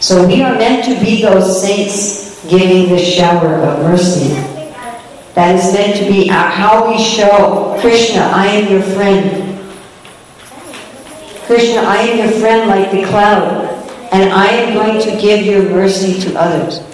So 0.00 0.26
we 0.26 0.42
are 0.42 0.54
meant 0.54 0.84
to 0.84 1.04
be 1.04 1.22
those 1.22 1.60
saints 1.62 2.46
giving 2.48 2.88
the 2.88 2.98
shower 2.98 3.54
of 3.54 3.82
mercy. 3.82 4.28
That 5.34 5.54
is 5.56 5.72
meant 5.72 5.96
to 5.98 6.06
be 6.06 6.28
how 6.28 6.90
we 6.90 7.02
show 7.02 7.76
Krishna, 7.80 8.20
I 8.20 8.46
am 8.46 8.72
your 8.72 8.82
friend. 8.82 9.47
Krishna, 11.48 11.80
I 11.80 11.96
am 12.02 12.18
your 12.18 12.40
friend 12.40 12.68
like 12.68 12.90
the 12.90 13.08
cloud, 13.08 13.64
and 14.12 14.30
I 14.34 14.48
am 14.48 14.74
going 14.74 15.00
to 15.00 15.18
give 15.18 15.46
your 15.46 15.62
mercy 15.62 16.20
to 16.20 16.38
others. 16.38 16.84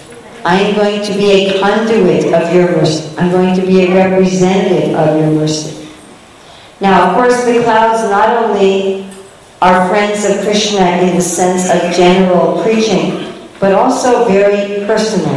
I 0.45 0.61
am 0.61 0.77
going 0.77 1.03
to 1.03 1.13
be 1.15 1.27
a 1.33 1.59
conduit 1.59 2.33
of 2.33 2.55
your 2.55 2.71
mercy. 2.77 3.13
I'm 3.19 3.33
going 3.33 3.57
to 3.57 3.67
be 3.67 3.83
a 3.83 3.93
representative 3.93 4.95
of 4.95 5.19
your 5.19 5.33
mercy. 5.33 5.89
Now, 6.81 7.11
of 7.11 7.17
course, 7.17 7.45
the 7.45 7.65
clouds 7.65 8.09
not 8.09 8.45
only 8.45 9.11
are 9.61 9.89
friends 9.89 10.25
of 10.25 10.45
Krishna 10.45 11.03
in 11.03 11.17
the 11.17 11.21
sense 11.21 11.69
of 11.69 11.93
general 11.93 12.63
preaching, 12.63 13.35
but 13.59 13.75
also 13.75 14.25
very 14.29 14.87
personal. 14.87 15.35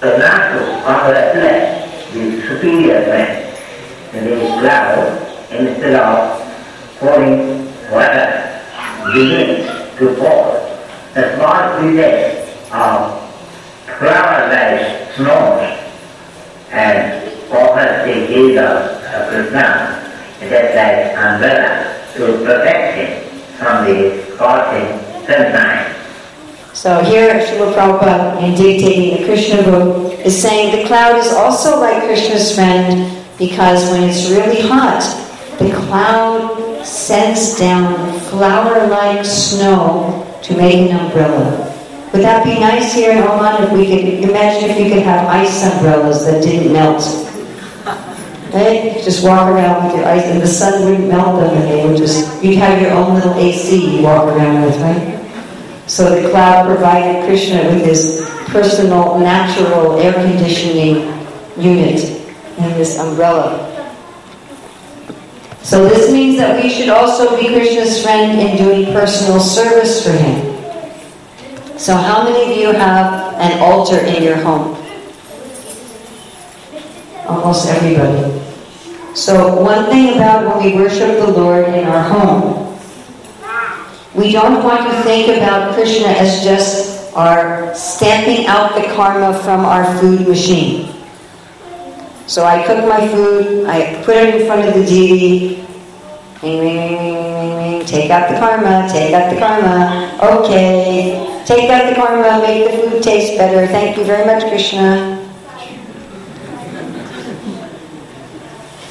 The 0.00 0.16
natural 0.16 0.72
congratulate 0.88 1.84
the 2.14 2.48
superior 2.48 3.00
man 3.12 3.52
in 4.14 4.24
the 4.24 4.36
cloud 4.58 5.50
instead 5.50 5.96
of 5.96 6.40
pouring 6.98 7.59
water 7.90 8.62
begins 9.12 9.66
to 9.98 10.14
pour. 10.16 10.56
The 11.14 11.36
small 11.36 11.80
pieces 11.80 12.48
of 12.72 13.20
flower 13.98 14.48
like 14.48 15.12
snow 15.14 15.58
and 16.70 17.28
offers 17.52 18.06
the 18.06 18.26
Jesus 18.28 19.04
of 19.12 19.28
Krishna 19.28 20.00
just 20.40 20.74
like 20.74 21.18
umbrella 21.18 22.00
to 22.14 22.44
protect 22.44 22.96
him 22.96 23.10
from 23.58 23.84
the 23.84 24.22
scorching 24.34 24.88
sunshine. 25.26 25.94
So 26.72 27.02
here, 27.04 27.34
Srila 27.40 27.74
Prabhupada, 27.74 28.42
in 28.42 28.54
dictating 28.54 29.18
the 29.18 29.24
Krishna 29.26 29.62
book, 29.62 30.18
is 30.24 30.40
saying 30.40 30.80
the 30.80 30.86
cloud 30.86 31.18
is 31.18 31.32
also 31.32 31.78
like 31.78 32.04
Krishna's 32.04 32.54
friend 32.54 33.26
because 33.36 33.90
when 33.90 34.08
it's 34.08 34.30
really 34.30 34.62
hot, 34.62 35.02
the 35.58 35.70
cloud 35.72 36.69
sends 36.84 37.58
down 37.58 38.18
flower-like 38.20 39.24
snow 39.24 40.26
to 40.42 40.56
make 40.56 40.90
an 40.90 40.96
umbrella. 40.96 41.66
Would 42.12 42.22
that 42.22 42.44
be 42.44 42.58
nice 42.58 42.92
here 42.92 43.12
in 43.12 43.18
Oman 43.18 43.62
if 43.62 43.72
we 43.72 43.86
could 43.86 44.28
imagine 44.28 44.70
if 44.70 44.78
you 44.78 44.92
could 44.92 45.02
have 45.02 45.28
ice 45.28 45.64
umbrellas 45.64 46.26
that 46.26 46.42
didn't 46.42 46.72
melt? 46.72 47.02
Right? 47.84 47.96
Eh? 48.52 49.00
Just 49.04 49.24
walk 49.24 49.48
around 49.48 49.84
with 49.84 49.94
your 49.94 50.06
ice 50.06 50.24
and 50.24 50.42
the 50.42 50.46
sun 50.46 50.84
wouldn't 50.84 51.06
melt 51.08 51.38
them 51.38 51.56
and 51.56 51.70
they 51.70 51.86
would 51.86 51.96
just 51.96 52.42
you'd 52.42 52.58
have 52.58 52.82
your 52.82 52.90
own 52.90 53.14
little 53.14 53.34
AC 53.34 53.98
you 53.98 54.02
walk 54.02 54.24
around 54.24 54.62
with, 54.62 54.76
right? 54.80 55.86
So 55.86 56.20
the 56.20 56.30
cloud 56.30 56.66
provided 56.66 57.24
Krishna 57.26 57.62
with 57.70 57.84
his 57.84 58.28
personal 58.46 59.20
natural 59.20 60.00
air 60.00 60.12
conditioning 60.14 61.06
unit 61.56 62.00
and 62.58 62.74
this 62.74 62.98
umbrella. 62.98 63.70
So 65.62 65.88
this 65.88 66.10
means 66.12 66.38
that 66.38 66.62
we 66.62 66.70
should 66.70 66.88
also 66.88 67.36
be 67.38 67.48
Krishna's 67.48 68.02
friend 68.02 68.40
in 68.40 68.56
doing 68.56 68.92
personal 68.92 69.40
service 69.40 70.04
for 70.04 70.12
him. 70.12 71.78
So 71.78 71.94
how 71.94 72.24
many 72.24 72.52
of 72.52 72.58
you 72.58 72.72
have 72.72 73.34
an 73.34 73.60
altar 73.60 73.98
in 73.98 74.22
your 74.22 74.36
home? 74.36 74.76
Almost 77.26 77.68
everybody. 77.68 78.40
So 79.14 79.62
one 79.62 79.86
thing 79.86 80.16
about 80.16 80.46
when 80.46 80.64
we 80.64 80.78
worship 80.80 81.18
the 81.18 81.30
Lord 81.30 81.68
in 81.68 81.84
our 81.84 82.02
home, 82.02 82.78
we 84.14 84.32
don't 84.32 84.64
want 84.64 84.90
to 84.90 85.02
think 85.02 85.36
about 85.36 85.74
Krishna 85.74 86.08
as 86.08 86.42
just 86.42 87.14
our 87.14 87.74
stamping 87.74 88.46
out 88.46 88.74
the 88.74 88.92
karma 88.94 89.38
from 89.38 89.64
our 89.64 89.98
food 89.98 90.26
machine. 90.26 90.99
So 92.30 92.44
I 92.44 92.64
cook 92.64 92.86
my 92.88 93.08
food, 93.08 93.66
I 93.66 94.00
put 94.04 94.14
it 94.14 94.36
in 94.36 94.46
front 94.46 94.68
of 94.68 94.74
the 94.74 94.84
deity, 94.84 95.66
ring, 96.40 96.60
ring, 96.60 96.76
ring, 96.76 96.94
ring, 96.94 97.34
ring, 97.34 97.56
ring, 97.56 97.84
take 97.84 98.08
out 98.08 98.30
the 98.30 98.38
karma, 98.38 98.88
take 98.88 99.12
out 99.12 99.34
the 99.34 99.40
karma, 99.40 100.16
okay, 100.22 101.42
take 101.44 101.68
out 101.68 101.90
the 101.90 101.96
karma, 101.96 102.40
make 102.40 102.70
the 102.70 102.76
food 102.78 103.02
taste 103.02 103.36
better, 103.36 103.66
thank 103.66 103.96
you 103.96 104.04
very 104.04 104.24
much, 104.24 104.48
Krishna. 104.48 105.18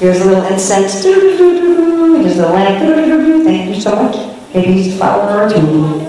Here's 0.00 0.20
a 0.20 0.24
little 0.26 0.44
incense, 0.44 1.02
here's 1.02 2.36
the 2.36 2.46
lamp, 2.46 3.44
thank 3.46 3.74
you 3.74 3.80
so 3.80 3.96
much. 3.96 4.16
Maybe 4.54 4.72
he's 4.74 4.98
flower 4.98 5.46
or 5.46 5.48
two. 5.48 6.06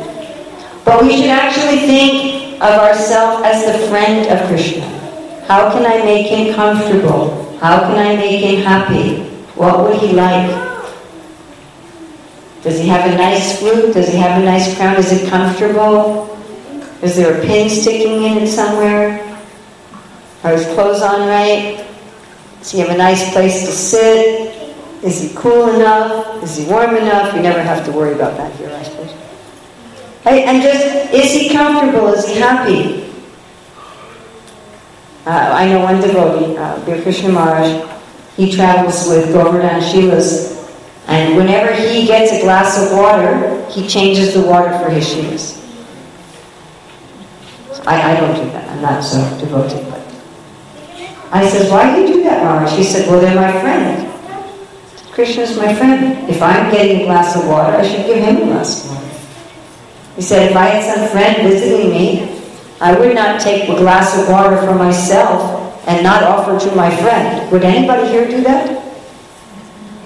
But 0.83 1.01
we 1.01 1.15
should 1.15 1.29
actually 1.29 1.79
think 1.87 2.61
of 2.61 2.77
ourselves 2.77 3.45
as 3.45 3.71
the 3.71 3.87
friend 3.87 4.27
of 4.27 4.45
Krishna. 4.49 5.00
How 5.51 5.69
can 5.73 5.85
I 5.85 5.97
make 6.05 6.27
him 6.27 6.55
comfortable? 6.55 7.57
How 7.59 7.81
can 7.81 7.97
I 7.99 8.15
make 8.15 8.39
him 8.39 8.63
happy? 8.63 9.21
What 9.59 9.83
would 9.83 9.99
he 9.99 10.13
like? 10.13 10.47
Does 12.63 12.79
he 12.79 12.87
have 12.87 13.11
a 13.11 13.17
nice 13.17 13.59
flute? 13.59 13.93
Does 13.93 14.07
he 14.07 14.17
have 14.17 14.41
a 14.41 14.45
nice 14.45 14.73
crown? 14.77 14.95
Is 14.95 15.11
it 15.11 15.29
comfortable? 15.29 16.39
Is 17.01 17.17
there 17.17 17.37
a 17.37 17.41
pin 17.45 17.69
sticking 17.69 18.23
in 18.23 18.37
it 18.43 18.47
somewhere? 18.47 19.19
Are 20.45 20.53
his 20.53 20.65
clothes 20.67 21.01
on 21.01 21.27
right? 21.27 21.85
Does 22.59 22.71
he 22.71 22.79
have 22.79 22.89
a 22.91 22.97
nice 22.97 23.33
place 23.33 23.65
to 23.65 23.73
sit? 23.73 24.55
Is 25.03 25.19
he 25.21 25.35
cool 25.35 25.75
enough? 25.75 26.41
Is 26.43 26.55
he 26.55 26.65
warm 26.67 26.95
enough? 26.95 27.35
You 27.35 27.41
never 27.41 27.61
have 27.61 27.83
to 27.87 27.91
worry 27.91 28.13
about 28.13 28.37
that 28.37 28.55
here, 28.55 28.69
I 28.69 28.83
suppose. 28.83 29.13
Right? 30.23 30.45
And 30.45 30.63
just, 30.63 31.13
is 31.13 31.33
he 31.33 31.49
comfortable? 31.49 32.07
Is 32.13 32.25
he 32.25 32.39
happy? 32.39 33.10
Uh, 35.25 35.29
I 35.53 35.67
know 35.67 35.81
one 35.81 36.01
devotee, 36.01 36.57
uh, 36.57 36.83
Bir 36.83 37.01
Krishna 37.03 37.29
Maharaj, 37.29 37.87
he 38.37 38.51
travels 38.51 39.07
with 39.07 39.31
Govardhan 39.31 39.79
Shilas, 39.79 40.57
and 41.07 41.37
whenever 41.37 41.73
he 41.73 42.07
gets 42.07 42.31
a 42.31 42.41
glass 42.41 42.81
of 42.81 42.97
water, 42.97 43.63
he 43.69 43.87
changes 43.87 44.33
the 44.33 44.41
water 44.41 44.77
for 44.79 44.89
his 44.89 45.05
Shilas. 45.05 45.59
I, 47.85 48.13
I 48.13 48.19
don't 48.19 48.35
do 48.35 48.49
that. 48.51 48.67
I'm 48.69 48.81
not 48.81 49.03
so 49.03 49.17
devoted. 49.39 49.85
But 49.89 50.01
I 51.31 51.47
said, 51.47 51.69
why 51.71 51.95
do 51.95 52.01
you 52.01 52.07
do 52.13 52.23
that, 52.23 52.43
Maharaj? 52.43 52.75
He 52.75 52.83
said, 52.83 53.07
well, 53.07 53.21
they're 53.21 53.35
my 53.35 53.51
friend. 53.61 54.07
Krishna 55.11 55.43
is 55.43 55.57
my 55.57 55.73
friend. 55.75 56.29
If 56.29 56.41
I'm 56.41 56.71
getting 56.71 57.01
a 57.01 57.05
glass 57.05 57.35
of 57.35 57.47
water, 57.47 57.77
I 57.77 57.87
should 57.87 58.05
give 58.07 58.17
him 58.23 58.37
a 58.37 58.45
glass 58.45 58.85
of 58.85 58.91
water. 58.91 59.07
He 60.15 60.21
said, 60.23 60.49
if 60.49 60.57
I 60.57 60.65
had 60.65 60.95
some 60.95 61.09
friend 61.09 61.47
visiting 61.47 61.91
me, 61.91 62.40
I 62.81 62.97
would 62.97 63.13
not 63.13 63.39
take 63.39 63.69
a 63.69 63.75
glass 63.75 64.17
of 64.17 64.27
water 64.27 64.57
for 64.57 64.73
myself 64.73 65.87
and 65.87 66.03
not 66.03 66.23
offer 66.23 66.57
to 66.67 66.75
my 66.75 66.89
friend. 66.97 67.51
Would 67.51 67.63
anybody 67.63 68.09
here 68.09 68.27
do 68.27 68.41
that? 68.41 68.83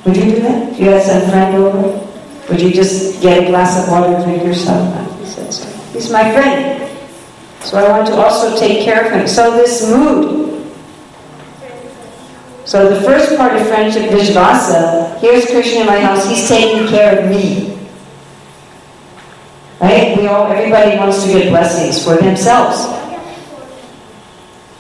Would 0.06 0.18
you 0.18 0.24
do 0.24 0.42
that? 0.42 0.74
If 0.74 0.80
you 0.80 0.90
had 0.90 1.02
some 1.02 1.30
friend 1.30 1.56
over, 1.56 2.06
would 2.50 2.62
you 2.62 2.72
just 2.72 3.22
get 3.22 3.44
a 3.44 3.46
glass 3.48 3.82
of 3.82 3.90
water 3.90 4.14
and 4.14 4.24
drink 4.26 4.44
yourself? 4.44 5.20
He 5.20 5.26
said 5.26 5.54
so. 5.54 5.70
He's 5.94 6.12
my 6.12 6.30
friend. 6.34 6.92
So 7.64 7.78
I 7.78 7.90
want 7.90 8.08
to 8.08 8.16
also 8.16 8.60
take 8.60 8.84
care 8.84 9.06
of 9.06 9.12
him. 9.12 9.26
So 9.26 9.56
this 9.56 9.90
mood, 9.90 10.46
so 12.66 12.94
the 12.94 13.02
first 13.02 13.38
part 13.38 13.56
of 13.56 13.66
friendship, 13.68 14.10
Vishvasa, 14.12 15.18
here's 15.20 15.46
Krishna 15.46 15.82
in 15.82 15.88
my 15.88 16.00
house, 16.00 16.28
he's 16.28 16.48
taking 16.48 16.88
care 16.90 17.20
of 17.20 17.30
me. 17.30 17.85
Right? 19.80 20.18
We 20.18 20.28
all, 20.28 20.48
everybody 20.48 20.98
wants 20.98 21.24
to 21.24 21.32
get 21.32 21.50
blessings 21.50 22.04
for 22.04 22.16
themselves. 22.16 22.88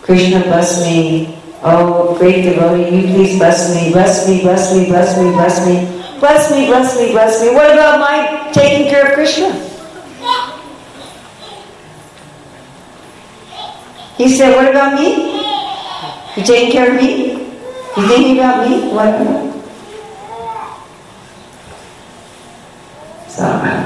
Krishna, 0.01 0.41
bless 0.41 0.81
me. 0.85 1.37
Oh, 1.63 2.15
great 2.19 2.43
devotee, 2.43 2.95
you 2.95 3.13
please 3.13 3.37
bless 3.37 3.73
me, 3.73 3.91
bless 3.91 4.27
me, 4.27 4.41
bless 4.41 4.71
me, 4.71 4.85
bless 4.85 5.17
me, 5.17 5.31
bless 5.31 5.65
me, 5.65 6.19
bless 6.19 6.51
me, 6.51 6.67
bless 6.67 6.97
me, 6.99 7.11
bless 7.11 7.41
me. 7.41 7.55
What 7.55 7.71
about 7.73 7.99
my 7.99 8.51
taking 8.51 8.87
care 8.87 9.07
of 9.07 9.13
Krishna? 9.13 9.49
He 14.17 14.29
said, 14.29 14.55
what 14.55 14.69
about 14.69 14.93
me? 14.93 15.41
You 16.37 16.43
taking 16.43 16.71
care 16.71 16.91
of 16.91 17.01
me? 17.01 17.31
You 17.97 18.07
thinking 18.07 18.37
about 18.37 18.69
me? 18.69 18.91
What? 18.93 19.54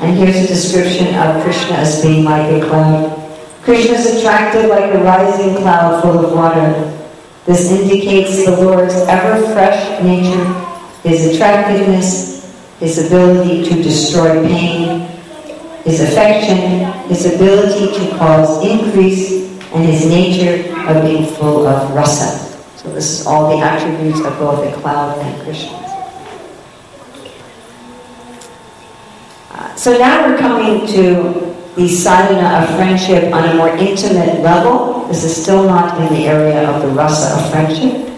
and 0.00 0.16
here's 0.18 0.36
a 0.36 0.46
description 0.46 1.14
of 1.14 1.42
Krishna 1.42 1.76
as 1.76 2.02
being 2.02 2.24
like 2.24 2.50
a 2.50 2.66
cloud. 2.66 3.20
Krishna 3.62 3.92
is 3.92 4.18
attractive 4.18 4.68
like 4.68 4.92
a 4.92 5.02
rising 5.02 5.56
cloud 5.56 6.02
full 6.02 6.24
of 6.24 6.32
water. 6.32 6.90
This 7.46 7.70
indicates 7.70 8.44
the 8.44 8.56
Lord's 8.56 8.94
ever 8.94 9.40
fresh 9.52 10.02
nature, 10.02 10.44
his 11.02 11.34
attractiveness, 11.34 12.34
his 12.80 13.06
ability 13.06 13.64
to 13.64 13.82
destroy 13.82 14.46
pain, 14.46 15.00
his 15.84 16.00
affection, 16.00 16.92
his 17.08 17.34
ability 17.34 17.98
to 17.98 18.16
cause 18.16 18.64
increase, 18.64 19.44
and 19.72 19.84
his 19.84 20.06
nature 20.06 20.72
of 20.88 21.02
being 21.02 21.26
full 21.34 21.66
of 21.66 21.94
rasa. 21.94 22.38
So 22.76 22.90
this 22.90 23.20
is 23.20 23.26
all 23.26 23.56
the 23.56 23.62
attributes 23.62 24.20
of 24.20 24.38
both 24.38 24.64
the 24.64 24.80
cloud 24.80 25.18
and 25.18 25.42
Krishna. 25.42 25.83
So 29.76 29.98
now 29.98 30.28
we're 30.28 30.38
coming 30.38 30.86
to 30.86 31.52
the 31.74 31.88
sadhana 31.88 32.62
of 32.62 32.76
friendship 32.76 33.34
on 33.34 33.48
a 33.48 33.54
more 33.56 33.70
intimate 33.70 34.40
level. 34.40 35.04
This 35.08 35.24
is 35.24 35.42
still 35.42 35.64
not 35.64 36.00
in 36.00 36.14
the 36.14 36.26
area 36.28 36.70
of 36.70 36.82
the 36.82 36.88
rasa 36.88 37.34
of 37.34 37.50
friendship. 37.50 38.08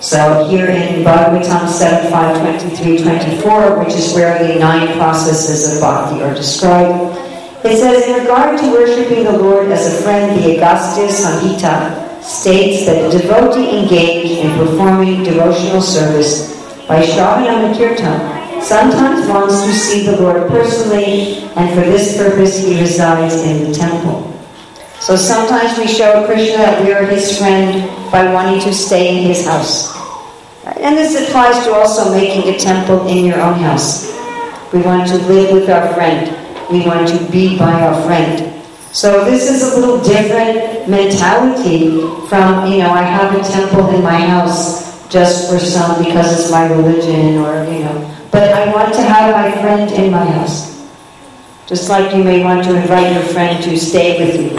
So 0.00 0.48
here 0.48 0.66
in 0.66 1.04
Bhagavatam 1.04 1.68
7, 1.68 2.10
5, 2.10 2.60
23, 2.60 3.02
24, 3.02 3.78
which 3.84 3.94
is 3.94 4.14
where 4.14 4.42
the 4.42 4.58
nine 4.58 4.96
processes 4.96 5.74
of 5.74 5.80
bhakti 5.82 6.22
are 6.22 6.34
described, 6.34 7.18
it 7.62 7.78
says, 7.78 8.08
in 8.08 8.20
regard 8.20 8.58
to 8.58 8.72
worshipping 8.72 9.24
the 9.24 9.38
Lord 9.38 9.68
as 9.68 9.86
a 9.86 10.02
friend, 10.02 10.42
the 10.42 10.56
Agastya 10.56 11.06
Samhita 11.06 12.22
states 12.22 12.86
that 12.86 13.12
the 13.12 13.18
devotee 13.18 13.78
engaged 13.78 14.44
in 14.44 14.56
performing 14.56 15.22
devotional 15.22 15.82
service 15.82 16.58
by 16.88 17.02
Shravana 17.02 17.64
and 17.64 17.76
sometimes 18.62 19.28
wants 19.28 19.62
to 19.64 19.72
see 19.72 20.06
the 20.06 20.16
Lord 20.20 20.48
personally, 20.48 21.44
and 21.56 21.74
for 21.74 21.80
this 21.80 22.16
purpose 22.16 22.58
he 22.58 22.80
resides 22.80 23.42
in 23.42 23.70
the 23.70 23.74
temple. 23.74 24.28
So 25.00 25.16
sometimes 25.16 25.76
we 25.78 25.88
show 25.88 26.24
Krishna 26.26 26.58
that 26.58 26.84
we 26.84 26.92
are 26.92 27.04
his 27.04 27.36
friend 27.36 27.90
by 28.12 28.32
wanting 28.32 28.60
to 28.60 28.72
stay 28.72 29.18
in 29.18 29.24
his 29.24 29.44
house. 29.44 29.92
And 30.64 30.96
this 30.96 31.28
applies 31.28 31.64
to 31.64 31.74
also 31.74 32.12
making 32.12 32.54
a 32.54 32.58
temple 32.58 33.08
in 33.08 33.24
your 33.24 33.40
own 33.40 33.58
house. 33.58 34.12
We 34.72 34.80
want 34.80 35.08
to 35.08 35.16
live 35.26 35.52
with 35.52 35.68
our 35.68 35.92
friend. 35.94 36.30
We 36.70 36.86
want 36.86 37.08
to 37.08 37.18
be 37.32 37.58
by 37.58 37.82
our 37.82 38.00
friend. 38.04 38.62
So 38.92 39.24
this 39.24 39.50
is 39.50 39.72
a 39.72 39.80
little 39.80 40.02
different 40.04 40.88
mentality 40.88 42.00
from, 42.28 42.70
you 42.70 42.78
know, 42.78 42.90
I 42.90 43.02
have 43.02 43.34
a 43.34 43.42
temple 43.42 43.88
in 43.94 44.02
my 44.02 44.20
house 44.20 45.08
just 45.08 45.50
for 45.50 45.58
some 45.58 46.02
because 46.04 46.32
it's 46.32 46.50
my 46.50 46.70
religion 46.70 47.38
or, 47.38 47.64
you 47.64 47.80
know. 47.80 48.21
But 48.32 48.52
I 48.52 48.72
want 48.72 48.94
to 48.94 49.02
have 49.02 49.34
my 49.34 49.52
friend 49.60 49.92
in 49.92 50.10
my 50.10 50.24
house. 50.24 50.72
Just 51.66 51.88
like 51.88 52.14
you 52.14 52.24
may 52.24 52.42
want 52.42 52.64
to 52.64 52.74
invite 52.74 53.12
your 53.12 53.22
friend 53.24 53.62
to 53.62 53.78
stay 53.78 54.18
with 54.18 54.40
you. 54.40 54.58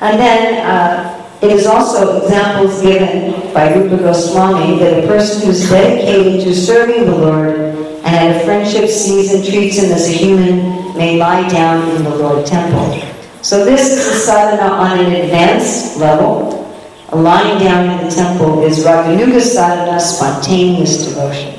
And 0.00 0.18
then 0.20 0.66
uh, 0.66 1.38
it 1.40 1.52
is 1.52 1.64
also 1.66 2.22
examples 2.22 2.82
given 2.82 3.52
by 3.54 3.72
Rupa 3.72 3.98
Goswami 3.98 4.78
that 4.80 5.04
a 5.04 5.06
person 5.06 5.42
who 5.42 5.50
is 5.52 5.70
dedicated 5.70 6.44
to 6.44 6.54
serving 6.54 7.06
the 7.06 7.16
Lord 7.16 7.54
and 7.56 8.06
at 8.06 8.42
a 8.42 8.44
friendship 8.44 8.90
season 8.90 9.48
treats 9.48 9.78
him 9.78 9.92
as 9.92 10.08
a 10.08 10.12
human 10.12 10.96
may 10.96 11.18
lie 11.18 11.48
down 11.48 11.88
in 11.96 12.02
the 12.02 12.16
Lord 12.16 12.44
temple. 12.46 13.00
So 13.42 13.64
this 13.64 13.90
is 13.90 14.06
a 14.06 14.18
sadhana 14.18 14.72
on 14.72 14.98
an 14.98 15.12
advanced 15.12 15.98
level. 15.98 16.65
Lying 17.12 17.60
down 17.60 17.88
in 17.88 18.04
the 18.04 18.10
temple 18.10 18.64
is 18.64 18.84
Raganuga 18.84 19.40
sadhana, 19.40 20.00
spontaneous 20.00 21.04
devotion, 21.06 21.54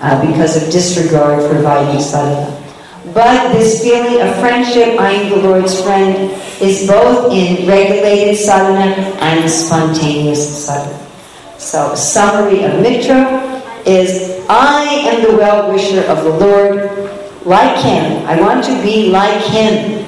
uh, 0.00 0.26
because 0.26 0.60
of 0.60 0.72
disregard 0.72 1.48
for 1.48 1.62
Vaidhi 1.62 2.00
sadhana. 2.00 2.56
But 3.14 3.52
this 3.52 3.82
feeling 3.82 4.20
of 4.20 4.34
friendship, 4.40 4.98
I 4.98 5.12
am 5.12 5.30
the 5.30 5.48
Lord's 5.48 5.80
friend, 5.80 6.30
is 6.60 6.86
both 6.86 7.32
in 7.32 7.68
regulated 7.68 8.36
sadhana 8.36 8.94
and 9.22 9.48
spontaneous 9.48 10.66
sadhana. 10.66 11.06
So, 11.58 11.94
summary 11.94 12.64
of 12.64 12.80
Mitra 12.80 13.62
is 13.86 14.44
I 14.48 14.82
am 14.82 15.22
the 15.22 15.36
well 15.36 15.72
wisher 15.72 16.02
of 16.02 16.24
the 16.24 16.30
Lord, 16.30 17.46
like 17.46 17.78
Him. 17.78 18.26
I 18.26 18.40
want 18.40 18.64
to 18.64 18.82
be 18.82 19.10
like 19.10 19.40
Him. 19.44 20.04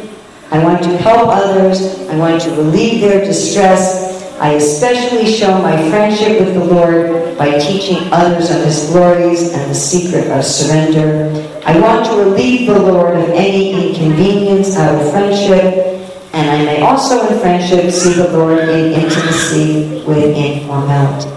I 0.51 0.63
want 0.63 0.83
to 0.83 0.97
help 0.99 1.29
others. 1.29 2.09
I 2.09 2.17
want 2.17 2.43
to 2.43 2.51
relieve 2.51 3.01
their 3.01 3.25
distress. 3.25 4.12
I 4.43 4.55
especially 4.55 5.33
show 5.33 5.57
my 5.63 5.89
friendship 5.89 6.41
with 6.41 6.55
the 6.55 6.65
Lord 6.65 7.39
by 7.39 7.61
teaching 7.61 8.13
others 8.13 8.51
of 8.51 8.65
His 8.65 8.91
glories 8.91 9.53
and 9.53 9.71
the 9.71 9.75
secret 9.75 10.33
of 10.33 10.45
surrender. 10.45 11.31
I 11.65 11.79
want 11.79 12.07
to 12.07 12.17
relieve 12.17 12.67
the 12.67 12.77
Lord 12.77 13.17
of 13.17 13.29
any 13.31 13.71
inconvenience 13.71 14.77
out 14.77 15.01
of 15.01 15.13
friendship, 15.13 16.03
and 16.35 16.51
I 16.51 16.65
may 16.65 16.81
also 16.83 17.25
in 17.29 17.39
friendship 17.39 17.93
see 17.93 18.15
the 18.15 18.37
Lord 18.37 18.59
in 18.69 18.95
intimacy 18.95 20.03
with 20.09 20.37
informality. 20.37 21.31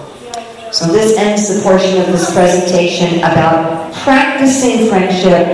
So 0.71 0.87
this 0.87 1.15
ends 1.15 1.55
the 1.55 1.61
portion 1.61 2.01
of 2.01 2.07
this 2.07 2.33
presentation 2.33 3.19
about 3.19 3.93
practicing 3.97 4.89
friendship, 4.89 5.45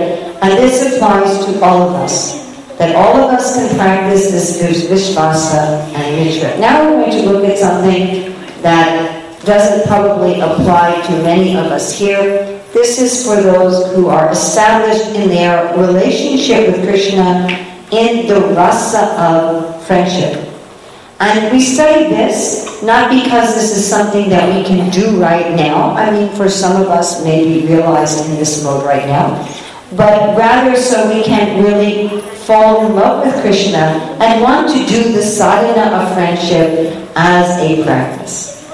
and 0.42 0.52
this 0.52 0.94
applies 0.94 1.44
to 1.44 1.62
all 1.62 1.82
of 1.82 1.96
us. 1.96 2.41
That 2.82 2.96
all 2.96 3.14
of 3.14 3.30
us 3.30 3.54
can 3.54 3.76
practice 3.76 4.32
this 4.32 4.60
Vishvasa 4.90 5.86
and 5.94 6.16
Mitra. 6.16 6.58
Now 6.58 6.82
we're 6.82 7.04
going 7.04 7.12
to 7.12 7.30
look 7.30 7.44
at 7.44 7.56
something 7.56 8.34
that 8.60 9.38
doesn't 9.44 9.86
probably 9.86 10.40
apply 10.40 11.00
to 11.06 11.12
many 11.22 11.56
of 11.56 11.66
us 11.66 11.96
here. 11.96 12.60
This 12.74 12.98
is 12.98 13.24
for 13.24 13.40
those 13.40 13.94
who 13.94 14.08
are 14.08 14.32
established 14.32 15.14
in 15.14 15.28
their 15.28 15.78
relationship 15.78 16.66
with 16.66 16.82
Krishna 16.82 17.46
in 17.92 18.26
the 18.26 18.52
rasa 18.56 19.14
of 19.14 19.86
friendship. 19.86 20.52
And 21.20 21.52
we 21.52 21.60
study 21.60 22.08
this 22.08 22.82
not 22.82 23.10
because 23.12 23.54
this 23.54 23.76
is 23.76 23.88
something 23.88 24.28
that 24.28 24.52
we 24.58 24.64
can 24.64 24.90
do 24.90 25.22
right 25.22 25.54
now. 25.54 25.92
I 25.92 26.10
mean, 26.10 26.34
for 26.34 26.48
some 26.48 26.82
of 26.82 26.88
us, 26.88 27.22
maybe 27.22 27.64
realized 27.64 28.28
in 28.28 28.34
this 28.34 28.64
mode 28.64 28.84
right 28.84 29.06
now. 29.06 29.38
But 29.96 30.36
rather 30.36 30.74
so 30.74 31.14
we 31.14 31.22
can 31.22 31.62
really 31.62 32.31
fall 32.52 32.86
in 32.86 32.94
love 32.94 33.24
with 33.24 33.40
Krishna 33.40 33.78
and 34.20 34.42
want 34.42 34.68
to 34.68 34.86
do 34.86 35.12
the 35.12 35.22
sadhana 35.22 35.96
of 35.96 36.12
friendship 36.12 37.08
as 37.16 37.48
a 37.62 37.82
practice. 37.82 38.68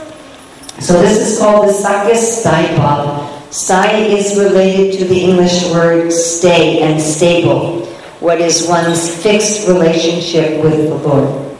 So 0.80 1.00
this 1.00 1.18
is 1.18 1.38
called 1.38 1.68
the 1.68 1.72
Sakhya 1.72 2.14
Sthai 2.14 2.74
Bhav. 2.74 3.28
Sthai 3.50 4.16
is 4.18 4.36
related 4.36 4.98
to 4.98 5.04
the 5.04 5.20
English 5.20 5.70
word 5.70 6.10
stay 6.12 6.80
and 6.80 7.00
stable. 7.00 7.86
What 8.18 8.40
is 8.40 8.66
one's 8.66 9.22
fixed 9.22 9.68
relationship 9.68 10.60
with 10.60 10.88
the 10.88 10.96
Lord? 10.96 11.56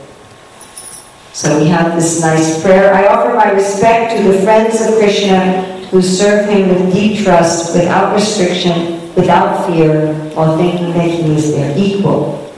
So 1.31 1.57
we 1.57 1.67
have 1.69 1.95
this 1.95 2.19
nice 2.19 2.61
prayer. 2.61 2.93
I 2.93 3.07
offer 3.07 3.33
my 3.33 3.51
respect 3.51 4.17
to 4.17 4.23
the 4.29 4.39
friends 4.41 4.81
of 4.81 4.95
Krishna 4.95 5.61
who 5.87 6.01
serve 6.01 6.49
him 6.49 6.67
with 6.67 6.93
deep 6.93 7.23
trust, 7.23 7.73
without 7.73 8.13
restriction, 8.13 9.13
without 9.15 9.65
fear, 9.67 10.13
while 10.39 10.57
thinking 10.57 10.93
that 10.93 11.09
he 11.11 11.35
is 11.35 11.51
their 11.51 11.77
equal. 11.77 12.49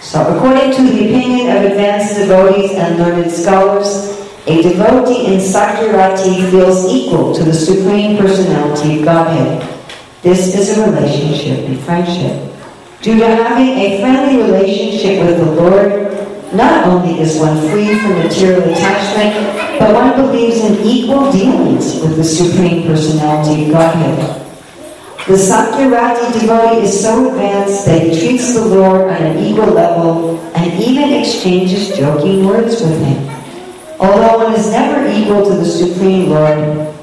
So 0.00 0.24
according 0.34 0.72
to 0.72 0.82
the 0.82 1.12
opinion 1.12 1.54
of 1.54 1.70
advanced 1.70 2.16
devotees 2.16 2.72
and 2.72 2.98
learned 2.98 3.30
scholars, 3.30 4.16
a 4.46 4.62
devotee 4.62 5.26
in 5.26 5.40
Sakhyarati 5.40 6.50
feels 6.50 6.86
equal 6.88 7.34
to 7.34 7.44
the 7.44 7.52
Supreme 7.52 8.16
Personality 8.16 8.98
of 8.98 9.04
Godhead. 9.04 9.60
This 10.22 10.56
is 10.56 10.78
a 10.78 10.90
relationship 10.90 11.68
in 11.68 11.76
friendship. 11.80 12.50
Due 13.02 13.18
to 13.18 13.26
having 13.26 13.68
a 13.68 14.00
friendly 14.00 14.42
relationship 14.42 15.20
with 15.20 15.36
the 15.36 15.52
Lord, 15.60 16.54
not 16.54 16.86
only 16.86 17.20
is 17.20 17.38
one 17.38 17.60
free 17.68 17.98
from 17.98 18.12
material 18.20 18.72
attachment, 18.72 19.78
but 19.78 19.92
one 19.92 20.16
believes 20.16 20.64
in 20.64 20.82
equal 20.82 21.30
dealings 21.30 22.00
with 22.00 22.16
the 22.16 22.24
Supreme 22.24 22.86
Personality 22.86 23.66
of 23.66 23.72
Godhead. 23.72 24.43
The 25.26 25.40
Sakhyarati 25.40 26.38
devotee 26.38 26.82
is 26.82 27.00
so 27.00 27.30
advanced 27.30 27.86
that 27.86 28.02
he 28.02 28.20
treats 28.20 28.52
the 28.52 28.66
Lord 28.66 29.08
on 29.08 29.22
an 29.22 29.38
equal 29.38 29.72
level 29.72 30.38
and 30.54 30.78
even 30.78 31.14
exchanges 31.14 31.96
joking 31.96 32.46
words 32.46 32.82
with 32.82 33.00
him. 33.00 33.26
Although 33.98 34.44
one 34.44 34.54
is 34.54 34.70
never 34.70 35.08
equal 35.08 35.48
to 35.48 35.56
the 35.56 35.64
Supreme 35.64 36.28
Lord, 36.28 36.58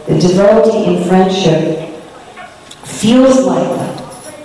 the 0.06 0.20
devotee 0.20 0.98
in 0.98 1.08
friendship 1.08 1.90
feels 2.86 3.44
like 3.44 3.68
that. 3.80 4.00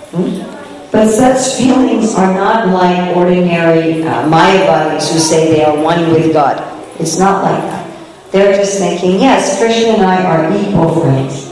Hmm? 0.09 0.89
But 0.91 1.11
such 1.11 1.59
feelings 1.59 2.15
are 2.15 2.33
not 2.33 2.69
like 2.69 3.15
ordinary 3.15 4.01
uh, 4.01 4.27
Mayavadis 4.27 5.13
who 5.13 5.19
say 5.19 5.51
they 5.51 5.63
are 5.63 5.77
one 5.77 6.11
with 6.11 6.33
God. 6.33 6.57
It's 6.99 7.19
not 7.19 7.43
like 7.43 7.61
that. 7.61 8.31
They're 8.31 8.57
just 8.57 8.79
thinking, 8.79 9.19
yes, 9.19 9.59
Krishna 9.59 9.89
and 9.89 10.01
I 10.01 10.23
are 10.23 10.51
equal 10.57 10.99
friends. 10.99 11.46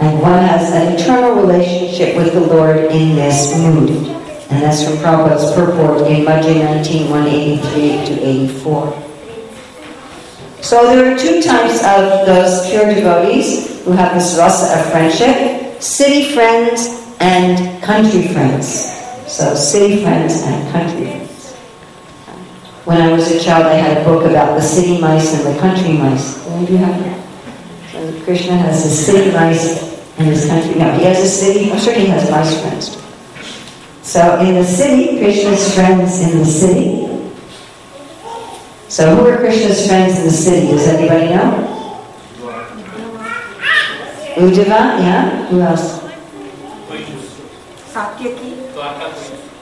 And 0.00 0.20
one 0.20 0.38
has 0.38 0.70
an 0.72 0.94
eternal 0.94 1.34
relationship 1.34 2.16
with 2.16 2.32
the 2.32 2.40
Lord 2.40 2.76
in 2.76 3.16
this 3.16 3.58
mood. 3.58 3.90
And 4.50 4.62
that's 4.62 4.84
from 4.84 4.96
Prabhupada's 4.98 5.52
purport 5.54 6.06
in 6.06 6.24
Madhya 6.24 6.64
19, 6.76 7.10
183 7.10 8.06
to 8.06 8.26
84. 8.26 9.04
So 10.62 10.86
there 10.86 11.12
are 11.12 11.18
two 11.18 11.42
types 11.42 11.78
of 11.84 12.26
those 12.26 12.68
pure 12.70 12.94
devotees 12.94 13.84
who 13.84 13.92
have 13.92 14.14
this 14.14 14.36
rasa 14.38 14.78
of 14.78 14.90
friendship, 14.92 15.82
city 15.82 16.32
friends 16.32 17.14
and 17.20 17.82
country 17.82 18.28
friends. 18.28 18.84
So 19.26 19.54
city 19.54 20.02
friends 20.02 20.42
and 20.42 20.72
country 20.72 21.10
friends. 21.10 21.52
When 22.84 23.00
I 23.00 23.12
was 23.12 23.30
a 23.30 23.40
child, 23.42 23.66
I 23.66 23.74
had 23.74 23.98
a 23.98 24.04
book 24.04 24.24
about 24.24 24.54
the 24.54 24.62
city 24.62 25.00
mice 25.00 25.34
and 25.34 25.54
the 25.54 25.60
country 25.60 25.92
mice. 25.92 26.46
Of 26.46 26.70
you 26.70 26.78
have 26.78 26.98
that? 27.04 27.27
Krishna 28.24 28.56
has 28.56 28.86
a 28.86 28.90
city 28.90 29.30
mice 29.32 29.82
in 30.18 30.26
his 30.26 30.46
country. 30.46 30.74
No, 30.74 30.90
he 30.92 31.04
has 31.04 31.18
a 31.18 31.28
city. 31.28 31.70
I'm 31.72 31.78
sure 31.78 31.94
he 31.94 32.06
has 32.06 32.30
mice 32.30 32.60
friends. 32.60 32.98
So 34.02 34.40
in 34.40 34.54
the 34.54 34.64
city, 34.64 35.18
Krishna's 35.18 35.74
friends 35.74 36.20
in 36.20 36.38
the 36.38 36.44
city. 36.44 37.06
So 38.88 39.14
who 39.14 39.26
are 39.28 39.36
Krishna's 39.38 39.86
friends 39.86 40.18
in 40.18 40.24
the 40.24 40.30
city? 40.30 40.68
Does 40.68 40.86
anybody 40.88 41.26
know? 41.34 41.64
Uddhava, 44.36 45.00
yeah. 45.02 45.46
Who 45.48 45.60
else? 45.60 45.98
Satyaki, 47.92 48.54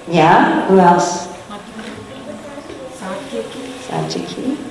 Yeah. 0.08 0.66
Who 0.68 0.78
else? 0.78 1.26
Satyaki, 3.00 3.62
Satyaki. 3.88 4.65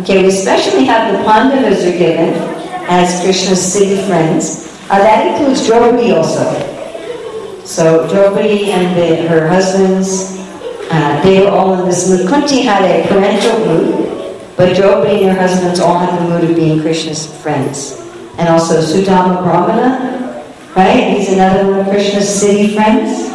Okay, 0.00 0.22
we 0.22 0.28
especially 0.28 0.84
have 0.84 1.10
the 1.10 1.24
Pandavas 1.24 1.82
are 1.86 1.96
given 1.96 2.34
as 2.86 3.22
Krishna's 3.24 3.60
city 3.72 3.96
friends. 4.06 4.66
Uh, 4.90 4.98
that 4.98 5.26
includes 5.26 5.66
Draupadi 5.66 6.12
also. 6.12 6.44
So 7.64 8.06
Draupadi 8.08 8.72
and 8.72 8.94
the, 8.94 9.26
her 9.26 9.48
husbands, 9.48 10.36
uh, 10.90 11.22
they 11.22 11.40
were 11.40 11.48
all 11.48 11.80
in 11.80 11.88
this 11.88 12.10
mood. 12.10 12.28
Kunti 12.28 12.60
had 12.60 12.82
a 12.82 13.08
parental 13.08 13.58
mood, 13.66 14.54
but 14.58 14.76
Draupadi 14.76 15.24
and 15.24 15.34
her 15.34 15.40
husbands 15.40 15.80
all 15.80 15.98
had 15.98 16.20
the 16.20 16.28
mood 16.28 16.50
of 16.50 16.54
being 16.54 16.82
Krishna's 16.82 17.26
friends. 17.42 17.98
And 18.36 18.50
also 18.50 18.82
Sudama 18.82 19.42
Brahmana, 19.42 20.44
right? 20.76 21.16
He's 21.16 21.32
another 21.32 21.70
one 21.70 21.80
of 21.80 21.88
Krishna's 21.88 22.28
city 22.28 22.74
friends. 22.74 23.32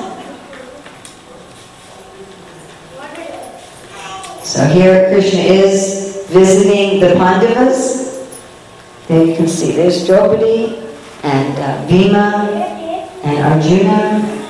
So 4.47 4.63
here 4.67 5.09
Krishna 5.09 5.39
is 5.39 6.00
visiting 6.31 7.01
the 7.01 7.13
Pandavas. 7.15 8.25
There 9.07 9.25
you 9.25 9.35
can 9.35 9.47
see 9.47 9.73
there's 9.73 10.07
Draupadi 10.07 10.77
and 11.23 11.59
uh, 11.59 11.87
Bhima 11.87 12.47
and 13.23 13.37
Arjuna. 13.53 14.40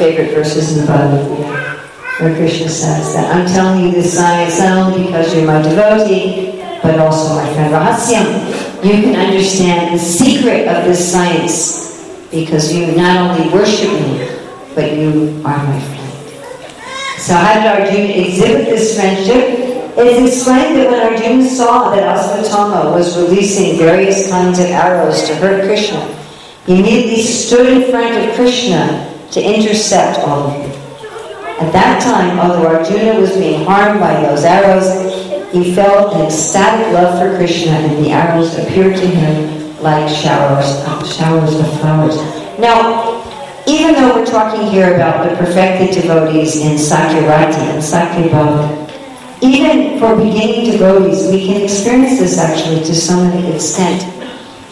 Favorite 0.00 0.32
verses 0.32 0.72
in 0.72 0.80
the 0.80 0.86
Bhagavad 0.86 1.28
Gita, 1.28 2.24
where 2.24 2.34
Krishna 2.34 2.70
says 2.70 3.12
that 3.12 3.36
I'm 3.36 3.46
telling 3.46 3.84
you 3.84 3.92
this 3.92 4.16
science 4.16 4.58
not 4.58 4.78
only 4.78 5.04
because 5.04 5.34
you're 5.34 5.44
my 5.44 5.60
devotee, 5.60 6.56
but 6.82 6.98
also 6.98 7.34
my 7.34 7.44
friend 7.52 7.74
Rahasyam. 7.74 8.82
You 8.82 9.02
can 9.02 9.14
understand 9.14 9.92
the 9.94 9.98
secret 10.02 10.68
of 10.68 10.86
this 10.86 11.12
science 11.12 12.00
because 12.30 12.72
you 12.72 12.96
not 12.96 13.36
only 13.36 13.52
worship 13.52 13.92
me, 13.92 14.24
but 14.74 14.96
you 14.96 15.36
are 15.44 15.60
my 15.68 15.80
friend. 15.84 17.20
So 17.20 17.34
how 17.34 17.60
did 17.60 17.66
Arjuna 17.68 18.24
exhibit 18.24 18.72
this 18.72 18.96
friendship? 18.96 19.68
It 19.98 20.06
is 20.06 20.32
explained 20.32 20.78
that 20.78 20.90
when 20.90 21.12
Arjuna 21.12 21.46
saw 21.46 21.94
that 21.94 22.16
Asvatthama 22.16 22.94
was 22.94 23.18
releasing 23.18 23.76
various 23.76 24.30
kinds 24.30 24.58
of 24.60 24.64
arrows 24.64 25.28
to 25.28 25.34
hurt 25.34 25.64
Krishna, 25.64 26.00
he 26.64 26.80
immediately 26.80 27.22
stood 27.22 27.68
in 27.68 27.90
front 27.90 28.16
of 28.16 28.34
Krishna 28.34 29.09
to 29.32 29.40
intercept 29.40 30.18
all 30.20 30.50
of 30.50 30.66
you. 30.66 30.74
At 31.60 31.72
that 31.72 32.02
time, 32.02 32.38
although 32.40 32.66
Arjuna 32.66 33.20
was 33.20 33.36
being 33.36 33.64
harmed 33.64 34.00
by 34.00 34.20
those 34.22 34.44
arrows, 34.44 34.88
he 35.52 35.74
felt 35.74 36.14
an 36.14 36.26
ecstatic 36.26 36.92
love 36.92 37.18
for 37.18 37.36
Krishna 37.36 37.72
and 37.72 38.04
the 38.04 38.10
arrows 38.10 38.56
appeared 38.58 38.96
to 38.96 39.06
him 39.06 39.76
like 39.82 40.08
showers, 40.08 40.66
showers 41.16 41.54
of 41.60 41.80
flowers. 41.80 42.16
Now, 42.58 43.20
even 43.66 43.94
though 43.94 44.16
we're 44.16 44.26
talking 44.26 44.66
here 44.68 44.94
about 44.94 45.28
the 45.28 45.36
perfected 45.36 45.94
devotees 45.94 46.56
in 46.56 46.76
Sakhyarati 46.76 47.60
and 47.70 47.82
Sakhyabhava, 47.82 48.80
even 49.42 49.98
for 49.98 50.16
beginning 50.16 50.70
devotees, 50.72 51.30
we 51.30 51.46
can 51.46 51.62
experience 51.62 52.18
this 52.18 52.38
actually 52.38 52.80
to 52.84 52.94
some 52.94 53.32
extent. 53.52 54.02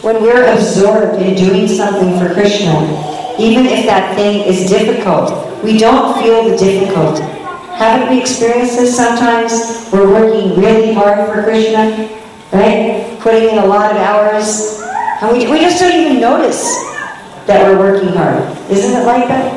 When 0.03 0.21
we're 0.21 0.53
absorbed 0.53 1.21
in 1.21 1.35
doing 1.35 1.67
something 1.67 2.17
for 2.19 2.33
Krishna, 2.33 3.18
even 3.39 3.65
if 3.65 3.85
that 3.85 4.15
thing 4.15 4.45
is 4.45 4.69
difficult, 4.69 5.31
we 5.63 5.77
don't 5.77 6.21
feel 6.21 6.43
the 6.49 6.57
difficulty. 6.57 7.23
Haven't 7.79 8.09
we 8.09 8.19
experienced 8.19 8.75
this 8.75 8.95
sometimes? 8.95 9.89
We're 9.93 10.11
working 10.11 10.59
really 10.59 10.93
hard 10.93 11.29
for 11.29 11.43
Krishna, 11.43 12.09
right? 12.51 13.17
Putting 13.21 13.49
in 13.49 13.59
a 13.59 13.65
lot 13.65 13.91
of 13.91 13.97
hours, 13.97 14.81
and 15.21 15.31
we, 15.31 15.49
we 15.49 15.59
just 15.61 15.79
don't 15.79 15.97
even 15.97 16.19
notice 16.19 16.63
that 17.47 17.65
we're 17.65 17.79
working 17.79 18.09
hard. 18.09 18.43
Isn't 18.69 18.91
it 18.91 19.05
like 19.05 19.27
that? 19.29 19.55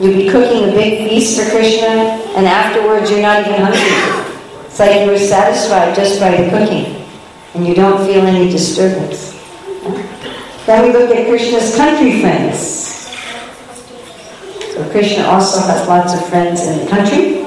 You'd 0.00 0.14
be 0.14 0.30
cooking 0.30 0.70
a 0.70 0.72
big 0.72 1.08
feast 1.08 1.38
for 1.38 1.50
Krishna, 1.50 2.22
and 2.38 2.46
afterwards 2.46 3.10
you're 3.10 3.20
not 3.20 3.40
even 3.40 3.60
hungry. 3.60 4.30
It's 4.66 4.78
like 4.78 5.00
you 5.00 5.10
were 5.10 5.18
satisfied 5.18 5.96
just 5.96 6.20
by 6.20 6.30
the 6.40 6.48
cooking, 6.48 7.04
and 7.54 7.66
you 7.66 7.74
don't 7.74 8.06
feel 8.06 8.24
any 8.24 8.48
disturbance. 8.48 9.34
Then 10.64 10.86
we 10.86 10.92
look 10.92 11.10
at 11.10 11.26
Krishna's 11.26 11.74
country 11.74 12.20
friends. 12.20 12.89
Krishna 14.90 15.24
also 15.24 15.60
has 15.60 15.86
lots 15.88 16.14
of 16.14 16.28
friends 16.28 16.62
in 16.66 16.84
the 16.84 16.90
country. 16.90 17.42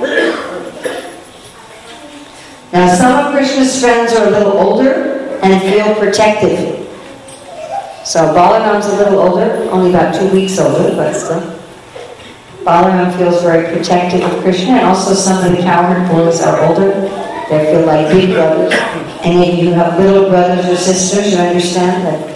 Now 2.71 2.93
some 2.95 3.25
of 3.25 3.33
Krishna's 3.33 3.79
friends 3.79 4.13
are 4.13 4.27
a 4.27 4.29
little 4.29 4.53
older 4.53 5.39
and 5.43 5.61
feel 5.61 5.95
protective. 5.95 6.79
So 8.05 8.33
Balaram's 8.33 8.87
a 8.87 8.97
little 8.97 9.19
older, 9.19 9.69
only 9.71 9.89
about 9.89 10.13
two 10.15 10.29
weeks 10.31 10.59
older, 10.59 10.95
but 10.95 11.13
still. 11.13 11.41
Balaram 12.63 13.15
feels 13.17 13.41
very 13.41 13.75
protective 13.75 14.21
of 14.21 14.41
Krishna, 14.41 14.73
and 14.73 14.85
also 14.85 15.13
some 15.13 15.45
of 15.45 15.55
the 15.55 15.63
cowherd 15.63 16.09
boys 16.09 16.41
are 16.41 16.59
older. 16.65 16.91
They 17.49 17.71
feel 17.71 17.85
like 17.85 18.09
big 18.09 18.33
brothers. 18.33 18.73
Any 19.21 19.51
of 19.51 19.59
you 19.59 19.73
have 19.73 19.99
little 19.99 20.29
brothers 20.29 20.65
or 20.65 20.75
sisters, 20.75 21.31
you 21.31 21.37
understand 21.39 22.05
that 22.05 22.33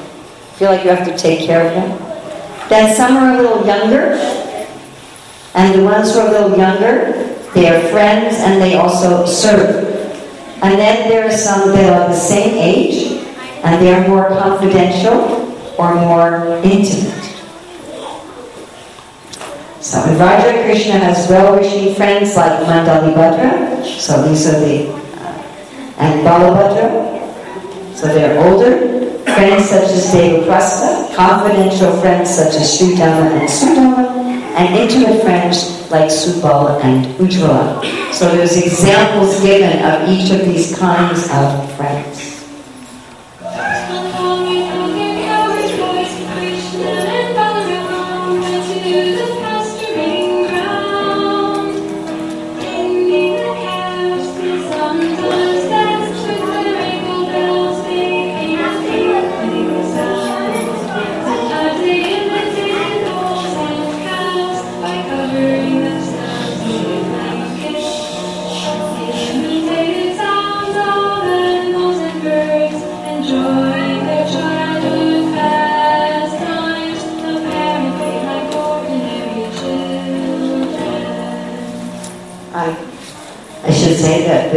feel 0.58 0.72
like 0.72 0.84
you 0.84 0.90
have 0.90 1.08
to 1.08 1.16
take 1.16 1.46
care 1.46 1.68
of 1.68 1.74
them. 1.74 2.68
Then 2.68 2.96
some 2.96 3.16
are 3.16 3.36
a 3.36 3.42
little 3.42 3.66
younger, 3.66 4.18
and 5.54 5.80
the 5.80 5.84
ones 5.84 6.14
who 6.14 6.20
are 6.20 6.28
a 6.28 6.32
little 6.32 6.58
younger, 6.58 7.14
they 7.54 7.68
are 7.70 7.80
friends 7.90 8.38
and 8.40 8.62
they 8.62 8.76
also 8.76 9.26
serve. 9.26 9.86
And 10.62 10.78
then 10.80 11.10
there 11.10 11.28
are 11.28 11.32
some 11.32 11.70
that 11.70 11.94
are 11.94 12.08
the 12.10 12.16
same 12.16 12.58
age, 12.58 13.24
and 13.64 13.82
they 13.82 13.94
are 13.94 14.08
more 14.08 14.28
confidential, 14.30 15.48
or 15.78 15.94
more 15.96 16.60
intimate. 16.64 17.24
So 19.80 20.04
in 20.04 20.18
Vraja 20.18 20.66
Krishna 20.66 20.98
has 21.00 21.30
well-wishing 21.30 21.96
friends 21.96 22.36
like 22.36 22.60
Mandalibhadra, 22.66 23.86
so 23.86 24.28
these 24.28 24.48
are 24.48 24.60
the, 24.60 24.90
uh, 24.90 25.98
and 26.00 26.26
Balabhadra, 26.26 27.96
so 27.96 28.08
they're 28.08 28.44
older, 28.44 28.98
friends 29.24 29.70
such 29.70 29.90
as 29.92 30.14
Devaprastha, 30.14 31.16
confidential 31.16 31.92
friends 32.02 32.36
such 32.36 32.56
as 32.56 32.78
Sridhama 32.78 33.32
and 33.40 33.48
Sudama, 33.48 34.07
and 34.58 34.76
intimate 34.76 35.22
friends 35.22 35.90
like 35.92 36.10
Subala 36.10 36.82
and 36.84 37.06
Ujjvala. 37.22 38.14
So 38.14 38.36
there's 38.36 38.58
examples 38.58 39.40
given 39.42 39.86
of 39.86 40.10
each 40.10 40.32
of 40.32 40.46
these 40.46 40.76
kinds 40.78 41.30
of 41.32 41.76
friends. 41.78 42.17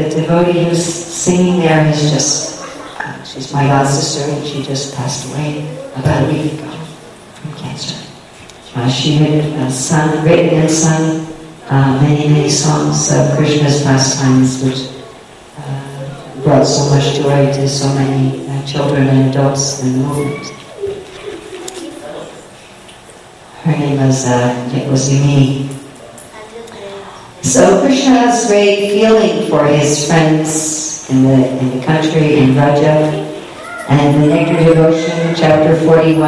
The 0.03 0.23
devotee 0.23 0.65
who's 0.65 0.85
singing 0.85 1.61
there 1.61 1.93
just, 1.93 2.63
uh, 3.01 3.23
she's 3.25 3.53
my 3.53 3.65
god 3.67 3.87
sister 3.87 4.31
and 4.31 4.47
she 4.47 4.63
just 4.63 4.95
passed 4.95 5.29
away 5.31 5.69
about 5.97 6.25
a 6.25 6.33
week 6.33 6.53
ago 6.53 6.71
from 6.71 7.53
cancer. 7.55 7.99
Uh, 8.75 8.89
she 8.89 9.15
had 9.15 9.45
uh, 9.61 9.71
sung, 9.71 10.25
written 10.25 10.61
and 10.61 10.71
sung 10.71 11.27
uh, 11.69 12.01
many, 12.03 12.29
many 12.29 12.49
songs 12.49 13.13
of 13.13 13.37
Krishna's 13.37 13.83
pastimes 13.83 14.63
which 14.65 14.89
uh, 15.59 16.43
brought 16.43 16.65
so 16.65 16.89
much 16.95 17.17
joy 17.17 17.53
to 17.53 17.69
so 17.69 17.89
many 17.95 18.49
uh, 18.49 18.67
children 18.67 19.07
and 19.09 19.31
adults 19.31 19.83
in 19.83 19.93
the 19.93 19.99
movement. 19.99 20.47
Her 23.63 23.73
name 23.73 24.01
was, 24.01 24.25
it 24.27 24.89
was. 24.89 25.80
So 27.43 27.81
Krishna 27.81 28.19
has 28.19 28.47
great 28.47 28.91
feeling 28.93 29.49
for 29.49 29.65
his 29.65 30.07
friends 30.07 31.09
in 31.09 31.23
the 31.25 31.59
in 31.59 31.79
the 31.79 31.87
country 31.87 32.39
in 32.39 32.51
Vraja. 32.51 33.29
And 33.89 34.23
the 34.23 34.29
Nectar 34.29 34.63
Devotion, 34.63 35.35
chapter 35.35 35.75
41, 35.81 36.21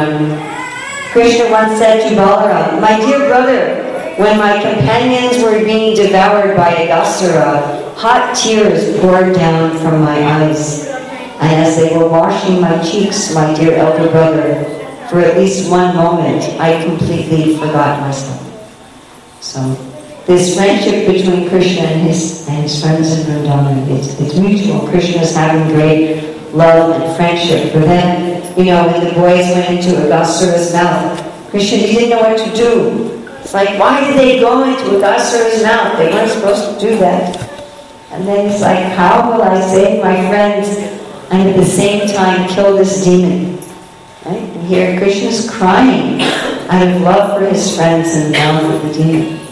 Krishna 1.11 1.49
once 1.49 1.77
said 1.77 2.09
to 2.09 2.15
Balaram, 2.15 2.81
My 2.81 2.99
dear 2.99 3.19
brother, 3.19 4.15
when 4.17 4.37
my 4.37 4.61
companions 4.61 5.41
were 5.41 5.63
being 5.63 5.95
devoured 5.95 6.57
by 6.57 6.73
Aghasura, 6.73 7.93
hot 7.95 8.35
tears 8.35 8.99
poured 8.99 9.33
down 9.33 9.77
from 9.79 10.01
my 10.01 10.19
eyes. 10.41 10.87
And 11.39 11.63
as 11.63 11.77
they 11.77 11.95
were 11.95 12.09
washing 12.09 12.59
my 12.59 12.83
cheeks, 12.83 13.33
my 13.33 13.53
dear 13.53 13.75
elder 13.75 14.09
brother, 14.11 14.65
for 15.09 15.19
at 15.19 15.37
least 15.37 15.69
one 15.69 15.95
moment, 15.95 16.43
I 16.59 16.83
completely 16.83 17.55
forgot 17.55 18.01
myself. 18.01 18.41
So 19.39 19.92
this 20.25 20.55
friendship 20.55 21.05
between 21.07 21.49
Krishna 21.49 21.83
and 21.83 22.07
his, 22.07 22.47
and 22.47 22.63
his 22.63 22.81
friends 22.81 23.11
in 23.11 23.25
Vrindavan, 23.25 23.87
it's, 23.89 24.19
it's 24.19 24.35
mutual. 24.37 24.87
Krishna 24.87 25.21
is 25.21 25.35
having 25.35 25.67
great 25.75 26.23
love 26.53 27.01
and 27.01 27.15
friendship 27.17 27.73
for 27.73 27.79
them. 27.79 28.41
You 28.57 28.65
know, 28.65 28.87
when 28.87 29.03
the 29.03 29.11
boys 29.13 29.47
went 29.51 29.69
into 29.69 29.99
Aghasura's 29.99 30.71
mouth, 30.71 31.49
Krishna 31.49 31.79
didn't 31.79 32.09
know 32.09 32.21
what 32.21 32.37
to 32.37 32.55
do. 32.55 33.25
It's 33.41 33.53
like, 33.53 33.77
why 33.77 33.99
did 33.99 34.17
they 34.17 34.39
go 34.39 34.63
into 34.63 34.97
Aghasura's 34.97 35.61
mouth? 35.61 35.97
They 35.97 36.11
weren't 36.11 36.31
supposed 36.31 36.79
to 36.79 36.87
do 36.87 36.97
that. 36.99 37.49
And 38.11 38.27
then 38.27 38.49
it's 38.49 38.61
like, 38.61 38.83
how 38.93 39.31
will 39.31 39.41
I 39.41 39.59
save 39.59 40.01
my 40.01 40.15
friends 40.29 40.69
and 41.31 41.49
at 41.49 41.55
the 41.57 41.65
same 41.65 42.07
time 42.07 42.47
kill 42.47 42.77
this 42.77 43.03
demon? 43.03 43.57
Right? 44.25 44.37
And 44.37 44.67
here 44.67 44.97
Krishna's 44.99 45.49
crying 45.49 46.21
out 46.69 46.87
of 46.87 47.01
love 47.01 47.37
for 47.37 47.45
his 47.45 47.75
friends 47.75 48.13
and 48.13 48.31
love 48.31 48.81
for 48.81 48.87
the 48.87 48.93
demon. 48.93 49.42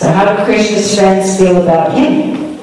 So 0.00 0.10
how 0.10 0.34
do 0.34 0.44
Krishna's 0.46 0.94
friends 0.96 1.36
feel 1.36 1.60
about 1.62 1.92
him? 1.92 2.56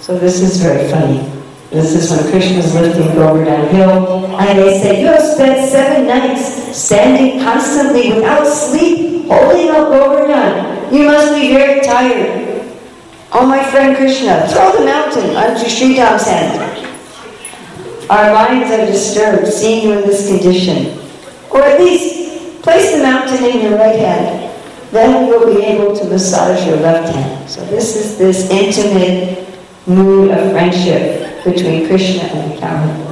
So 0.00 0.18
this 0.18 0.40
is 0.40 0.60
very 0.60 0.90
funny. 0.90 1.22
This 1.70 1.94
is 1.94 2.10
when 2.10 2.28
Krishna's 2.32 2.74
lifting 2.74 3.14
Govardhan 3.14 3.68
Hill, 3.68 4.26
and 4.26 4.58
they 4.58 4.82
say, 4.82 5.02
You 5.02 5.06
have 5.06 5.22
spent 5.22 5.70
seven 5.70 6.08
nights 6.08 6.76
standing 6.76 7.38
constantly 7.44 8.12
without 8.12 8.44
sleep, 8.44 9.28
holding 9.28 9.68
up 9.70 9.90
Govardhan. 9.92 10.92
You 10.92 11.04
must 11.04 11.32
be 11.32 11.54
very 11.54 11.80
tired. 11.82 12.74
Oh, 13.30 13.46
my 13.46 13.62
friend 13.70 13.96
Krishna, 13.96 14.48
throw 14.48 14.76
the 14.76 14.84
mountain 14.84 15.36
onto 15.36 15.68
Sri 15.68 15.94
Dam's 15.94 16.24
hand. 16.24 16.88
Our 18.10 18.34
minds 18.34 18.68
are 18.72 18.84
disturbed 18.84 19.46
seeing 19.46 19.84
you 19.84 19.92
in 20.00 20.08
this 20.08 20.26
condition. 20.26 20.98
Or 21.50 21.62
at 21.62 21.78
least 21.78 22.62
place 22.62 22.96
the 22.96 23.00
mountain 23.00 23.44
in 23.44 23.60
your 23.60 23.78
right 23.78 23.96
hand. 23.96 24.49
Then 24.90 25.26
you'll 25.26 25.46
be 25.54 25.62
able 25.62 25.94
to 25.96 26.04
massage 26.06 26.66
your 26.66 26.76
left 26.78 27.14
hand. 27.14 27.48
So 27.48 27.64
this 27.66 27.94
is 27.96 28.18
this 28.18 28.50
intimate 28.50 29.48
mood 29.86 30.30
of 30.30 30.50
friendship 30.50 31.44
between 31.44 31.86
Krishna 31.86 32.22
and 32.22 32.52
the 32.52 32.60
cowherd. 32.60 33.10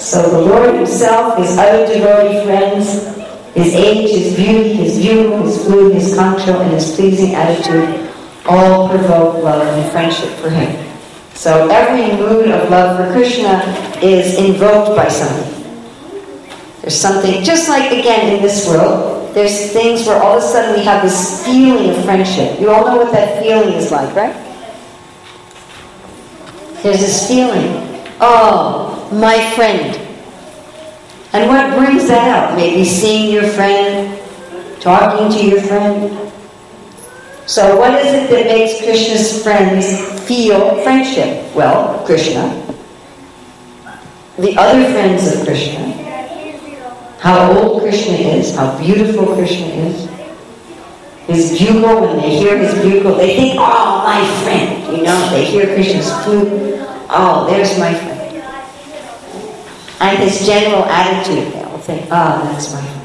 So 0.00 0.30
the 0.30 0.40
Lord 0.40 0.74
himself, 0.76 1.36
his 1.38 1.58
other 1.58 1.86
devotee 1.86 2.44
friends, 2.44 3.16
his 3.54 3.74
age, 3.74 4.10
his 4.10 4.36
beauty, 4.36 4.74
his 4.74 4.98
view, 4.98 5.42
his 5.42 5.64
food, 5.64 5.94
his 5.94 6.14
control, 6.14 6.60
and 6.60 6.72
his 6.72 6.94
pleasing 6.94 7.34
attitude 7.34 8.08
all 8.46 8.88
provoke 8.88 9.42
love 9.42 9.66
and 9.66 9.90
friendship 9.90 10.30
for 10.38 10.50
him. 10.50 10.86
So 11.34 11.68
every 11.68 12.16
mood 12.16 12.50
of 12.50 12.70
love 12.70 12.96
for 12.96 13.12
Krishna 13.12 13.62
is 14.00 14.38
invoked 14.38 14.96
by 14.96 15.08
something. 15.08 15.52
There's 16.82 16.94
something, 16.94 17.42
just 17.42 17.68
like 17.68 17.90
again 17.90 18.36
in 18.36 18.42
this 18.42 18.68
world, 18.68 19.15
there's 19.36 19.70
things 19.70 20.06
where 20.06 20.16
all 20.22 20.38
of 20.38 20.42
a 20.42 20.46
sudden 20.46 20.78
we 20.78 20.82
have 20.82 21.02
this 21.02 21.44
feeling 21.44 21.90
of 21.90 22.02
friendship. 22.06 22.58
You 22.58 22.70
all 22.70 22.86
know 22.86 22.96
what 22.96 23.12
that 23.12 23.42
feeling 23.42 23.74
is 23.74 23.90
like, 23.90 24.16
right? 24.16 24.34
There's 26.82 27.00
this 27.00 27.28
feeling, 27.28 28.02
oh, 28.18 29.06
my 29.12 29.54
friend. 29.54 29.94
And 31.34 31.50
what 31.50 31.76
brings 31.76 32.08
that 32.08 32.26
out? 32.28 32.56
Maybe 32.56 32.82
seeing 32.86 33.30
your 33.30 33.46
friend, 33.46 34.18
talking 34.80 35.30
to 35.30 35.46
your 35.46 35.60
friend. 35.60 36.32
So 37.44 37.78
what 37.78 37.92
is 37.92 38.06
it 38.06 38.30
that 38.30 38.46
makes 38.46 38.82
Krishna's 38.82 39.42
friends 39.42 40.18
feel 40.26 40.82
friendship? 40.82 41.54
Well, 41.54 42.02
Krishna. 42.06 42.48
The 44.38 44.56
other 44.56 44.90
friends 44.92 45.30
of 45.30 45.44
Krishna. 45.44 46.05
How 47.18 47.50
old 47.52 47.82
Krishna 47.82 48.14
is, 48.14 48.54
how 48.54 48.78
beautiful 48.78 49.34
Krishna 49.34 49.66
is. 49.66 50.08
His 51.26 51.58
bugle, 51.58 52.02
when 52.02 52.18
they 52.18 52.36
hear 52.36 52.56
his 52.56 52.74
bugle, 52.74 53.16
they 53.16 53.34
think, 53.34 53.56
oh, 53.58 54.02
my 54.04 54.24
friend. 54.44 54.96
You 54.96 55.02
know, 55.02 55.30
they 55.30 55.44
hear 55.44 55.74
Krishna's 55.74 56.12
flute. 56.22 56.78
Oh, 57.10 57.46
there's 57.50 57.78
my 57.78 57.92
friend. 57.94 58.16
And 59.98 60.18
his 60.18 60.46
general 60.46 60.84
attitude, 60.84 61.52
they'll 61.52 61.78
think, 61.78 62.06
oh, 62.06 62.42
that's 62.44 62.72
my 62.72 62.80
friend. 62.80 62.96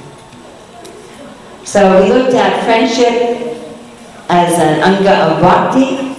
So 1.65 2.03
we 2.03 2.09
looked 2.09 2.33
at 2.35 2.63
friendship 2.65 3.57
as 4.29 4.59
an 4.59 4.81
anga 4.83 5.15
of 5.25 5.41
bhakti. 5.41 6.11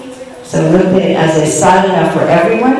So 0.45 0.64
we 0.64 0.78
looked 0.78 0.95
at 0.97 1.03
it 1.03 1.16
as 1.16 1.36
a 1.36 1.47
sadhana 1.47 2.11
for 2.12 2.22
everyone. 2.22 2.76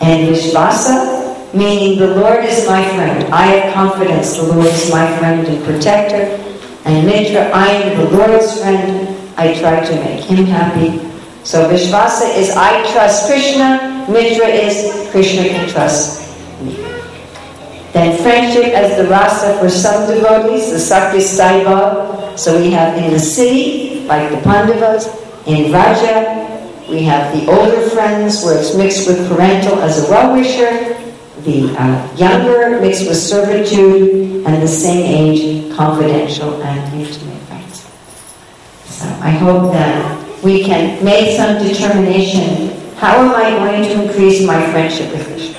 And 0.00 0.28
vishvasa, 0.28 1.13
meaning 1.54 1.98
the 1.98 2.14
Lord 2.16 2.44
is 2.44 2.66
my 2.66 2.82
friend. 2.94 3.32
I 3.32 3.46
have 3.46 3.74
confidence 3.74 4.36
the 4.36 4.42
Lord 4.42 4.66
is 4.66 4.90
my 4.90 5.06
friend 5.18 5.46
and 5.46 5.64
protector. 5.64 6.42
And 6.84 7.06
mitra, 7.06 7.48
I 7.54 7.68
am 7.68 7.96
the 7.98 8.16
Lord's 8.16 8.60
friend. 8.60 9.16
I 9.36 9.58
try 9.58 9.84
to 9.84 9.94
make 10.04 10.24
him 10.24 10.44
happy. 10.44 10.98
So 11.44 11.68
vishvasa 11.68 12.36
is 12.36 12.50
I 12.50 12.90
trust 12.92 13.30
Krishna. 13.30 14.06
Mitra 14.08 14.46
is 14.46 15.08
Krishna 15.10 15.44
can 15.44 15.68
trust 15.68 16.28
me. 16.62 16.74
Then 17.92 18.20
friendship 18.22 18.74
as 18.74 18.96
the 18.96 19.08
rasa 19.08 19.56
for 19.60 19.70
some 19.70 20.12
devotees, 20.12 20.70
the 20.72 20.78
Sakhya 20.82 21.22
Staiva. 21.22 22.36
So 22.36 22.58
we 22.60 22.70
have 22.72 22.98
in 22.98 23.12
the 23.12 23.20
city, 23.20 24.04
like 24.06 24.30
the 24.30 24.38
Pandavas, 24.42 25.06
in 25.46 25.70
Vraja, 25.70 26.88
we 26.88 27.02
have 27.02 27.32
the 27.32 27.50
older 27.50 27.88
friends 27.90 28.42
where 28.42 28.58
it's 28.58 28.74
mixed 28.76 29.06
with 29.06 29.28
parental 29.28 29.78
as 29.80 30.04
a 30.04 30.10
well-wisher. 30.10 30.93
The 31.44 31.76
uh, 31.78 32.16
younger 32.16 32.80
mixed 32.80 33.06
with 33.06 33.18
servitude, 33.18 34.46
and 34.46 34.62
the 34.62 34.68
same 34.68 35.04
age 35.04 35.76
confidential 35.76 36.62
and 36.62 36.94
intimate 36.94 37.40
friends. 37.42 37.86
So 38.86 39.04
I 39.20 39.30
hope 39.30 39.72
that 39.72 40.42
we 40.42 40.64
can 40.64 41.04
make 41.04 41.36
some 41.36 41.62
determination. 41.62 42.70
How 42.96 43.18
am 43.18 43.34
I 43.34 43.50
going 43.50 43.82
to 43.82 44.02
increase 44.04 44.46
my 44.46 44.70
friendship 44.70 45.12
with 45.12 45.26
Krishna? 45.26 45.58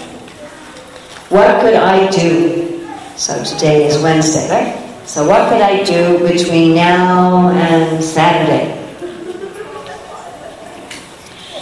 What 1.30 1.62
could 1.62 1.76
I 1.76 2.10
do? 2.10 2.88
So 3.16 3.44
today 3.44 3.88
is 3.88 4.02
Wednesday, 4.02 4.50
right? 4.50 5.08
So 5.08 5.28
what 5.28 5.50
could 5.50 5.62
I 5.62 5.84
do 5.84 6.28
between 6.28 6.76
now 6.76 7.50
and 7.50 8.04
Saturday? 8.04 8.74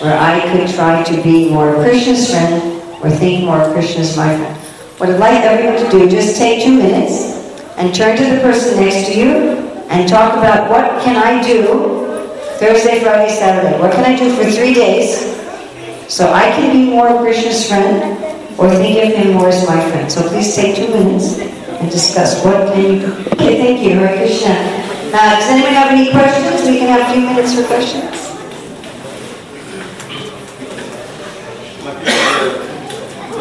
Where 0.02 0.18
I 0.18 0.40
could 0.52 0.74
try 0.74 1.04
to 1.04 1.24
be 1.24 1.50
more 1.50 1.76
Krishna's 1.76 2.30
friend 2.30 2.73
or 3.04 3.10
think 3.10 3.46
more 3.46 3.62
Krishna's 3.74 4.16
my 4.16 4.36
friend. 4.36 4.56
What 4.98 5.10
I'd 5.10 5.20
like 5.20 5.44
everyone 5.44 5.84
to 5.84 5.90
do, 5.92 6.10
just 6.10 6.38
take 6.38 6.64
two 6.64 6.78
minutes 6.78 7.36
and 7.78 7.94
turn 7.94 8.16
to 8.16 8.24
the 8.24 8.40
person 8.42 8.80
next 8.80 9.08
to 9.08 9.20
you 9.20 9.30
and 9.90 10.08
talk 10.08 10.34
about 10.34 10.70
what 10.70 11.04
can 11.04 11.18
I 11.18 11.44
do 11.44 12.08
Thursday, 12.58 13.02
Friday, 13.02 13.30
Saturday. 13.30 13.80
What 13.80 13.92
can 13.92 14.06
I 14.06 14.18
do 14.18 14.34
for 14.36 14.50
three 14.50 14.74
days 14.74 15.34
so 16.08 16.32
I 16.32 16.44
can 16.52 16.72
be 16.72 16.92
more 16.92 17.10
Krishna's 17.20 17.68
friend 17.68 18.24
or 18.58 18.70
think 18.70 19.04
of 19.04 19.18
him 19.18 19.34
more 19.34 19.50
as 19.50 19.68
my 19.68 19.82
friend. 19.90 20.12
So 20.12 20.28
please 20.30 20.56
take 20.56 20.76
two 20.76 20.88
minutes 20.88 21.40
and 21.40 21.92
discuss 21.92 22.44
what 22.46 22.74
can 22.74 22.82
you 22.82 23.00
do. 23.00 23.14
Okay, 23.34 23.58
thank 23.58 23.82
you, 23.82 24.00
Hare 24.00 24.16
Krishna. 24.18 24.54
Uh, 25.16 25.40
does 25.40 25.50
anyone 25.50 25.74
have 25.74 25.92
any 25.92 26.12
questions? 26.12 26.68
We 26.70 26.78
can 26.80 26.88
have 26.88 27.10
a 27.10 27.14
few 27.14 27.22
minutes 27.22 27.54
for 27.56 27.66
questions. 27.66 28.24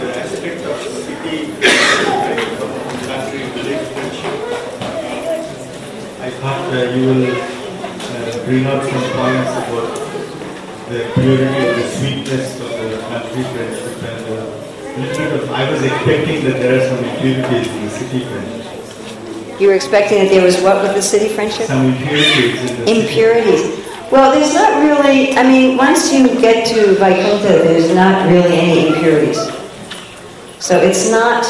the 0.02 0.18
aspect 0.18 0.64
of 0.66 0.80
city, 1.04 1.38
country, 3.06 3.42
village 3.54 3.86
friendship. 3.92 4.36
I 6.20 6.30
thought 6.40 6.58
uh, 6.58 6.61
you 6.72 7.06
will 7.06 7.26
uh, 7.28 8.44
bring 8.44 8.64
out 8.64 8.82
some 8.82 9.04
points 9.12 9.52
about 9.60 9.92
the 10.88 11.10
purity 11.14 11.44
or 11.44 11.74
the 11.74 11.88
sweetness 11.96 12.60
of 12.60 12.70
the 12.70 12.98
country 13.08 13.42
friendship 13.52 14.02
and 14.02 14.24
uh, 14.26 14.62
a 14.92 15.00
little 15.00 15.30
bit 15.30 15.42
of, 15.42 15.50
I 15.50 15.70
was 15.70 15.82
expecting 15.82 16.44
that 16.44 16.56
there 16.60 16.80
are 16.80 16.88
some 16.88 17.04
impurities 17.04 17.68
in 17.68 17.84
the 17.84 17.90
city 17.90 18.24
friendship. 18.24 19.60
You 19.60 19.68
were 19.68 19.74
expecting 19.74 20.18
that 20.18 20.30
there 20.30 20.44
was 20.44 20.60
what 20.60 20.82
with 20.82 20.94
the 20.94 21.02
city 21.02 21.28
friendship? 21.28 21.66
Some 21.66 21.86
impurities 21.86 22.60
in 22.60 22.66
the 22.66 22.86
city. 22.86 23.00
Impurities. 23.00 23.82
Well, 24.10 24.32
there's 24.32 24.52
not 24.52 24.82
really, 24.82 25.34
I 25.36 25.42
mean, 25.42 25.76
once 25.78 26.12
you 26.12 26.28
get 26.40 26.66
to 26.68 26.94
Vaikuntha, 26.96 27.48
there's 27.48 27.94
not 27.94 28.28
really 28.28 28.56
any 28.56 28.88
impurities. 28.88 29.38
So 30.58 30.78
it's 30.80 31.10
not, 31.10 31.44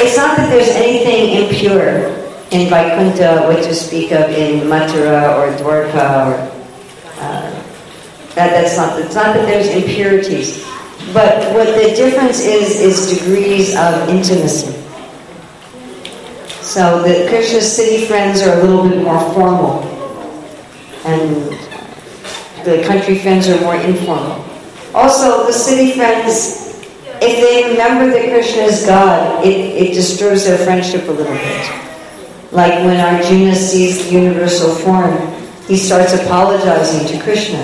it's 0.00 0.16
not 0.16 0.36
that 0.36 0.48
there's 0.50 0.68
anything 0.68 1.44
impure 1.44 2.14
in 2.50 2.68
Vaikuntha, 2.70 3.42
what 3.46 3.62
to 3.62 3.74
speak 3.74 4.12
of 4.12 4.30
in 4.30 4.60
Mathura 4.68 5.36
or 5.36 5.52
Dwarka 5.58 6.26
or, 6.26 6.34
uh, 7.20 7.50
that, 8.34 8.50
that's 8.50 8.76
not, 8.76 8.98
it's 9.00 9.14
not 9.14 9.34
that 9.34 9.44
there's 9.46 9.68
impurities. 9.68 10.64
But 11.12 11.52
what 11.54 11.66
the 11.74 11.94
difference 11.96 12.40
is, 12.40 12.80
is 12.80 13.18
degrees 13.18 13.76
of 13.76 14.08
intimacy. 14.08 14.72
So 16.62 17.02
the 17.02 17.28
Krishna 17.28 17.60
city 17.60 18.06
friends 18.06 18.42
are 18.42 18.60
a 18.60 18.62
little 18.62 18.88
bit 18.88 19.02
more 19.02 19.20
formal, 19.32 19.82
and 21.04 21.34
the 22.64 22.84
country 22.86 23.18
friends 23.18 23.48
are 23.48 23.60
more 23.62 23.76
informal. 23.76 24.44
Also, 24.94 25.46
the 25.46 25.52
city 25.52 25.92
friends, 25.92 26.57
if 27.20 27.40
they 27.40 27.70
remember 27.70 28.10
that 28.10 28.30
Krishna 28.30 28.62
is 28.62 28.86
God, 28.86 29.44
it, 29.44 29.56
it 29.56 29.94
disturbs 29.94 30.44
their 30.44 30.58
friendship 30.58 31.08
a 31.08 31.12
little 31.12 31.32
bit. 31.32 32.52
Like 32.52 32.74
when 32.84 32.98
Arjuna 32.98 33.54
sees 33.54 34.06
the 34.06 34.12
universal 34.12 34.74
form, 34.74 35.16
he 35.66 35.76
starts 35.76 36.14
apologizing 36.14 37.06
to 37.08 37.22
Krishna. 37.22 37.62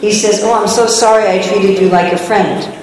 He 0.00 0.12
says, 0.12 0.42
Oh, 0.42 0.54
I'm 0.54 0.68
so 0.68 0.86
sorry 0.86 1.28
I 1.28 1.42
treated 1.42 1.80
you 1.80 1.88
like 1.90 2.12
a 2.12 2.18
friend. 2.18 2.78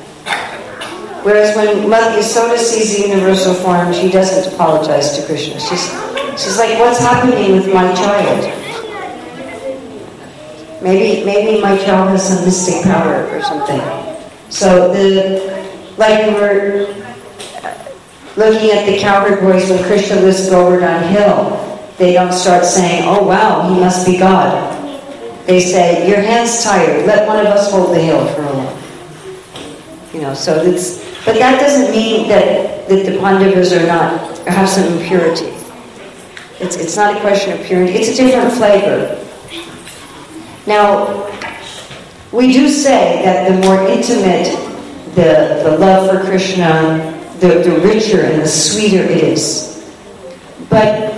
Whereas 1.24 1.53
when 1.55 1.89
Mother 1.89 2.17
Yasoda 2.17 2.57
sees 2.57 2.95
the 2.95 3.09
universal 3.09 3.53
form, 3.53 3.91
she 3.91 4.09
doesn't 4.09 4.53
apologize 4.53 5.17
to 5.17 5.26
Krishna. 5.26 5.59
She's, 5.59 5.84
she's 6.41 6.57
like, 6.57 6.80
what's 6.80 6.99
happening 6.99 7.51
with 7.51 7.74
my 7.74 7.93
child? 7.93 8.45
Maybe, 10.82 11.26
maybe 11.26 11.61
my 11.61 11.78
child 11.78 12.09
has 12.11 12.26
some 12.26 12.45
mystic 12.45 12.84
power 12.84 13.28
or 13.36 13.41
something. 13.41 13.82
So 14.49 14.93
the, 14.93 15.68
like 16.00 16.26
we 16.26 16.34
were 16.34 16.88
looking 18.38 18.72
at 18.72 18.86
the 18.86 18.97
cowherd 19.00 19.41
boys 19.41 19.70
when 19.70 19.84
Krishna 19.84 20.16
was 20.16 20.24
lifts 20.24 20.50
Govardhan 20.50 21.12
Hill, 21.12 21.91
they 21.97 22.14
don't 22.14 22.32
start 22.32 22.64
saying, 22.64 23.04
oh 23.06 23.28
wow, 23.28 23.68
he 23.68 23.78
must 23.82 24.06
be 24.06 24.18
God. 24.18 24.78
They 25.45 25.60
say, 25.60 26.08
your 26.08 26.22
hand's 26.22 26.64
tired, 26.64 27.06
let 27.06 27.28
one 27.28 27.45
of 27.45 27.47
us 27.47 27.70
hold 27.70 27.93
the 27.93 28.00
hill 28.00 28.26
for 28.28 28.43
a 28.43 28.45
while. 28.45 30.14
You 30.14 30.22
know, 30.22 30.34
so 30.34 30.56
it's, 30.64 31.00
but 31.26 31.36
that 31.36 31.60
doesn't 31.60 31.91
mean 31.91 32.30
that, 32.30 32.88
that 32.88 33.06
the 33.06 33.20
Pandavas 33.20 33.74
are 33.74 33.86
not, 33.86 34.38
have 34.47 34.70
some 34.70 34.86
impurity. 34.93 35.47
It's, 36.62 36.78
it's 36.78 36.95
not 36.95 37.18
a 37.18 37.20
question 37.20 37.60
of 37.60 37.66
purity, 37.66 37.91
it's 37.91 38.18
a 38.18 38.24
different 38.24 38.54
flavor. 38.54 39.18
Now, 40.66 41.30
we 42.32 42.54
do 42.54 42.70
say 42.70 43.22
that 43.26 43.50
the 43.52 43.68
more 43.68 43.86
intimate 43.86 44.68
the, 45.16 45.62
the 45.64 45.78
love 45.78 46.10
for 46.10 46.26
Krishna, 46.26 47.16
the, 47.39 47.62
the 47.64 47.80
richer 47.82 48.22
and 48.22 48.41
the 48.41 48.47
sweeter 48.47 49.01
it 49.03 49.24
is. 49.24 49.70
But 50.70 51.14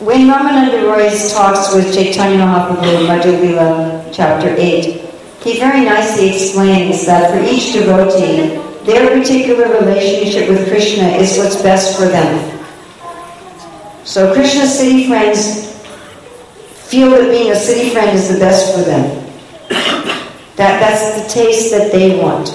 when 0.00 0.28
Ramananda 0.28 0.84
Roy's 0.84 1.32
talks 1.32 1.74
with 1.74 1.92
Chaitanya 1.94 2.38
Mahaprabhu 2.38 3.00
in 3.00 3.06
Madhya 3.06 3.40
Lila, 3.40 4.10
chapter 4.12 4.54
8, 4.56 5.04
he 5.42 5.58
very 5.58 5.84
nicely 5.84 6.34
explains 6.34 7.04
that 7.06 7.30
for 7.30 7.44
each 7.44 7.74
devotee, 7.74 8.56
their 8.84 9.18
particular 9.18 9.68
relationship 9.80 10.48
with 10.48 10.68
Krishna 10.68 11.08
is 11.08 11.36
what's 11.36 11.60
best 11.62 11.98
for 11.98 12.06
them. 12.06 12.58
So 14.04 14.32
Krishna's 14.32 14.78
city 14.78 15.06
friends 15.06 15.68
feel 16.88 17.10
that 17.10 17.30
being 17.30 17.52
a 17.52 17.56
city 17.56 17.90
friend 17.90 18.16
is 18.16 18.32
the 18.32 18.38
best 18.38 18.74
for 18.74 18.80
them. 18.80 19.27
That, 20.58 20.80
that's 20.80 21.22
the 21.22 21.28
taste 21.28 21.70
that 21.70 21.92
they 21.92 22.20
want. 22.20 22.48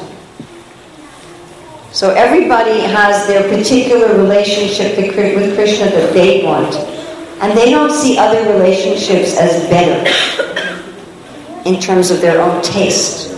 So 1.94 2.10
everybody 2.10 2.82
has 2.82 3.26
their 3.28 3.48
particular 3.48 4.18
relationship 4.18 4.98
with 4.98 5.14
Krishna 5.14 5.86
that 5.86 6.14
they 6.14 6.44
want. 6.44 6.76
And 7.42 7.58
they 7.58 7.72
don't 7.72 7.94
see 7.94 8.18
other 8.18 8.42
relationships 8.54 9.38
as 9.38 9.70
better 9.70 10.10
in 11.66 11.80
terms 11.80 12.12
of 12.12 12.20
their 12.20 12.42
own 12.42 12.62
taste. 12.62 13.30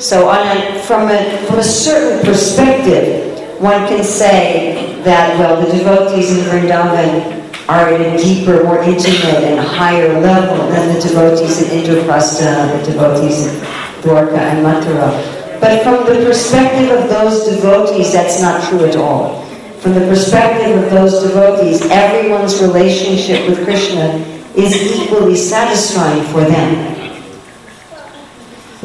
So 0.00 0.28
a, 0.28 0.82
from, 0.86 1.08
a, 1.08 1.46
from 1.46 1.60
a 1.60 1.64
certain 1.64 2.24
perspective, 2.24 3.60
one 3.60 3.86
can 3.86 4.02
say 4.02 5.00
that, 5.02 5.38
well, 5.38 5.64
the 5.64 5.70
devotees 5.70 6.36
in 6.36 6.44
Vrindavan 6.44 7.45
are 7.68 7.88
at 7.88 8.00
a 8.00 8.16
deeper, 8.22 8.62
more 8.62 8.82
intimate 8.82 9.42
and 9.42 9.58
higher 9.58 10.20
level 10.20 10.68
than 10.68 10.94
the 10.94 11.00
devotees 11.00 11.62
in 11.62 11.82
Indraprastha, 11.82 12.78
the 12.78 12.92
devotees 12.92 13.46
in 13.46 13.60
Dwarka 14.02 14.38
and 14.38 14.64
Mathura. 14.64 15.60
But 15.60 15.82
from 15.82 16.06
the 16.06 16.24
perspective 16.24 16.90
of 16.90 17.08
those 17.08 17.44
devotees, 17.48 18.12
that's 18.12 18.40
not 18.40 18.62
true 18.68 18.84
at 18.84 18.96
all. 18.96 19.44
From 19.80 19.94
the 19.94 20.06
perspective 20.06 20.82
of 20.84 20.90
those 20.90 21.22
devotees, 21.22 21.82
everyone's 21.90 22.60
relationship 22.62 23.48
with 23.48 23.64
Krishna 23.64 24.18
is 24.54 24.74
equally 25.00 25.36
satisfying 25.36 26.22
for 26.32 26.42
them. 26.42 26.94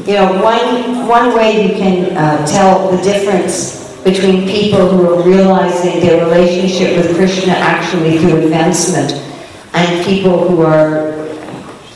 You 0.07 0.13
know, 0.15 0.41
one, 0.43 1.07
one 1.07 1.35
way 1.35 1.67
you 1.67 1.77
can 1.77 2.17
uh, 2.17 2.45
tell 2.47 2.89
the 2.89 3.01
difference 3.03 3.80
between 4.03 4.47
people 4.47 4.89
who 4.89 5.13
are 5.13 5.23
realizing 5.23 5.99
their 5.99 6.25
relationship 6.25 6.97
with 6.97 7.15
Krishna 7.15 7.53
actually 7.53 8.17
through 8.17 8.37
advancement 8.43 9.11
and 9.73 10.05
people 10.05 10.47
who 10.47 10.63
are 10.63 11.11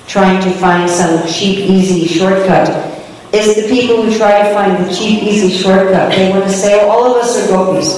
trying 0.07 0.41
to 0.43 0.51
find 0.51 0.89
some 0.89 1.27
cheap, 1.27 1.67
easy 1.69 2.07
shortcut 2.07 2.69
is 3.33 3.55
the 3.55 3.67
people 3.67 4.01
who 4.03 4.17
try 4.17 4.47
to 4.47 4.53
find 4.53 4.85
the 4.85 4.93
cheap, 4.93 5.23
easy 5.23 5.49
shortcut. 5.49 6.11
They 6.11 6.29
want 6.29 6.45
to 6.45 6.51
say, 6.51 6.79
oh, 6.79 6.89
all 6.89 7.15
of 7.15 7.23
us 7.23 7.43
are 7.43 7.47
gopis. 7.49 7.97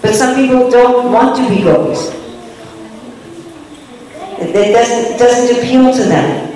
But 0.00 0.14
some 0.14 0.34
people 0.34 0.70
don't 0.70 1.12
want 1.12 1.36
to 1.36 1.48
be 1.48 1.62
gopis. 1.62 2.10
It, 4.40 4.72
doesn't, 4.72 5.18
doesn't 5.18 5.58
appeal 5.58 5.92
to 5.92 6.02
them. 6.02 6.52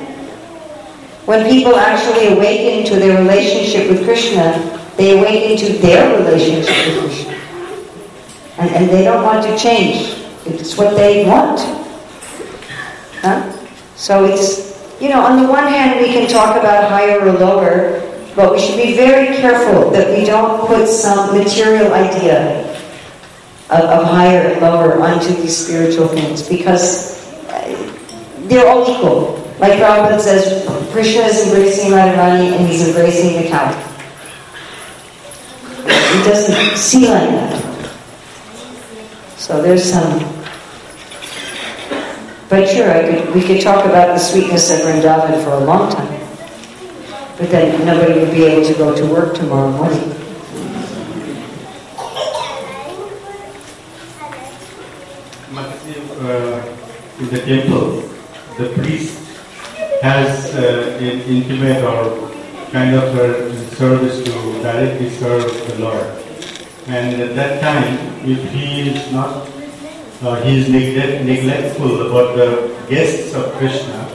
When 1.26 1.48
people 1.48 1.76
actually 1.76 2.28
awaken 2.34 2.84
to 2.92 2.98
their 2.98 3.20
relationship 3.20 3.90
with 3.90 4.04
Krishna, 4.04 4.76
they 4.96 5.18
awaken 5.18 5.52
into 5.52 5.78
their 5.78 6.18
relationship 6.18 6.74
with 6.86 7.04
Krishna. 7.04 7.32
And, 8.58 8.70
and 8.70 8.88
they 8.88 9.04
don't 9.04 9.22
want 9.22 9.44
to 9.46 9.56
change. 9.58 10.22
It's 10.46 10.76
what 10.76 10.96
they 10.96 11.26
want. 11.26 11.60
Huh? 13.20 13.52
So 13.96 14.24
it's 14.24 14.66
you 15.00 15.10
know, 15.10 15.20
on 15.20 15.42
the 15.42 15.48
one 15.48 15.68
hand, 15.68 16.00
we 16.00 16.08
can 16.08 16.26
talk 16.28 16.56
about 16.56 16.88
higher 16.88 17.20
or 17.20 17.32
lower, 17.32 18.00
but 18.34 18.52
we 18.52 18.58
should 18.58 18.76
be 18.76 18.96
very 18.96 19.36
careful 19.36 19.90
that 19.90 20.08
we 20.16 20.24
don't 20.24 20.66
put 20.66 20.88
some 20.88 21.36
material 21.36 21.92
idea 21.92 22.64
of, 23.68 23.80
of 23.80 24.04
higher 24.06 24.52
and 24.52 24.62
lower 24.62 24.98
onto 25.02 25.34
these 25.34 25.54
spiritual 25.54 26.08
things 26.08 26.48
because 26.48 27.28
uh, 27.48 27.94
they're 28.48 28.66
all 28.66 28.88
equal. 28.88 29.36
Like 29.58 29.74
Prabhupada 29.74 30.20
says, 30.20 30.64
Krishna 30.92 31.22
is 31.22 31.46
embracing 31.46 31.90
Radharani 31.92 32.56
and 32.56 32.66
he's 32.66 32.88
embracing 32.88 33.42
the 33.42 33.48
cow. 33.48 33.68
He 35.86 36.22
doesn't 36.24 36.76
see 36.76 37.08
like 37.08 37.30
that. 37.30 37.92
So 39.36 39.62
there's 39.62 39.84
some. 39.84 40.20
But 42.48 42.68
sure, 42.68 42.92
could, 42.92 43.34
we 43.34 43.42
could 43.42 43.60
talk 43.60 43.84
about 43.84 44.08
the 44.08 44.18
sweetness 44.18 44.70
of 44.70 44.86
Vrindavan 44.86 45.42
for 45.42 45.50
a 45.50 45.60
long 45.60 45.90
time. 45.92 46.20
But 47.38 47.50
then 47.50 47.84
nobody 47.84 48.20
would 48.20 48.30
be 48.30 48.44
able 48.44 48.64
to 48.66 48.74
go 48.74 48.94
to 48.94 49.06
work 49.06 49.34
tomorrow 49.34 49.70
morning. 49.70 50.16
uh, 56.20 56.76
in 57.18 57.28
the 57.28 57.40
temple, 57.40 58.02
the 58.58 58.68
priest 58.76 59.18
has 60.02 60.54
uh, 60.54 60.98
an 61.00 61.20
intimate 61.22 61.82
or 61.84 62.30
kind 62.72 62.94
of 62.94 63.16
a 63.16 63.52
service 63.76 64.24
to 64.24 64.32
directly 64.62 65.10
serve 65.10 65.46
the 65.68 65.78
Lord. 65.78 66.06
And 66.88 67.20
at 67.20 67.34
that 67.34 67.60
time, 67.60 67.98
if 68.28 68.50
he 68.52 68.90
is 68.90 69.12
not, 69.12 69.48
uh, 70.22 70.40
he 70.42 70.60
is 70.60 70.68
neglect, 70.68 71.24
neglectful 71.24 72.10
about 72.10 72.36
the 72.36 72.74
guests 72.88 73.34
of 73.34 73.52
Krishna, 73.54 74.06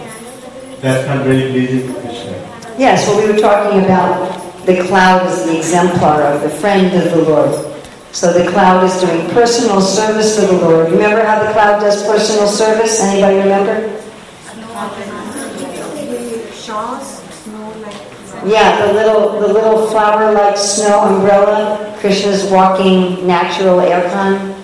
that's 0.79 1.07
not 1.07 1.25
very 1.25 1.51
pleasing 1.51 1.93
to 1.93 1.99
Krishna. 2.01 2.31
Yes, 2.77 3.07
well, 3.07 3.21
we 3.21 3.31
were 3.31 3.39
talking 3.39 3.83
about 3.83 4.65
the 4.65 4.81
cloud 4.87 5.27
as 5.27 5.45
the 5.45 5.57
exemplar 5.57 6.21
of 6.21 6.41
the 6.41 6.49
friend 6.49 6.95
of 6.95 7.11
the 7.11 7.23
Lord. 7.23 7.53
So 8.13 8.33
the 8.33 8.49
cloud 8.51 8.83
is 8.83 8.99
doing 8.99 9.29
personal 9.29 9.79
service 9.79 10.35
to 10.35 10.41
the 10.41 10.53
Lord. 10.53 10.91
Remember 10.91 11.23
how 11.23 11.43
the 11.43 11.51
cloud 11.53 11.79
does 11.79 12.03
personal 12.03 12.47
service? 12.47 12.99
Anybody 12.99 13.37
remember? 13.37 14.01
Yeah, 18.43 18.87
the 18.87 18.93
little 18.93 19.39
the 19.39 19.47
little 19.53 19.87
flower 19.87 20.31
like 20.33 20.57
snow 20.57 21.01
umbrella. 21.01 21.95
Krishna's 21.99 22.49
walking 22.51 23.27
natural 23.27 23.77
aircon. 23.77 24.57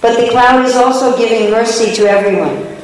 But 0.00 0.20
the 0.20 0.30
cloud 0.30 0.64
is 0.64 0.76
also 0.76 1.16
giving 1.16 1.50
mercy 1.50 1.92
to 1.94 2.06
everyone. 2.06 2.74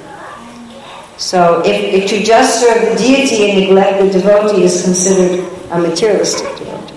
So 1.16 1.62
if, 1.64 1.76
if 1.94 2.10
to 2.10 2.24
just 2.24 2.60
serve 2.60 2.80
the 2.90 2.96
deity 2.96 3.50
and 3.50 3.60
neglect 3.60 4.00
the 4.00 4.20
devotee 4.20 4.64
is 4.64 4.82
considered 4.82 5.46
a 5.70 5.78
materialistic 5.78 6.48
devotee. 6.58 6.96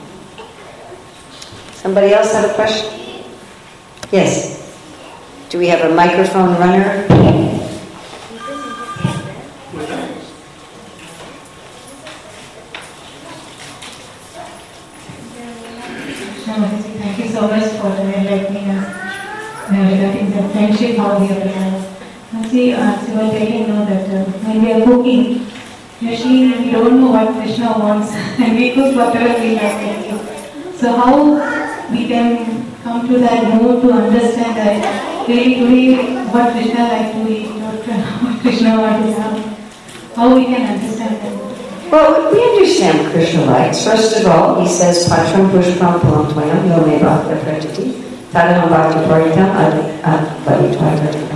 Somebody 1.74 2.14
else 2.14 2.32
have 2.32 2.50
a 2.50 2.54
question? 2.54 3.26
Yes. 4.12 4.80
Do 5.50 5.60
we 5.60 5.68
have 5.68 5.92
a 5.92 5.94
microphone 5.94 6.58
runner? 6.58 7.06
Namaste. 16.54 16.98
Thank 17.00 17.18
you 17.18 17.33
so 17.44 17.50
much 17.50 17.72
for 17.80 17.92
enlightening 18.02 18.70
us 18.70 18.88
uh, 19.68 19.84
regarding 19.92 20.30
the 20.32 20.44
friendship, 20.54 20.96
how 20.96 21.20
we 21.20 21.26
are 21.30 21.44
balanced. 21.44 22.50
See, 22.50 22.72
as 22.72 23.10
you 23.10 23.20
are 23.20 23.32
taking 23.32 23.68
note 23.68 23.88
that 23.90 24.10
uh, 24.10 24.24
when 24.46 24.62
we 24.64 24.72
are 24.72 24.86
cooking, 24.86 25.46
usually 26.00 26.54
we 26.58 26.72
don't 26.72 27.02
know 27.02 27.12
what 27.12 27.34
Krishna 27.36 27.78
wants 27.78 28.12
and 28.40 28.56
we 28.56 28.74
cook 28.74 28.96
whatever 28.96 29.42
we 29.42 29.56
like. 29.56 30.78
So 30.78 30.96
how 30.96 31.92
we 31.92 32.08
can 32.08 32.66
come 32.82 33.08
to 33.10 33.20
that 33.20 33.62
mood 33.62 33.82
to 33.82 33.92
understand 33.92 34.56
that 34.56 35.28
really 35.28 35.56
today 35.56 36.24
what 36.32 36.54
Krishna 36.54 36.88
like 36.94 37.12
to 37.12 37.30
eat, 37.30 37.50
what, 37.62 37.88
what 38.24 38.40
Krishna 38.42 38.80
wants 38.80 39.16
to 39.16 39.22
have, 39.22 40.16
how 40.16 40.34
we 40.34 40.46
can 40.46 40.76
understand 40.76 41.16
that. 41.18 41.53
Well, 41.92 42.32
we 42.32 42.42
understand 42.42 43.12
Krishna 43.12 43.46
likes. 43.46 43.84
First 43.86 44.18
of 44.20 44.28
all, 44.28 44.62
he 44.62 44.68
says, 44.68 45.08
Patram 45.08 45.52
pushpam 45.52 46.00
pulam 46.00 46.28
tvayam 46.32 46.68
yo 46.68 46.86
me 46.86 46.98
bhakta 47.00 47.36
pratiti 47.44 47.92
tadaham 48.32 48.70
bhakti 48.70 49.00
paritam 49.08 49.50
advaditvaitatam. 50.02 51.30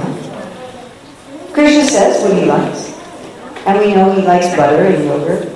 Krishna 1.54 1.84
says 1.86 2.24
what 2.24 2.38
he 2.38 2.46
likes. 2.46 2.94
And 3.66 3.80
we 3.80 3.94
know 3.94 4.12
he 4.12 4.22
likes 4.22 4.48
butter 4.56 4.86
and 4.86 5.04
yogurt. 5.06 5.50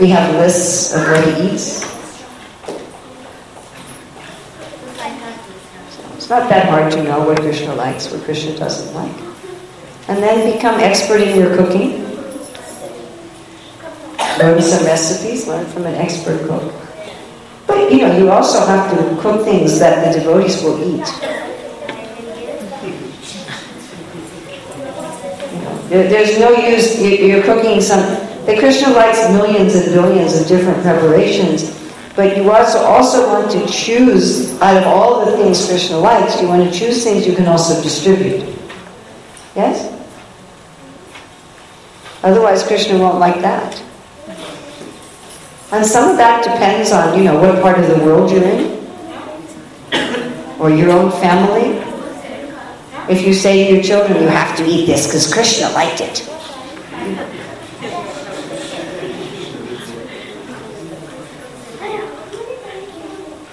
We 0.00 0.08
have 0.08 0.34
lists 0.34 0.94
of 0.94 1.02
what 1.02 1.24
he 1.24 1.52
eats. 1.52 1.82
It's 6.16 6.28
not 6.28 6.48
that 6.48 6.68
hard 6.68 6.92
to 6.92 7.02
know 7.02 7.20
what 7.20 7.40
Krishna 7.40 7.74
likes, 7.74 8.10
what 8.10 8.22
Krishna 8.22 8.56
doesn't 8.56 8.94
like. 8.94 9.16
And 10.08 10.22
then 10.22 10.52
become 10.52 10.80
expert 10.80 11.20
in 11.20 11.38
your 11.38 11.56
cooking. 11.56 12.09
Learn 14.40 14.62
some 14.62 14.86
recipes, 14.86 15.46
learn 15.46 15.66
from 15.66 15.84
an 15.84 15.94
expert 15.96 16.40
cook. 16.48 16.72
But 17.66 17.92
you 17.92 17.98
know, 17.98 18.16
you 18.16 18.30
also 18.30 18.64
have 18.64 18.90
to 18.90 19.16
cook 19.20 19.44
things 19.44 19.78
that 19.78 20.02
the 20.02 20.18
devotees 20.18 20.62
will 20.62 20.80
eat. 20.80 21.06
You 25.52 25.60
know, 25.60 25.74
there- 25.90 26.08
there's 26.08 26.38
no 26.38 26.52
use, 26.52 26.98
you- 26.98 27.26
you're 27.26 27.42
cooking 27.42 27.82
some, 27.82 28.02
the 28.46 28.56
Krishna 28.56 28.88
likes 28.94 29.28
millions 29.28 29.74
and 29.74 29.92
billions 29.92 30.34
of 30.40 30.48
different 30.48 30.82
preparations, 30.82 31.70
but 32.16 32.34
you 32.36 32.50
also, 32.50 32.78
also 32.78 33.28
want 33.28 33.50
to 33.50 33.60
choose, 33.66 34.58
out 34.62 34.76
of 34.78 34.86
all 34.86 35.24
the 35.26 35.32
things 35.36 35.66
Krishna 35.66 35.98
likes, 35.98 36.40
you 36.40 36.48
want 36.48 36.64
to 36.64 36.70
choose 36.78 37.04
things 37.04 37.26
you 37.26 37.34
can 37.34 37.46
also 37.46 37.80
distribute. 37.82 38.42
Yes? 39.54 39.86
Otherwise, 42.24 42.62
Krishna 42.62 42.96
won't 42.96 43.18
like 43.18 43.42
that. 43.42 43.76
And 45.72 45.86
some 45.86 46.10
of 46.10 46.16
that 46.16 46.42
depends 46.42 46.90
on, 46.90 47.16
you 47.16 47.24
know, 47.24 47.40
what 47.40 47.62
part 47.62 47.78
of 47.78 47.86
the 47.86 48.04
world 48.04 48.30
you're 48.30 48.42
in, 48.42 48.80
or 50.58 50.68
your 50.70 50.90
own 50.90 51.10
family. 51.12 51.78
If 53.08 53.22
you 53.26 53.32
say 53.32 53.66
to 53.66 53.74
your 53.74 53.82
children, 53.82 54.20
you 54.20 54.28
have 54.28 54.56
to 54.58 54.64
eat 54.64 54.86
this 54.86 55.06
because 55.06 55.32
Krishna 55.32 55.70
liked 55.70 56.00
it. 56.00 56.26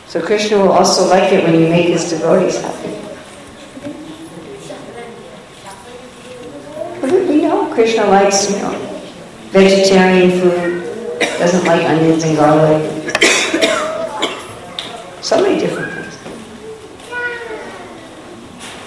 So 0.07 0.21
Krishna 0.25 0.57
will 0.57 0.71
also 0.71 1.07
like 1.07 1.31
it 1.31 1.43
when 1.43 1.53
you 1.53 1.67
make 1.69 1.87
his 1.87 2.09
devotees 2.09 2.59
happy. 2.61 2.95
But 6.99 7.11
we 7.11 7.41
know 7.41 7.71
Krishna 7.73 8.05
likes, 8.05 8.49
you 8.49 8.57
know, 8.57 8.73
vegetarian 9.51 10.31
food, 10.39 10.76
doesn't 11.19 11.65
like 11.65 11.83
onions 11.85 12.23
and 12.23 12.35
garlic. 12.37 12.81
So 15.21 15.41
many 15.41 15.59
different 15.59 15.91
things. 15.93 16.15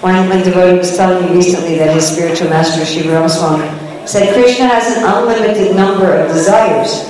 One, 0.01 0.27
one 0.29 0.39
devotee 0.39 0.77
was 0.79 0.95
telling 0.97 1.25
me 1.25 1.35
recently 1.35 1.77
that 1.77 1.93
his 1.93 2.07
spiritual 2.07 2.49
master, 2.49 2.81
Sivarama 2.81 3.29
Swami, 3.29 4.07
said 4.07 4.33
Krishna 4.33 4.65
has 4.65 4.97
an 4.97 5.03
unlimited 5.03 5.75
number 5.75 6.15
of 6.15 6.29
desires. 6.29 7.09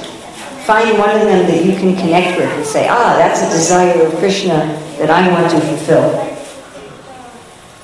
Find 0.65 0.97
one 0.97 1.09
of 1.15 1.21
them 1.21 1.47
that 1.47 1.63
you 1.65 1.71
can 1.71 1.95
connect 1.95 2.37
with 2.37 2.49
and 2.49 2.65
say, 2.65 2.87
ah, 2.89 3.15
that's 3.17 3.41
a 3.41 3.49
desire 3.49 4.05
of 4.05 4.13
Krishna 4.15 4.57
that 4.99 5.09
I 5.09 5.31
want 5.31 5.49
to 5.51 5.61
fulfill. 5.61 6.31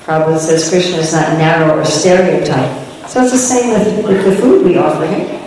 Prabhupada 0.04 0.40
says 0.40 0.70
Krishna 0.70 0.98
is 0.98 1.14
not 1.14 1.38
narrow 1.38 1.80
or 1.80 1.86
stereotype. 1.86 2.86
So 3.08 3.24
it's 3.24 3.32
the 3.32 3.38
same 3.38 3.72
with, 3.72 4.06
with 4.06 4.26
the 4.26 4.36
food 4.42 4.66
we 4.66 4.78
offer 4.78 5.06
him. 5.06 5.47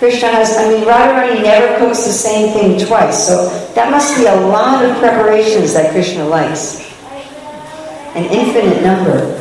Krishna 0.00 0.28
has, 0.28 0.56
I 0.56 0.66
mean, 0.66 0.84
Radharani 0.88 1.42
never 1.42 1.76
cooks 1.76 2.06
the 2.06 2.12
same 2.12 2.54
thing 2.54 2.80
twice, 2.86 3.26
so 3.26 3.50
that 3.74 3.90
must 3.90 4.16
be 4.16 4.24
a 4.24 4.34
lot 4.34 4.82
of 4.82 4.96
preparations 4.96 5.74
that 5.74 5.92
Krishna 5.92 6.24
likes. 6.24 6.80
An 8.16 8.24
infinite 8.32 8.82
number. 8.82 9.38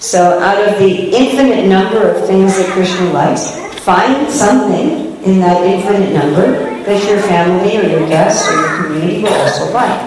So 0.00 0.40
out 0.40 0.58
of 0.66 0.76
the 0.80 1.14
infinite 1.14 1.68
number 1.68 2.02
of 2.02 2.26
things 2.26 2.56
that 2.56 2.68
Krishna 2.72 3.12
likes, 3.12 3.54
find 3.84 4.28
something 4.28 5.14
in 5.22 5.38
that 5.38 5.62
infinite 5.62 6.14
number 6.14 6.50
that 6.82 7.08
your 7.08 7.20
family 7.20 7.78
or 7.78 7.88
your 7.88 8.08
guests 8.08 8.48
or 8.48 8.54
your 8.54 8.82
community 8.82 9.22
will 9.22 9.32
also 9.34 9.72
like, 9.72 10.00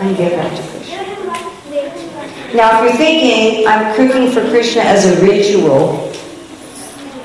and 0.00 0.16
give 0.16 0.32
that 0.32 0.56
to 0.56 0.62
Krishna. 0.70 2.56
Now, 2.56 2.82
if 2.82 2.88
you're 2.88 2.96
thinking, 2.96 3.68
I'm 3.68 3.94
cooking 3.96 4.32
for 4.32 4.48
Krishna 4.48 4.80
as 4.80 5.04
a 5.04 5.22
ritual, 5.22 6.09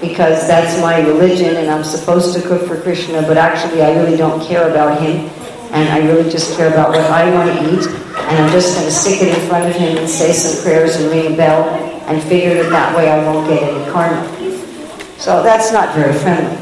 because 0.02 0.48
that's 0.48 0.80
my 0.82 1.00
religion 1.00 1.56
and 1.56 1.70
I'm 1.70 1.84
supposed 1.84 2.36
to 2.36 2.48
cook 2.48 2.68
for 2.68 2.80
Krishna, 2.82 3.22
but 3.24 3.38
actually 3.38 3.82
I 3.82 3.96
really 3.96 4.18
don't 4.18 4.42
care 4.46 4.70
about 4.70 5.02
him 5.02 5.30
and 5.72 5.90
I 5.90 6.00
really 6.08 6.30
just 6.30 6.56
care 6.56 6.68
about 6.72 6.90
what 6.90 7.02
I 7.12 7.32
want 7.34 7.52
to 7.52 7.74
eat 7.74 7.88
and 7.88 8.44
I'm 8.44 8.52
just 8.52 8.76
going 8.76 8.86
to 8.86 8.92
stick 8.92 9.22
it 9.22 9.38
in 9.38 9.48
front 9.48 9.70
of 9.70 9.76
him 9.76 9.98
and 9.98 10.10
say 10.10 10.32
some 10.34 10.64
prayers 10.64 10.96
and 10.96 11.12
ring 11.12 11.34
a 11.34 11.38
bell. 11.38 11.64
and 12.08 12.22
figure 12.22 12.54
that 12.62 12.70
that 12.70 12.96
way 12.96 13.10
I 13.10 13.18
won't 13.26 13.50
get 13.50 13.64
any 13.64 13.92
karma. 13.92 14.22
So 15.18 15.42
that's 15.42 15.72
not 15.72 15.96
very 15.96 16.14
friendly. 16.14 16.56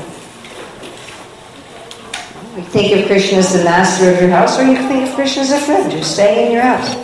You 2.55 2.63
think 2.69 3.01
of 3.01 3.07
Krishna 3.07 3.39
as 3.39 3.51
the 3.51 3.63
master 3.63 4.09
of 4.11 4.21
your 4.21 4.29
house, 4.29 4.57
or 4.59 4.63
you 4.63 4.77
think 4.87 5.09
of 5.09 5.15
Krishna 5.15 5.41
as 5.41 5.51
a 5.51 5.59
friend 5.59 5.91
who's 5.91 6.05
staying 6.05 6.47
in 6.47 6.51
your 6.53 6.61
house. 6.61 6.95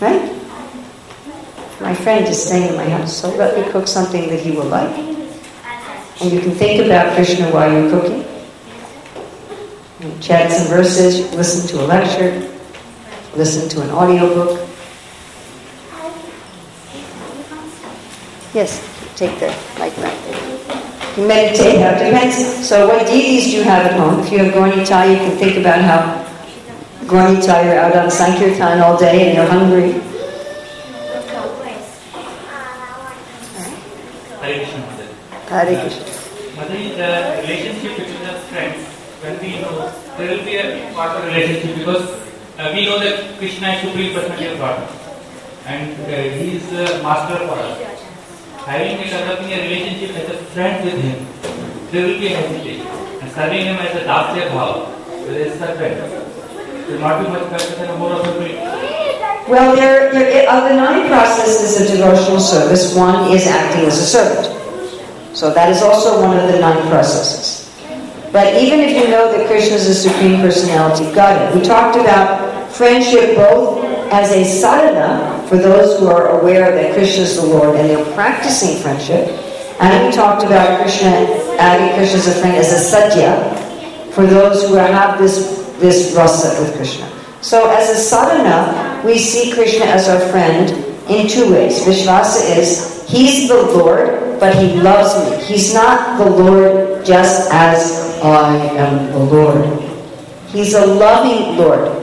Right? 0.00 0.32
My 1.86 1.94
friend 1.94 2.26
is 2.26 2.42
staying 2.42 2.70
in 2.70 2.76
my 2.76 2.88
house, 2.88 3.16
so 3.16 3.32
let 3.36 3.56
me 3.56 3.70
cook 3.70 3.86
something 3.86 4.28
that 4.30 4.40
he 4.40 4.50
will 4.50 4.64
like. 4.64 4.92
And 6.20 6.32
you 6.32 6.40
can 6.40 6.50
think 6.50 6.84
about 6.84 7.14
Krishna 7.14 7.48
while 7.52 7.70
you're 7.70 7.88
cooking. 7.88 8.24
You 10.00 10.12
chant 10.20 10.50
some 10.50 10.66
verses, 10.66 11.32
listen 11.36 11.68
to 11.68 11.84
a 11.84 11.86
lecture, 11.86 12.50
listen 13.36 13.68
to 13.68 13.82
an 13.82 13.90
audiobook. 13.90 14.68
Yes, 18.52 18.82
take 19.14 19.38
the 19.38 19.54
mic 19.78 19.94
back 20.02 20.18
there. 20.24 21.24
Meditate, 21.24 21.80
how 21.82 21.92
depends. 21.92 22.66
So 22.66 22.88
what 22.88 23.06
deities 23.06 23.44
do 23.44 23.58
you 23.58 23.62
have 23.62 23.86
at 23.86 23.92
home? 23.92 24.18
If 24.18 24.32
you 24.32 24.38
have 24.38 24.52
Gaurnitai, 24.52 25.12
you 25.12 25.18
can 25.18 25.38
think 25.38 25.56
about 25.56 25.80
how 25.82 26.26
Gaurnitai, 27.06 27.64
you're 27.66 27.78
out 27.78 27.94
on 27.94 28.10
Sankirtan 28.10 28.80
all 28.80 28.98
day 28.98 29.28
and 29.28 29.36
you're 29.36 29.46
hungry. 29.46 30.02
Hare 34.46 34.58
Krishna 34.58 34.78
Mother. 34.78 35.08
Hare 35.48 35.80
Krishna. 35.80 36.04
Mother, 36.56 36.74
the 36.74 37.42
relationship 37.42 37.96
between 37.96 38.22
the 38.26 38.34
friends, 38.50 38.82
when 39.22 39.38
we 39.40 39.60
know, 39.60 39.92
there 40.18 40.36
will 40.36 40.44
be 40.44 40.56
a 40.56 40.92
part 40.92 41.16
of 41.16 41.24
relationship 41.24 41.76
because 41.78 42.02
uh, 42.58 42.72
we 42.74 42.86
know 42.86 42.98
that 42.98 43.38
Krishna 43.38 43.68
is 43.68 43.82
Supreme 43.82 44.14
Personality 44.14 44.46
of 44.46 44.58
God 44.58 44.88
and 45.66 45.92
uh, 46.00 46.34
He 46.38 46.56
is 46.56 46.68
the 46.70 47.00
master 47.02 47.38
for 47.46 47.54
us. 47.54 48.02
Having 48.66 48.98
and 48.98 49.10
developing 49.10 49.52
a 49.52 49.62
relationship 49.62 50.16
as 50.16 50.30
a 50.30 50.38
friend 50.50 50.84
with 50.84 50.98
Him, 50.98 51.26
there 51.92 52.06
will 52.06 52.18
be 52.18 52.32
a 52.32 52.36
hesitation. 52.36 52.86
And 53.22 53.30
serving 53.30 53.66
Him 53.66 53.76
as 53.76 53.94
a 53.94 54.04
dasya 54.04 54.50
bhav, 54.50 54.88
whether 55.26 55.38
it's 55.38 55.60
a 55.60 55.76
friend, 55.76 56.88
will 56.88 56.98
not 56.98 57.22
be 57.22 57.30
much 57.30 57.50
better 57.50 57.74
than 57.76 57.90
a 57.90 57.96
more 57.98 58.12
of 58.14 58.26
a. 58.26 59.46
Well, 59.48 59.76
there, 59.76 60.10
there, 60.12 60.50
of 60.50 60.68
the 60.68 60.74
nine 60.74 61.06
processes 61.06 61.80
of 61.80 61.96
devotional 61.96 62.40
service, 62.40 62.96
one 62.96 63.30
is 63.30 63.46
acting 63.46 63.86
as 63.86 63.98
a 63.98 64.06
servant. 64.06 64.55
So 65.36 65.52
that 65.52 65.68
is 65.68 65.82
also 65.82 66.22
one 66.22 66.34
of 66.34 66.50
the 66.50 66.58
nine 66.58 66.88
processes. 66.88 67.68
But 68.32 68.56
even 68.56 68.80
if 68.80 68.96
you 68.96 69.10
know 69.10 69.30
that 69.30 69.46
Krishna 69.46 69.76
is 69.76 69.86
the 69.86 69.92
Supreme 69.92 70.40
Personality 70.40 71.06
of 71.06 71.14
Godhead, 71.14 71.54
we 71.54 71.60
talked 71.60 71.94
about 71.94 72.72
friendship 72.72 73.36
both 73.36 73.84
as 74.10 74.32
a 74.32 74.44
sadhana 74.44 75.46
for 75.46 75.58
those 75.58 76.00
who 76.00 76.06
are 76.08 76.40
aware 76.40 76.72
that 76.72 76.94
Krishna 76.94 77.24
is 77.24 77.36
the 77.36 77.44
Lord 77.44 77.76
and 77.76 77.90
they're 77.90 78.14
practicing 78.14 78.80
friendship, 78.82 79.28
and 79.78 80.06
we 80.06 80.12
talked 80.16 80.42
about 80.42 80.80
Krishna, 80.80 81.08
adding 81.60 81.94
Krishna 81.98 82.18
as 82.18 82.28
a 82.28 82.40
friend 82.40 82.56
as 82.56 82.72
a 82.72 82.96
sadhya 82.96 84.12
for 84.12 84.24
those 84.24 84.66
who 84.66 84.76
have 84.76 85.18
this, 85.18 85.68
this 85.80 86.14
rasa 86.16 86.58
with 86.62 86.74
Krishna. 86.76 87.12
So 87.42 87.68
as 87.68 87.90
a 87.90 87.94
sadhana, 87.94 89.04
we 89.04 89.18
see 89.18 89.52
Krishna 89.52 89.84
as 89.84 90.08
our 90.08 90.18
friend 90.30 90.70
in 91.10 91.28
two 91.28 91.52
ways. 91.52 91.84
Vishvasa 91.84 92.56
is, 92.56 92.95
he's 93.06 93.48
the 93.48 93.62
Lord, 93.62 94.40
but 94.40 94.54
he 94.56 94.80
loves 94.80 95.14
me. 95.30 95.44
He's 95.44 95.72
not 95.72 96.18
the 96.18 96.28
Lord 96.28 97.04
just 97.04 97.50
as 97.50 98.20
I 98.22 98.56
am 98.76 99.12
the 99.12 99.18
Lord. 99.18 99.80
He's 100.48 100.74
a 100.74 100.86
loving 100.86 101.56
Lord. 101.56 102.02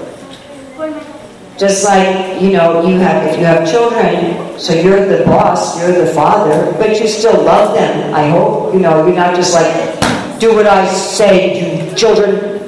Just 1.58 1.86
like, 1.86 2.42
you 2.42 2.52
know, 2.52 2.86
you 2.86 2.98
have 3.00 3.32
if 3.32 3.38
you 3.38 3.46
have 3.46 3.70
children, 3.70 4.60
so 4.60 4.74
you're 4.74 5.06
the 5.06 5.24
boss, 5.24 5.80
you're 5.80 6.06
the 6.06 6.12
father, 6.14 6.72
but 6.80 7.00
you 7.00 7.08
still 7.08 7.44
love 7.44 7.76
them, 7.76 8.14
I 8.14 8.30
hope. 8.30 8.74
You 8.74 8.80
know, 8.80 9.06
you're 9.06 9.16
not 9.16 9.36
just 9.36 9.54
like, 9.54 10.40
do 10.40 10.56
what 10.56 10.66
I 10.66 10.92
say, 10.92 11.88
you 11.90 11.96
children. 11.96 12.60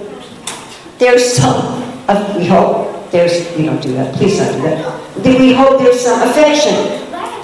There's 1.00 1.34
some 1.34 1.86
uh, 2.08 2.36
we 2.38 2.46
hope 2.46 3.10
there's, 3.12 3.56
we 3.58 3.66
don't 3.66 3.82
do 3.82 3.94
that, 3.94 4.14
please 4.16 4.38
don't 4.38 4.54
do 4.58 4.62
that. 4.62 5.40
We 5.40 5.54
hope 5.54 5.80
there's 5.80 6.02
some 6.02 6.22
affection, 6.30 6.76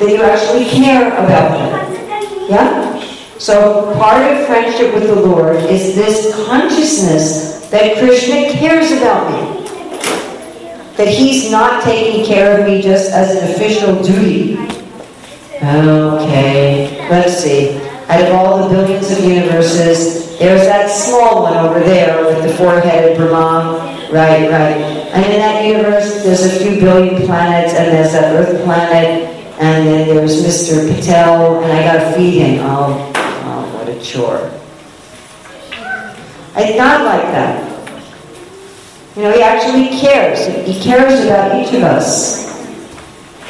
that 0.02 0.10
you 0.10 0.24
actually 0.24 0.66
care 0.66 1.08
about 1.14 1.52
them. 1.52 2.50
Yeah? 2.50 3.38
So 3.38 3.94
part 3.98 4.22
of 4.32 4.46
friendship 4.48 4.94
with 4.94 5.08
the 5.08 5.16
Lord 5.16 5.58
is 5.58 5.96
this 5.96 6.36
consciousness 6.46 7.70
that 7.70 7.98
Krishna 8.00 8.52
cares 8.52 8.92
about 8.92 9.32
me. 9.32 9.62
That 10.98 11.08
he's 11.08 11.50
not 11.52 11.84
taking 11.84 12.26
care 12.26 12.60
of 12.60 12.68
me 12.68 12.82
just 12.82 13.12
as 13.12 13.36
an 13.36 13.52
official 13.52 14.02
duty. 14.04 14.58
Okay, 15.64 17.08
let's 17.10 17.38
see. 17.38 17.80
Out 18.10 18.22
of 18.22 18.34
all 18.34 18.68
the 18.68 18.76
billions 18.76 19.12
of 19.12 19.24
universes, 19.24 20.38
there's 20.40 20.66
that 20.68 20.90
small 20.90 21.44
one 21.44 21.56
over 21.56 21.80
there 21.80 22.26
with 22.26 22.44
the 22.44 22.54
four-headed 22.58 23.18
Brahma. 23.18 23.78
Right, 24.12 24.50
right. 24.52 24.78
And 25.14 25.26
in 25.26 25.40
that 25.40 25.66
universe, 25.66 26.24
there's 26.24 26.44
a 26.46 26.60
few 26.60 26.80
billion 26.82 27.26
planets, 27.26 27.74
and 27.74 27.92
there's 27.92 28.12
that 28.12 28.36
Earth 28.36 28.64
planet, 28.66 29.31
and 29.62 29.86
then 29.86 30.08
there's 30.08 30.44
Mr. 30.44 30.92
Patel, 30.92 31.64
and 31.64 31.72
I 31.72 31.84
gotta 31.84 32.18
feed 32.18 32.40
him. 32.40 32.66
Oh, 32.66 33.12
oh 33.46 33.78
what 33.78 33.88
a 33.88 34.02
chore. 34.02 34.50
I 36.56 36.66
did 36.66 36.78
not 36.78 37.06
like 37.06 37.22
that. 37.22 37.68
You 39.16 39.22
know, 39.22 39.32
he 39.32 39.44
actually 39.44 40.00
cares. 40.00 40.48
He 40.66 40.82
cares 40.82 41.26
about 41.26 41.62
each 41.62 41.76
of 41.76 41.84
us. 41.84 42.50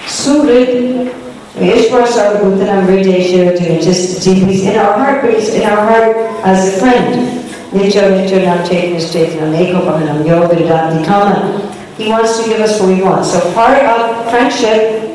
Surid, 0.03 1.13
Ishwar 1.55 2.05
Sarvabhutanam 2.05 3.81
just 3.81 4.25
he's 4.25 4.65
in 4.65 4.75
our 4.75 4.93
heart, 4.93 5.21
but 5.21 5.33
he's 5.33 5.53
in 5.53 5.63
our 5.63 5.77
heart 5.77 6.15
as 6.45 6.75
a 6.75 6.79
friend. 6.79 7.39
Nitya 7.71 8.11
Nityanam 8.11 8.67
Chaitanya 8.67 8.99
Chaitanya 8.99 9.57
Ekopahanam 9.57 10.27
Yoga 10.27 10.55
Dati 10.55 11.05
Kama. 11.05 11.95
He 11.97 12.09
wants 12.09 12.43
to 12.43 12.49
give 12.49 12.59
us 12.59 12.81
what 12.81 12.89
we 12.89 13.01
want. 13.01 13.25
So 13.25 13.39
part 13.53 13.81
of 13.81 14.29
friendship 14.29 15.10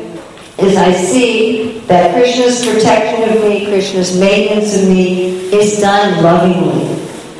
is 0.59 0.75
I 0.75 0.91
see 0.91 1.79
that 1.81 2.15
Krishna's 2.15 2.65
protection 2.65 3.29
of 3.29 3.43
me, 3.43 3.67
Krishna's 3.67 4.19
maintenance 4.19 4.75
of 4.75 4.89
me 4.89 5.53
is 5.53 5.79
done 5.79 6.23
lovingly. 6.23 6.95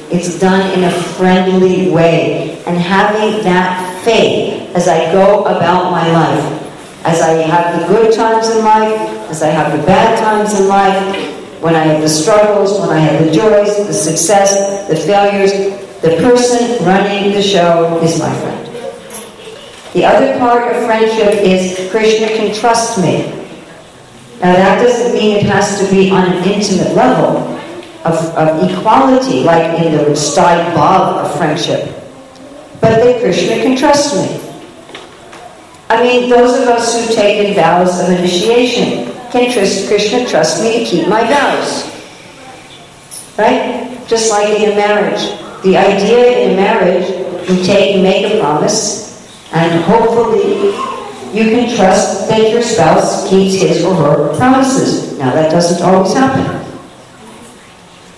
It's 0.10 0.40
done 0.40 0.72
in 0.78 0.84
a 0.86 0.92
friendly 0.92 1.90
way. 1.90 2.64
And 2.66 2.78
having 2.78 3.44
that 3.44 4.04
faith 4.06 4.74
as 4.76 4.88
I 4.88 5.12
go 5.12 5.42
about 5.46 5.92
my 5.92 6.10
life, 6.12 7.06
as 7.06 7.22
I 7.22 7.34
have 7.34 7.82
the 7.82 7.88
good 7.88 8.14
times 8.14 8.50
in 8.50 8.64
life, 8.64 9.00
as 9.30 9.42
I 9.42 9.48
have 9.48 9.78
the 9.78 9.86
bad 9.86 10.20
times 10.20 10.60
in 10.60 10.68
life, 10.68 11.34
when 11.62 11.76
I 11.76 11.84
have 11.84 12.02
the 12.02 12.10
struggles, 12.10 12.80
when 12.80 12.90
I 12.90 13.00
have 13.00 13.26
the 13.26 13.32
joys, 13.32 13.88
the 13.88 13.94
success, 13.94 14.88
the 14.88 14.96
failures, 14.96 15.52
the 16.02 16.18
person 16.18 16.86
running 16.86 17.34
the 17.34 17.42
show 17.42 18.00
is 18.04 18.20
my 18.20 18.34
friend. 18.42 18.67
The 19.94 20.06
other 20.06 20.38
part 20.38 20.76
of 20.76 20.86
friendship 20.86 21.42
is 21.42 21.90
Krishna 21.90 22.28
can 22.28 22.54
trust 22.54 22.98
me. 23.00 23.30
Now 24.40 24.54
that 24.54 24.84
doesn't 24.84 25.14
mean 25.14 25.38
it 25.38 25.44
has 25.44 25.80
to 25.80 25.90
be 25.90 26.12
on 26.12 26.32
an 26.32 26.44
intimate 26.44 26.94
level 26.94 27.58
of, 28.06 28.16
of 28.36 28.70
equality, 28.70 29.44
like 29.44 29.82
in 29.82 29.94
the 29.94 30.04
Sthayi 30.12 30.74
Bhav 30.74 31.26
of 31.26 31.38
friendship. 31.38 31.86
But 32.80 33.04
that 33.04 33.22
Krishna 33.22 33.56
can 33.56 33.76
trust 33.76 34.16
me. 34.16 34.44
I 35.90 36.04
mean, 36.04 36.30
those 36.30 36.62
of 36.62 36.68
us 36.68 36.94
who've 37.00 37.16
taken 37.16 37.56
vows 37.56 38.00
of 38.02 38.10
initiation, 38.10 39.12
can 39.32 39.52
trust 39.52 39.88
Krishna 39.88 40.28
trust 40.28 40.62
me 40.62 40.84
to 40.84 40.86
keep 40.86 41.08
my 41.08 41.22
vows? 41.24 41.92
Right? 43.38 43.98
Just 44.08 44.30
like 44.30 44.50
in 44.50 44.72
a 44.72 44.76
marriage. 44.76 45.40
The 45.64 45.78
idea 45.78 46.40
in 46.40 46.52
a 46.52 46.56
marriage, 46.56 47.10
you 47.50 47.64
take 47.64 47.96
and 47.96 48.04
make 48.04 48.32
a 48.32 48.40
promise, 48.40 49.08
and 49.54 49.84
hopefully 49.84 50.68
you 51.34 51.52
can 51.52 51.76
trust 51.76 52.28
that 52.30 52.52
your 52.52 52.62
spouse 52.62 53.30
keeps 53.30 53.56
his 53.56 53.84
or 53.84 53.96
her 53.96 54.38
promises. 54.38 55.18
Now 55.18 55.34
that 55.34 55.52
doesn't 55.52 55.86
always 55.86 56.14
happen. 56.14 56.66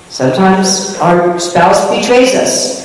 Sometimes 0.09 0.97
our 0.99 1.39
spouse 1.39 1.89
betrays 1.89 2.35
us. 2.35 2.79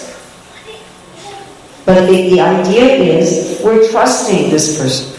But 1.86 2.06
the, 2.06 2.30
the 2.30 2.40
idea 2.40 2.84
is 2.84 3.60
we're 3.62 3.90
trusting 3.90 4.50
this 4.50 4.78
person. 4.78 5.10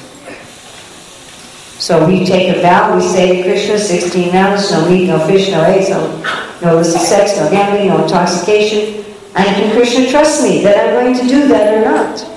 So 1.79 2.07
we 2.07 2.25
take 2.25 2.55
a 2.55 2.61
vow, 2.61 2.95
we 2.95 3.01
say 3.01 3.43
Krishna, 3.43 3.77
16 3.77 4.31
vows, 4.31 4.71
no 4.71 4.89
meat, 4.89 5.07
no 5.07 5.19
fish, 5.27 5.49
no 5.49 5.61
eggs, 5.61 5.89
no, 5.89 6.23
no 6.61 6.75
illicit 6.75 7.01
sex, 7.01 7.37
no 7.37 7.49
gambling, 7.51 7.89
no 7.89 8.03
intoxication. 8.03 9.05
And 9.35 9.45
can 9.45 9.75
Krishna 9.75 10.09
trust 10.09 10.41
me 10.41 10.63
that 10.63 10.77
I'm 10.77 10.93
going 10.93 11.13
to 11.15 11.27
do 11.27 11.47
that 11.49 11.73
or 11.73 11.81
not? 11.85 12.34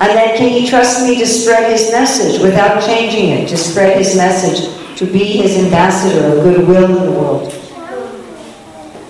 And 0.00 0.16
then 0.16 0.36
can 0.38 0.48
he 0.48 0.66
trust 0.66 1.06
me 1.06 1.18
to 1.18 1.26
spread 1.26 1.70
his 1.70 1.92
message 1.92 2.40
without 2.40 2.82
changing 2.82 3.30
it, 3.30 3.48
to 3.50 3.56
spread 3.56 3.98
his 3.98 4.16
message, 4.16 4.96
to 4.96 5.04
be 5.04 5.24
his 5.24 5.62
ambassador 5.62 6.38
of 6.38 6.42
goodwill 6.42 6.84
in 6.86 7.04
the 7.04 7.12
world? 7.12 7.52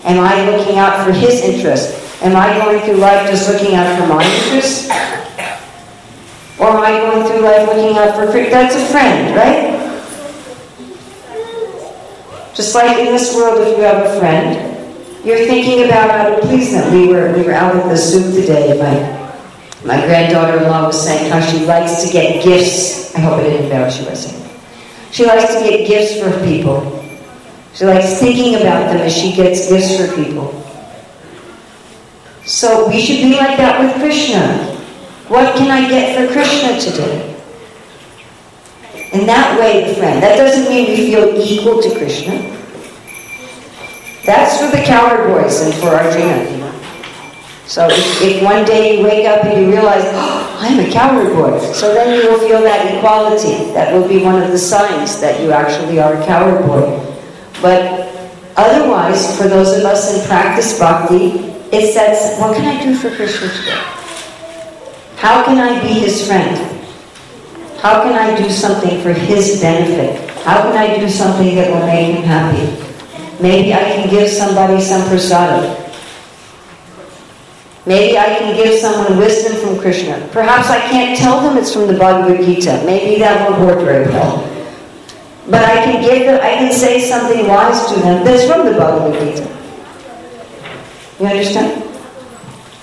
Am 0.02 0.18
I 0.18 0.50
looking 0.50 0.78
out 0.78 1.06
for 1.06 1.12
his 1.12 1.42
interest? 1.42 1.94
Am 2.22 2.34
I 2.34 2.58
going 2.58 2.80
through 2.80 2.96
life 2.96 3.30
just 3.30 3.48
looking 3.48 3.76
out 3.76 4.00
for 4.00 4.06
my 4.08 4.24
interests? 4.24 4.90
Or 6.58 6.68
am 6.68 6.82
I 6.82 6.90
going 6.98 7.26
through 7.26 7.40
life 7.40 7.68
looking 7.68 7.96
out 7.96 8.16
for? 8.16 8.26
That's 8.26 8.74
a 8.74 8.86
friend, 8.86 9.36
right? 9.36 9.78
Just 12.54 12.74
like 12.74 12.98
in 12.98 13.06
this 13.06 13.34
world, 13.34 13.66
if 13.66 13.78
you 13.78 13.84
have 13.84 14.04
a 14.04 14.18
friend, 14.18 15.24
you're 15.24 15.46
thinking 15.46 15.84
about 15.84 16.10
how 16.10 16.34
to 16.34 16.40
please 16.46 16.72
them. 16.72 16.92
We 16.92 17.08
were 17.08 17.32
we 17.36 17.44
were 17.44 17.52
out 17.52 17.76
at 17.76 17.88
the 17.88 17.96
soup 17.96 18.34
today. 18.34 18.76
My 18.78 19.19
my 19.85 19.97
granddaughter-in-law 20.05 20.86
was 20.86 21.05
saying 21.05 21.31
how 21.31 21.40
she 21.40 21.65
likes 21.65 22.05
to 22.05 22.12
get 22.12 22.44
gifts. 22.44 23.15
I 23.15 23.20
hope 23.20 23.40
I 23.40 23.44
didn't 23.44 23.65
embarrass 23.65 23.98
you 23.98 24.07
by 24.07 24.15
saying. 24.15 24.48
She 25.11 25.24
likes 25.24 25.55
to 25.55 25.61
get 25.61 25.86
gifts 25.89 26.20
for 26.20 26.31
people. 26.44 27.02
She 27.74 27.86
likes 27.86 28.19
thinking 28.19 28.57
about 28.57 28.93
them 28.93 28.98
as 28.98 29.16
she 29.16 29.32
gets 29.32 29.69
gifts 29.69 29.97
for 29.97 30.23
people. 30.23 30.55
So 32.44 32.89
we 32.89 33.01
should 33.01 33.23
be 33.23 33.36
like 33.36 33.57
that 33.57 33.81
with 33.81 33.94
Krishna. 34.02 34.77
What 35.28 35.57
can 35.57 35.70
I 35.70 35.89
get 35.89 36.16
for 36.16 36.32
Krishna 36.32 36.78
today? 36.81 37.27
In 39.12 39.27
that 39.27 39.59
way, 39.59 39.94
friend, 39.94 40.23
that 40.23 40.36
doesn't 40.36 40.69
mean 40.69 40.90
we 40.90 40.97
feel 41.11 41.40
equal 41.40 41.81
to 41.82 41.90
Krishna. 41.97 42.35
That's 44.27 44.61
for 44.61 44.77
the 44.77 44.82
cowherd 44.85 45.28
boys 45.28 45.61
and 45.62 45.74
for 45.74 45.89
Arjuna. 45.89 46.59
So 47.70 47.86
if, 47.86 48.20
if 48.20 48.42
one 48.42 48.64
day 48.64 48.98
you 48.98 49.05
wake 49.05 49.28
up 49.28 49.44
and 49.44 49.62
you 49.62 49.70
realize, 49.70 50.02
oh, 50.06 50.59
I'm 50.59 50.80
a 50.80 50.90
cowherd 50.90 51.32
boy, 51.36 51.56
so 51.72 51.94
then 51.94 52.18
you 52.18 52.28
will 52.28 52.40
feel 52.40 52.60
that 52.62 52.97
equality. 52.97 53.70
That 53.74 53.94
will 53.94 54.09
be 54.09 54.24
one 54.24 54.42
of 54.42 54.51
the 54.51 54.59
signs 54.59 55.20
that 55.20 55.40
you 55.40 55.52
actually 55.52 56.01
are 56.01 56.20
a 56.20 56.26
cowherd 56.26 56.66
boy. 56.66 56.98
But 57.62 58.10
otherwise, 58.56 59.38
for 59.38 59.47
those 59.47 59.78
of 59.78 59.84
us 59.84 60.18
in 60.18 60.26
practice 60.26 60.80
bhakti, 60.80 61.47
it 61.70 61.94
says, 61.94 62.40
what 62.40 62.56
can 62.56 62.64
I 62.64 62.82
do 62.82 62.97
for 62.97 63.14
Krishna 63.14 63.47
today? 63.47 63.80
How 65.14 65.44
can 65.44 65.59
I 65.59 65.80
be 65.80 65.94
his 65.94 66.26
friend? 66.26 66.59
How 67.78 68.02
can 68.02 68.14
I 68.14 68.36
do 68.36 68.51
something 68.51 69.01
for 69.01 69.12
his 69.12 69.60
benefit? 69.60 70.28
How 70.42 70.60
can 70.62 70.76
I 70.76 70.98
do 70.98 71.09
something 71.09 71.55
that 71.55 71.70
will 71.70 71.86
make 71.86 72.16
him 72.16 72.24
happy? 72.24 72.66
Maybe 73.40 73.72
I 73.72 73.84
can 73.94 74.10
give 74.10 74.28
somebody 74.28 74.80
some 74.80 75.02
prasadam. 75.02 75.80
Maybe 77.86 78.19
I 78.19 78.27
can 78.39 78.55
give 78.57 78.78
someone 78.78 79.16
wisdom 79.16 79.57
from 79.57 79.78
Krishna. 79.81 80.28
Perhaps 80.32 80.69
I 80.69 80.81
can't 80.90 81.19
tell 81.19 81.40
them 81.40 81.57
it's 81.57 81.73
from 81.73 81.86
the 81.86 81.98
Bhagavad 81.98 82.44
Gita. 82.44 82.82
Maybe 82.85 83.19
that 83.20 83.48
won't 83.48 83.62
work 83.65 83.78
very 83.85 84.07
well. 84.07 84.47
But 85.48 85.65
I 85.65 85.82
can 85.85 86.02
give 86.02 86.27
them, 86.27 86.40
I 86.43 86.57
can 86.57 86.73
say 86.73 87.01
something 87.01 87.48
wise 87.48 87.86
to 87.93 88.01
them 88.01 88.24
that's 88.24 88.47
from 88.47 88.66
the 88.66 88.73
Bhagavad 88.73 89.15
Gita. 89.19 89.48
You 91.19 91.27
understand? 91.27 91.82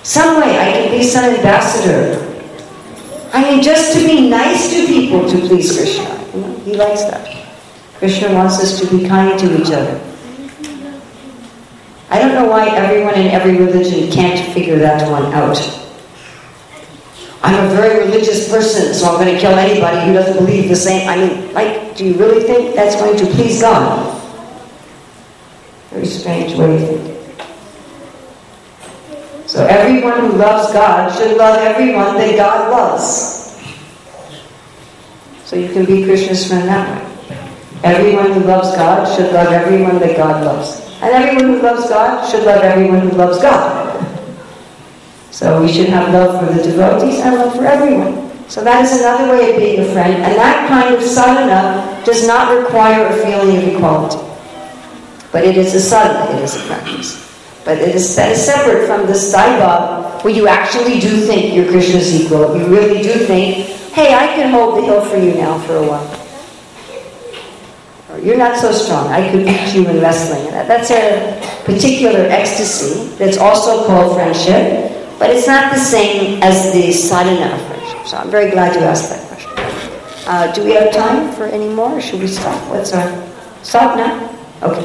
Some 0.02 0.40
way 0.40 0.58
I 0.58 0.72
can 0.72 0.90
be 0.90 1.04
some 1.04 1.24
ambassador. 1.24 2.24
I 3.32 3.42
mean, 3.42 3.62
just 3.62 3.92
to 3.96 4.04
be 4.04 4.28
nice 4.28 4.70
to 4.70 4.86
people 4.86 5.28
to 5.28 5.38
please 5.46 5.76
Krishna. 5.76 6.08
You 6.34 6.40
know, 6.40 6.58
he 6.60 6.74
likes 6.74 7.02
that. 7.04 7.46
Krishna 7.98 8.32
wants 8.32 8.58
us 8.60 8.80
to 8.80 8.86
be 8.96 9.06
kind 9.06 9.38
to 9.38 9.60
each 9.60 9.70
other. 9.70 10.00
I 12.10 12.18
don't 12.18 12.34
know 12.34 12.46
why 12.46 12.68
everyone 12.68 13.14
in 13.14 13.28
every 13.28 13.56
religion 13.56 14.10
can't 14.10 14.54
figure 14.54 14.78
that 14.78 15.10
one 15.10 15.32
out. 15.34 15.58
I'm 17.42 17.66
a 17.66 17.68
very 17.74 18.04
religious 18.06 18.50
person, 18.50 18.94
so 18.94 19.06
I'm 19.08 19.22
going 19.22 19.32
to 19.32 19.40
kill 19.40 19.52
anybody 19.52 20.06
who 20.06 20.12
doesn't 20.12 20.44
believe 20.44 20.68
the 20.68 20.76
same. 20.76 21.08
I 21.08 21.16
mean, 21.16 21.52
like, 21.52 21.96
do 21.96 22.04
you 22.04 22.14
really 22.14 22.42
think 22.42 22.74
that's 22.74 22.96
going 22.96 23.16
to 23.18 23.26
please 23.26 23.60
God? 23.60 24.14
Very 25.90 26.06
strange 26.06 26.58
way. 26.58 27.14
So 29.46 29.64
everyone 29.66 30.20
who 30.20 30.36
loves 30.36 30.72
God 30.72 31.16
should 31.16 31.36
love 31.36 31.58
everyone 31.58 32.16
that 32.16 32.36
God 32.36 32.70
loves. 32.70 33.38
So 35.44 35.56
you 35.56 35.72
can 35.72 35.86
be 35.86 36.04
Krishna's 36.04 36.46
friend 36.46 36.68
that 36.68 37.02
way. 37.02 37.38
Everyone 37.84 38.32
who 38.32 38.40
loves 38.40 38.76
God 38.76 39.16
should 39.16 39.32
love 39.32 39.52
everyone 39.52 39.98
that 40.00 40.16
God 40.16 40.44
loves. 40.44 40.87
And 41.00 41.12
everyone 41.14 41.54
who 41.54 41.62
loves 41.62 41.88
God 41.88 42.28
should 42.28 42.44
love 42.44 42.62
everyone 42.62 43.08
who 43.08 43.16
loves 43.16 43.40
God. 43.40 43.86
So 45.30 45.62
we 45.62 45.72
should 45.72 45.88
have 45.90 46.12
love 46.12 46.40
for 46.40 46.52
the 46.52 46.62
devotees 46.62 47.20
and 47.20 47.36
love 47.36 47.54
for 47.54 47.64
everyone. 47.64 48.28
So 48.48 48.64
that 48.64 48.84
is 48.84 48.98
another 48.98 49.32
way 49.32 49.52
of 49.52 49.60
being 49.60 49.80
a 49.80 49.92
friend. 49.92 50.14
And 50.14 50.34
that 50.34 50.68
kind 50.68 50.94
of 50.94 51.02
sadhana 51.02 52.02
does 52.04 52.26
not 52.26 52.58
require 52.58 53.06
a 53.06 53.12
feeling 53.22 53.56
of 53.58 53.64
equality. 53.74 54.18
But 55.30 55.44
it 55.44 55.56
is 55.56 55.74
a 55.74 55.80
sadhana, 55.80 56.36
it 56.38 56.42
is 56.42 56.56
a 56.56 56.66
practice. 56.66 57.24
But 57.64 57.78
it 57.78 57.94
is, 57.94 58.14
separate 58.14 58.86
from 58.86 59.06
the 59.06 59.12
staiva, 59.12 60.24
where 60.24 60.34
you 60.34 60.48
actually 60.48 60.98
do 60.98 61.20
think 61.26 61.54
you're 61.54 61.70
Krishna's 61.70 62.12
equal. 62.18 62.56
You 62.56 62.66
really 62.66 63.02
do 63.02 63.12
think, 63.26 63.66
hey, 63.92 64.14
I 64.14 64.26
can 64.34 64.50
hold 64.50 64.78
the 64.78 64.86
hill 64.86 65.04
for 65.04 65.18
you 65.18 65.34
now 65.34 65.58
for 65.60 65.76
a 65.76 65.86
while. 65.86 66.17
You're 68.22 68.36
not 68.36 68.56
so 68.58 68.72
strong. 68.72 69.08
I 69.08 69.30
could 69.30 69.44
beat 69.46 69.74
you 69.74 69.86
in 69.88 70.00
wrestling. 70.00 70.46
And 70.48 70.54
that- 70.56 70.68
That's 70.68 70.90
a 70.90 71.38
particular 71.64 72.26
ecstasy 72.30 73.08
that's 73.18 73.38
also 73.38 73.86
called 73.86 74.14
friendship, 74.16 74.92
but 75.18 75.30
it's 75.30 75.46
not 75.46 75.72
the 75.72 75.80
same 75.80 76.42
as 76.42 76.72
the 76.72 76.92
sadhana 76.92 77.54
of 77.54 77.60
friendship. 77.68 78.06
So 78.06 78.16
I'm 78.18 78.30
very 78.30 78.50
glad 78.50 78.74
you 78.74 78.82
asked 78.82 79.10
that 79.10 79.22
question. 79.28 79.50
Uh, 80.26 80.52
do 80.52 80.64
we 80.64 80.72
have 80.72 80.92
time 80.92 81.32
for 81.32 81.44
any 81.46 81.68
more, 81.68 81.92
or 81.96 82.00
should 82.00 82.20
we 82.20 82.26
stop? 82.28 82.56
What's 82.70 82.92
our 82.92 83.10
stop 83.62 83.96
now? 83.96 84.28
Okay. 84.62 84.84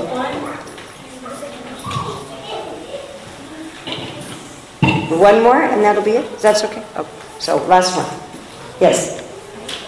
One 5.10 5.44
more, 5.44 5.62
and 5.62 5.84
that'll 5.84 6.04
be 6.04 6.12
it. 6.12 6.40
That's 6.40 6.64
okay. 6.64 6.84
Okay. 6.98 7.10
So 7.40 7.58
last 7.68 7.96
one. 7.96 8.08
Yes. 8.80 9.22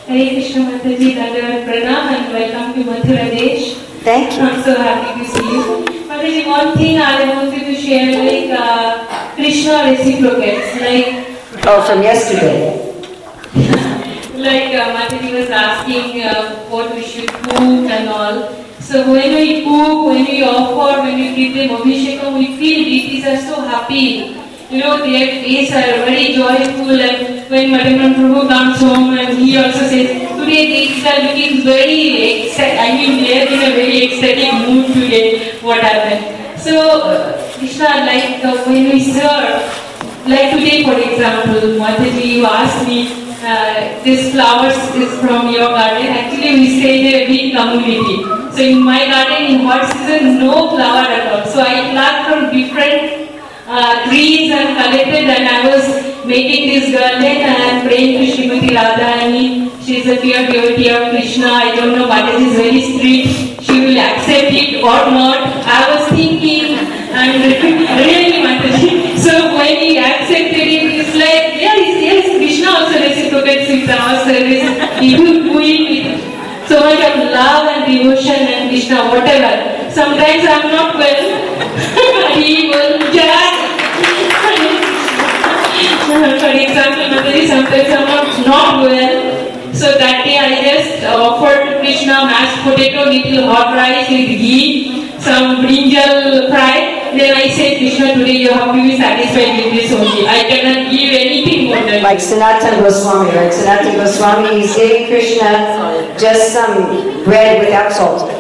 Hare 0.08 0.30
Krishna 0.34 0.62
Mataji, 0.70 1.10
Dandavat 1.16 1.66
Pranam 1.68 2.06
and 2.16 2.34
welcome 2.34 2.74
to 2.76 2.90
Madhya 2.90 3.18
Pradesh. 3.20 3.74
Thank 4.04 4.34
you. 4.34 4.42
I'm 4.48 4.64
so 4.64 4.76
happy 4.76 5.24
to 5.24 5.30
see 5.32 5.52
you. 5.52 5.64
Mataji, 6.10 6.48
one 6.48 6.78
thing 6.78 6.98
I 7.00 7.36
wanted 7.36 7.66
to 7.66 7.76
share, 7.76 8.10
like 8.24 8.60
uh, 8.60 9.36
Krishna 9.36 9.84
reciprocates, 9.92 10.80
like 10.82 11.66
Oh, 11.68 11.82
from 11.88 12.04
yesterday. 12.04 12.82
like 14.36 14.76
uh, 14.76 14.94
Mataji 14.96 15.34
was 15.34 15.50
asking 15.50 16.22
uh, 16.24 16.56
what 16.70 16.94
we 16.94 17.02
should 17.04 17.30
cook 17.30 17.90
and 17.98 18.10
all. 18.10 18.54
So 18.80 19.02
when 19.12 19.34
we 19.36 19.64
cook, 19.64 20.06
when 20.06 20.26
we 20.26 20.44
offer, 20.44 21.02
when 21.02 21.16
we 21.18 21.36
give 21.36 21.54
them 21.56 21.78
abhishekam, 21.82 22.38
we 22.38 22.56
feel 22.58 22.84
deities 22.86 23.26
are 23.26 23.42
so 23.42 23.62
happy. 23.62 24.36
You 24.70 24.80
know, 24.80 24.98
their 24.98 25.28
faces 25.42 25.74
are 25.74 26.06
very 26.06 26.34
joyful 26.36 27.00
and 27.02 27.35
when 27.56 27.70
Madhavan 27.72 28.16
Prabhu 28.16 28.48
comes 28.50 28.80
home 28.82 29.18
and 29.18 29.38
he 29.40 29.56
also 29.58 29.84
says, 29.92 30.08
today 30.38 30.64
deities 30.70 31.06
are 31.12 31.20
looking 31.26 31.64
very 31.64 32.48
excited, 32.48 32.80
I 32.86 32.88
mean 32.96 33.24
in 33.24 33.62
a 33.68 33.72
very 33.76 34.00
ecstatic 34.08 34.52
mood 34.68 34.88
today, 34.94 35.58
what 35.62 35.80
happened. 35.82 36.60
So, 36.60 36.74
uh, 37.04 37.54
Krishna, 37.58 37.92
like 38.10 38.44
uh, 38.44 38.58
when 38.66 38.90
we 38.92 39.00
serve, 39.00 39.64
like 40.28 40.52
today, 40.52 40.84
for 40.84 40.98
example, 41.00 41.80
Mataji, 41.80 42.26
you 42.40 42.46
asked 42.46 42.86
me, 42.90 43.00
uh, 43.42 44.04
this 44.04 44.34
flowers 44.34 44.76
is 44.96 45.18
from 45.22 45.48
your 45.50 45.70
garden. 45.70 46.08
Actually, 46.08 46.56
we 46.60 46.80
stay 46.80 47.00
in 47.00 47.08
a 47.08 47.28
big 47.28 47.56
community. 47.56 48.18
So 48.52 48.64
in 48.64 48.84
my 48.84 49.06
garden, 49.06 49.56
in 49.56 49.66
hot 49.66 49.94
season, 49.94 50.40
no 50.40 50.72
flower 50.72 51.08
at 51.08 51.32
all. 51.32 51.46
So 51.46 51.62
I 51.62 51.92
plucked 51.92 52.28
from 52.28 52.52
different 52.52 53.32
uh, 53.68 54.10
trees 54.10 54.52
and 54.52 54.76
collected 54.76 55.30
and 55.30 55.48
I 55.48 55.70
was 55.70 56.15
making 56.28 56.68
this 56.70 56.92
garland 56.92 57.42
and 57.46 57.88
praying 57.88 58.18
to 58.20 58.26
Srimati 58.34 58.70
Radharani. 58.78 59.70
She's 59.86 60.08
a 60.08 60.18
pure 60.22 60.48
devotee 60.48 60.90
of 60.90 61.12
Krishna. 61.12 61.48
I 61.48 61.76
don't 61.76 61.98
know, 61.98 62.08
Mataji 62.08 62.50
is 62.50 62.56
very 62.58 62.82
strict. 62.82 63.64
She 63.66 63.80
will 63.86 63.98
accept 63.98 64.52
it 64.52 64.82
or 64.82 65.12
not. 65.14 65.40
I 65.66 65.82
was 65.94 66.10
thinking 66.10 66.78
and 67.14 67.44
really 68.02 68.42
Mataji. 68.42 69.18
So 69.18 69.34
when 69.56 69.78
he 69.78 69.98
accepted 70.00 70.68
it, 70.68 70.84
it's 71.00 71.14
like, 71.14 71.62
yes, 71.62 72.02
yes, 72.02 72.38
Krishna 72.38 72.70
also 72.70 72.98
reciprocates 73.00 73.70
with 73.70 73.90
our 73.90 74.26
service. 74.26 74.66
He 75.00 75.16
will 75.18 75.44
do 75.44 75.60
it 75.62 75.82
with 75.90 76.36
so 76.68 76.80
much 76.80 76.98
of 76.98 77.30
love 77.30 77.68
and 77.70 77.86
devotion 77.86 78.42
and 78.50 78.70
Krishna, 78.70 79.06
whatever. 79.10 79.54
Sometimes 79.92 80.44
I'm 80.50 80.72
not 80.74 80.96
well. 80.96 82.36
he 82.36 82.70
will 82.70 83.05
For 86.26 86.50
example, 86.50 87.06
Mataji, 87.14 87.46
sometimes 87.46 87.90
I'm 87.94 88.06
not, 88.10 88.26
not 88.48 88.82
well. 88.82 89.46
So 89.76 89.92
that 90.00 90.26
day 90.26 90.40
I 90.40 90.58
just 90.64 91.04
uh, 91.04 91.22
offered 91.22 91.70
to 91.70 91.80
Krishna 91.80 92.26
mashed 92.26 92.64
potato, 92.64 93.06
little 93.12 93.46
hot 93.52 93.76
rice 93.76 94.10
with 94.10 94.34
ghee, 94.34 95.12
some 95.20 95.62
brinjal 95.62 96.50
fry. 96.50 97.14
Then 97.14 97.36
I 97.36 97.48
said, 97.54 97.78
Krishna, 97.78 98.16
today 98.16 98.42
you 98.42 98.50
have 98.50 98.74
to 98.74 98.82
be 98.82 98.98
satisfied 98.98 99.54
with 99.60 99.76
this 99.76 99.92
only. 99.94 100.26
I 100.26 100.50
cannot 100.50 100.90
give 100.90 101.14
anything 101.14 101.68
more 101.68 101.84
than 101.86 102.02
Like 102.02 102.20
Sanatan 102.20 102.82
Goswami, 102.82 103.36
right? 103.36 103.54
Sanatan 103.54 103.96
Goswami, 104.00 104.62
he's 104.62 104.76
giving 104.76 105.08
Krishna 105.08 106.16
just 106.18 106.54
some 106.54 107.24
bread 107.24 107.60
without 107.64 107.92
salt. 107.92 108.32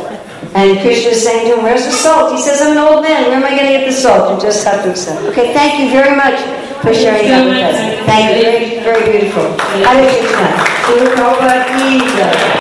And 0.56 0.80
Krishna 0.80 1.12
is 1.12 1.22
saying 1.22 1.52
to 1.52 1.57
him, 1.57 1.64
Where's 1.64 1.86
the 1.86 1.91
salt? 1.91 2.32
He 2.32 2.41
says, 2.41 2.62
I'm 2.62 2.72
an 2.72 2.78
old 2.80 3.03
man. 3.03 3.28
Where 3.28 3.38
am 3.38 3.44
I 3.44 3.60
going 3.60 3.68
to 3.68 3.76
get 3.76 3.86
the 3.86 3.91
salt? 3.91 4.32
You 4.32 4.40
just 4.40 4.64
have 4.64 4.84
to 4.84 4.91
accept. 4.91 5.22
Okay, 5.36 5.53
thank 5.53 5.84
you 5.84 5.91
very 5.91 6.16
much. 6.16 6.40
For 6.86 6.94
sharing 6.94 7.28
that 7.34 7.45
with 7.49 7.66
us. 7.66 8.06
Thank 8.06 8.38
you. 8.38 8.45
Very, 8.45 8.80
very 8.86 9.03
beautiful. 9.12 9.57
Hare 9.82 10.06
Krishna. 10.06 10.49
Guru 10.86 11.06
Prabhupada 11.18 11.66
ki 11.74 11.98
jai. 12.14 12.45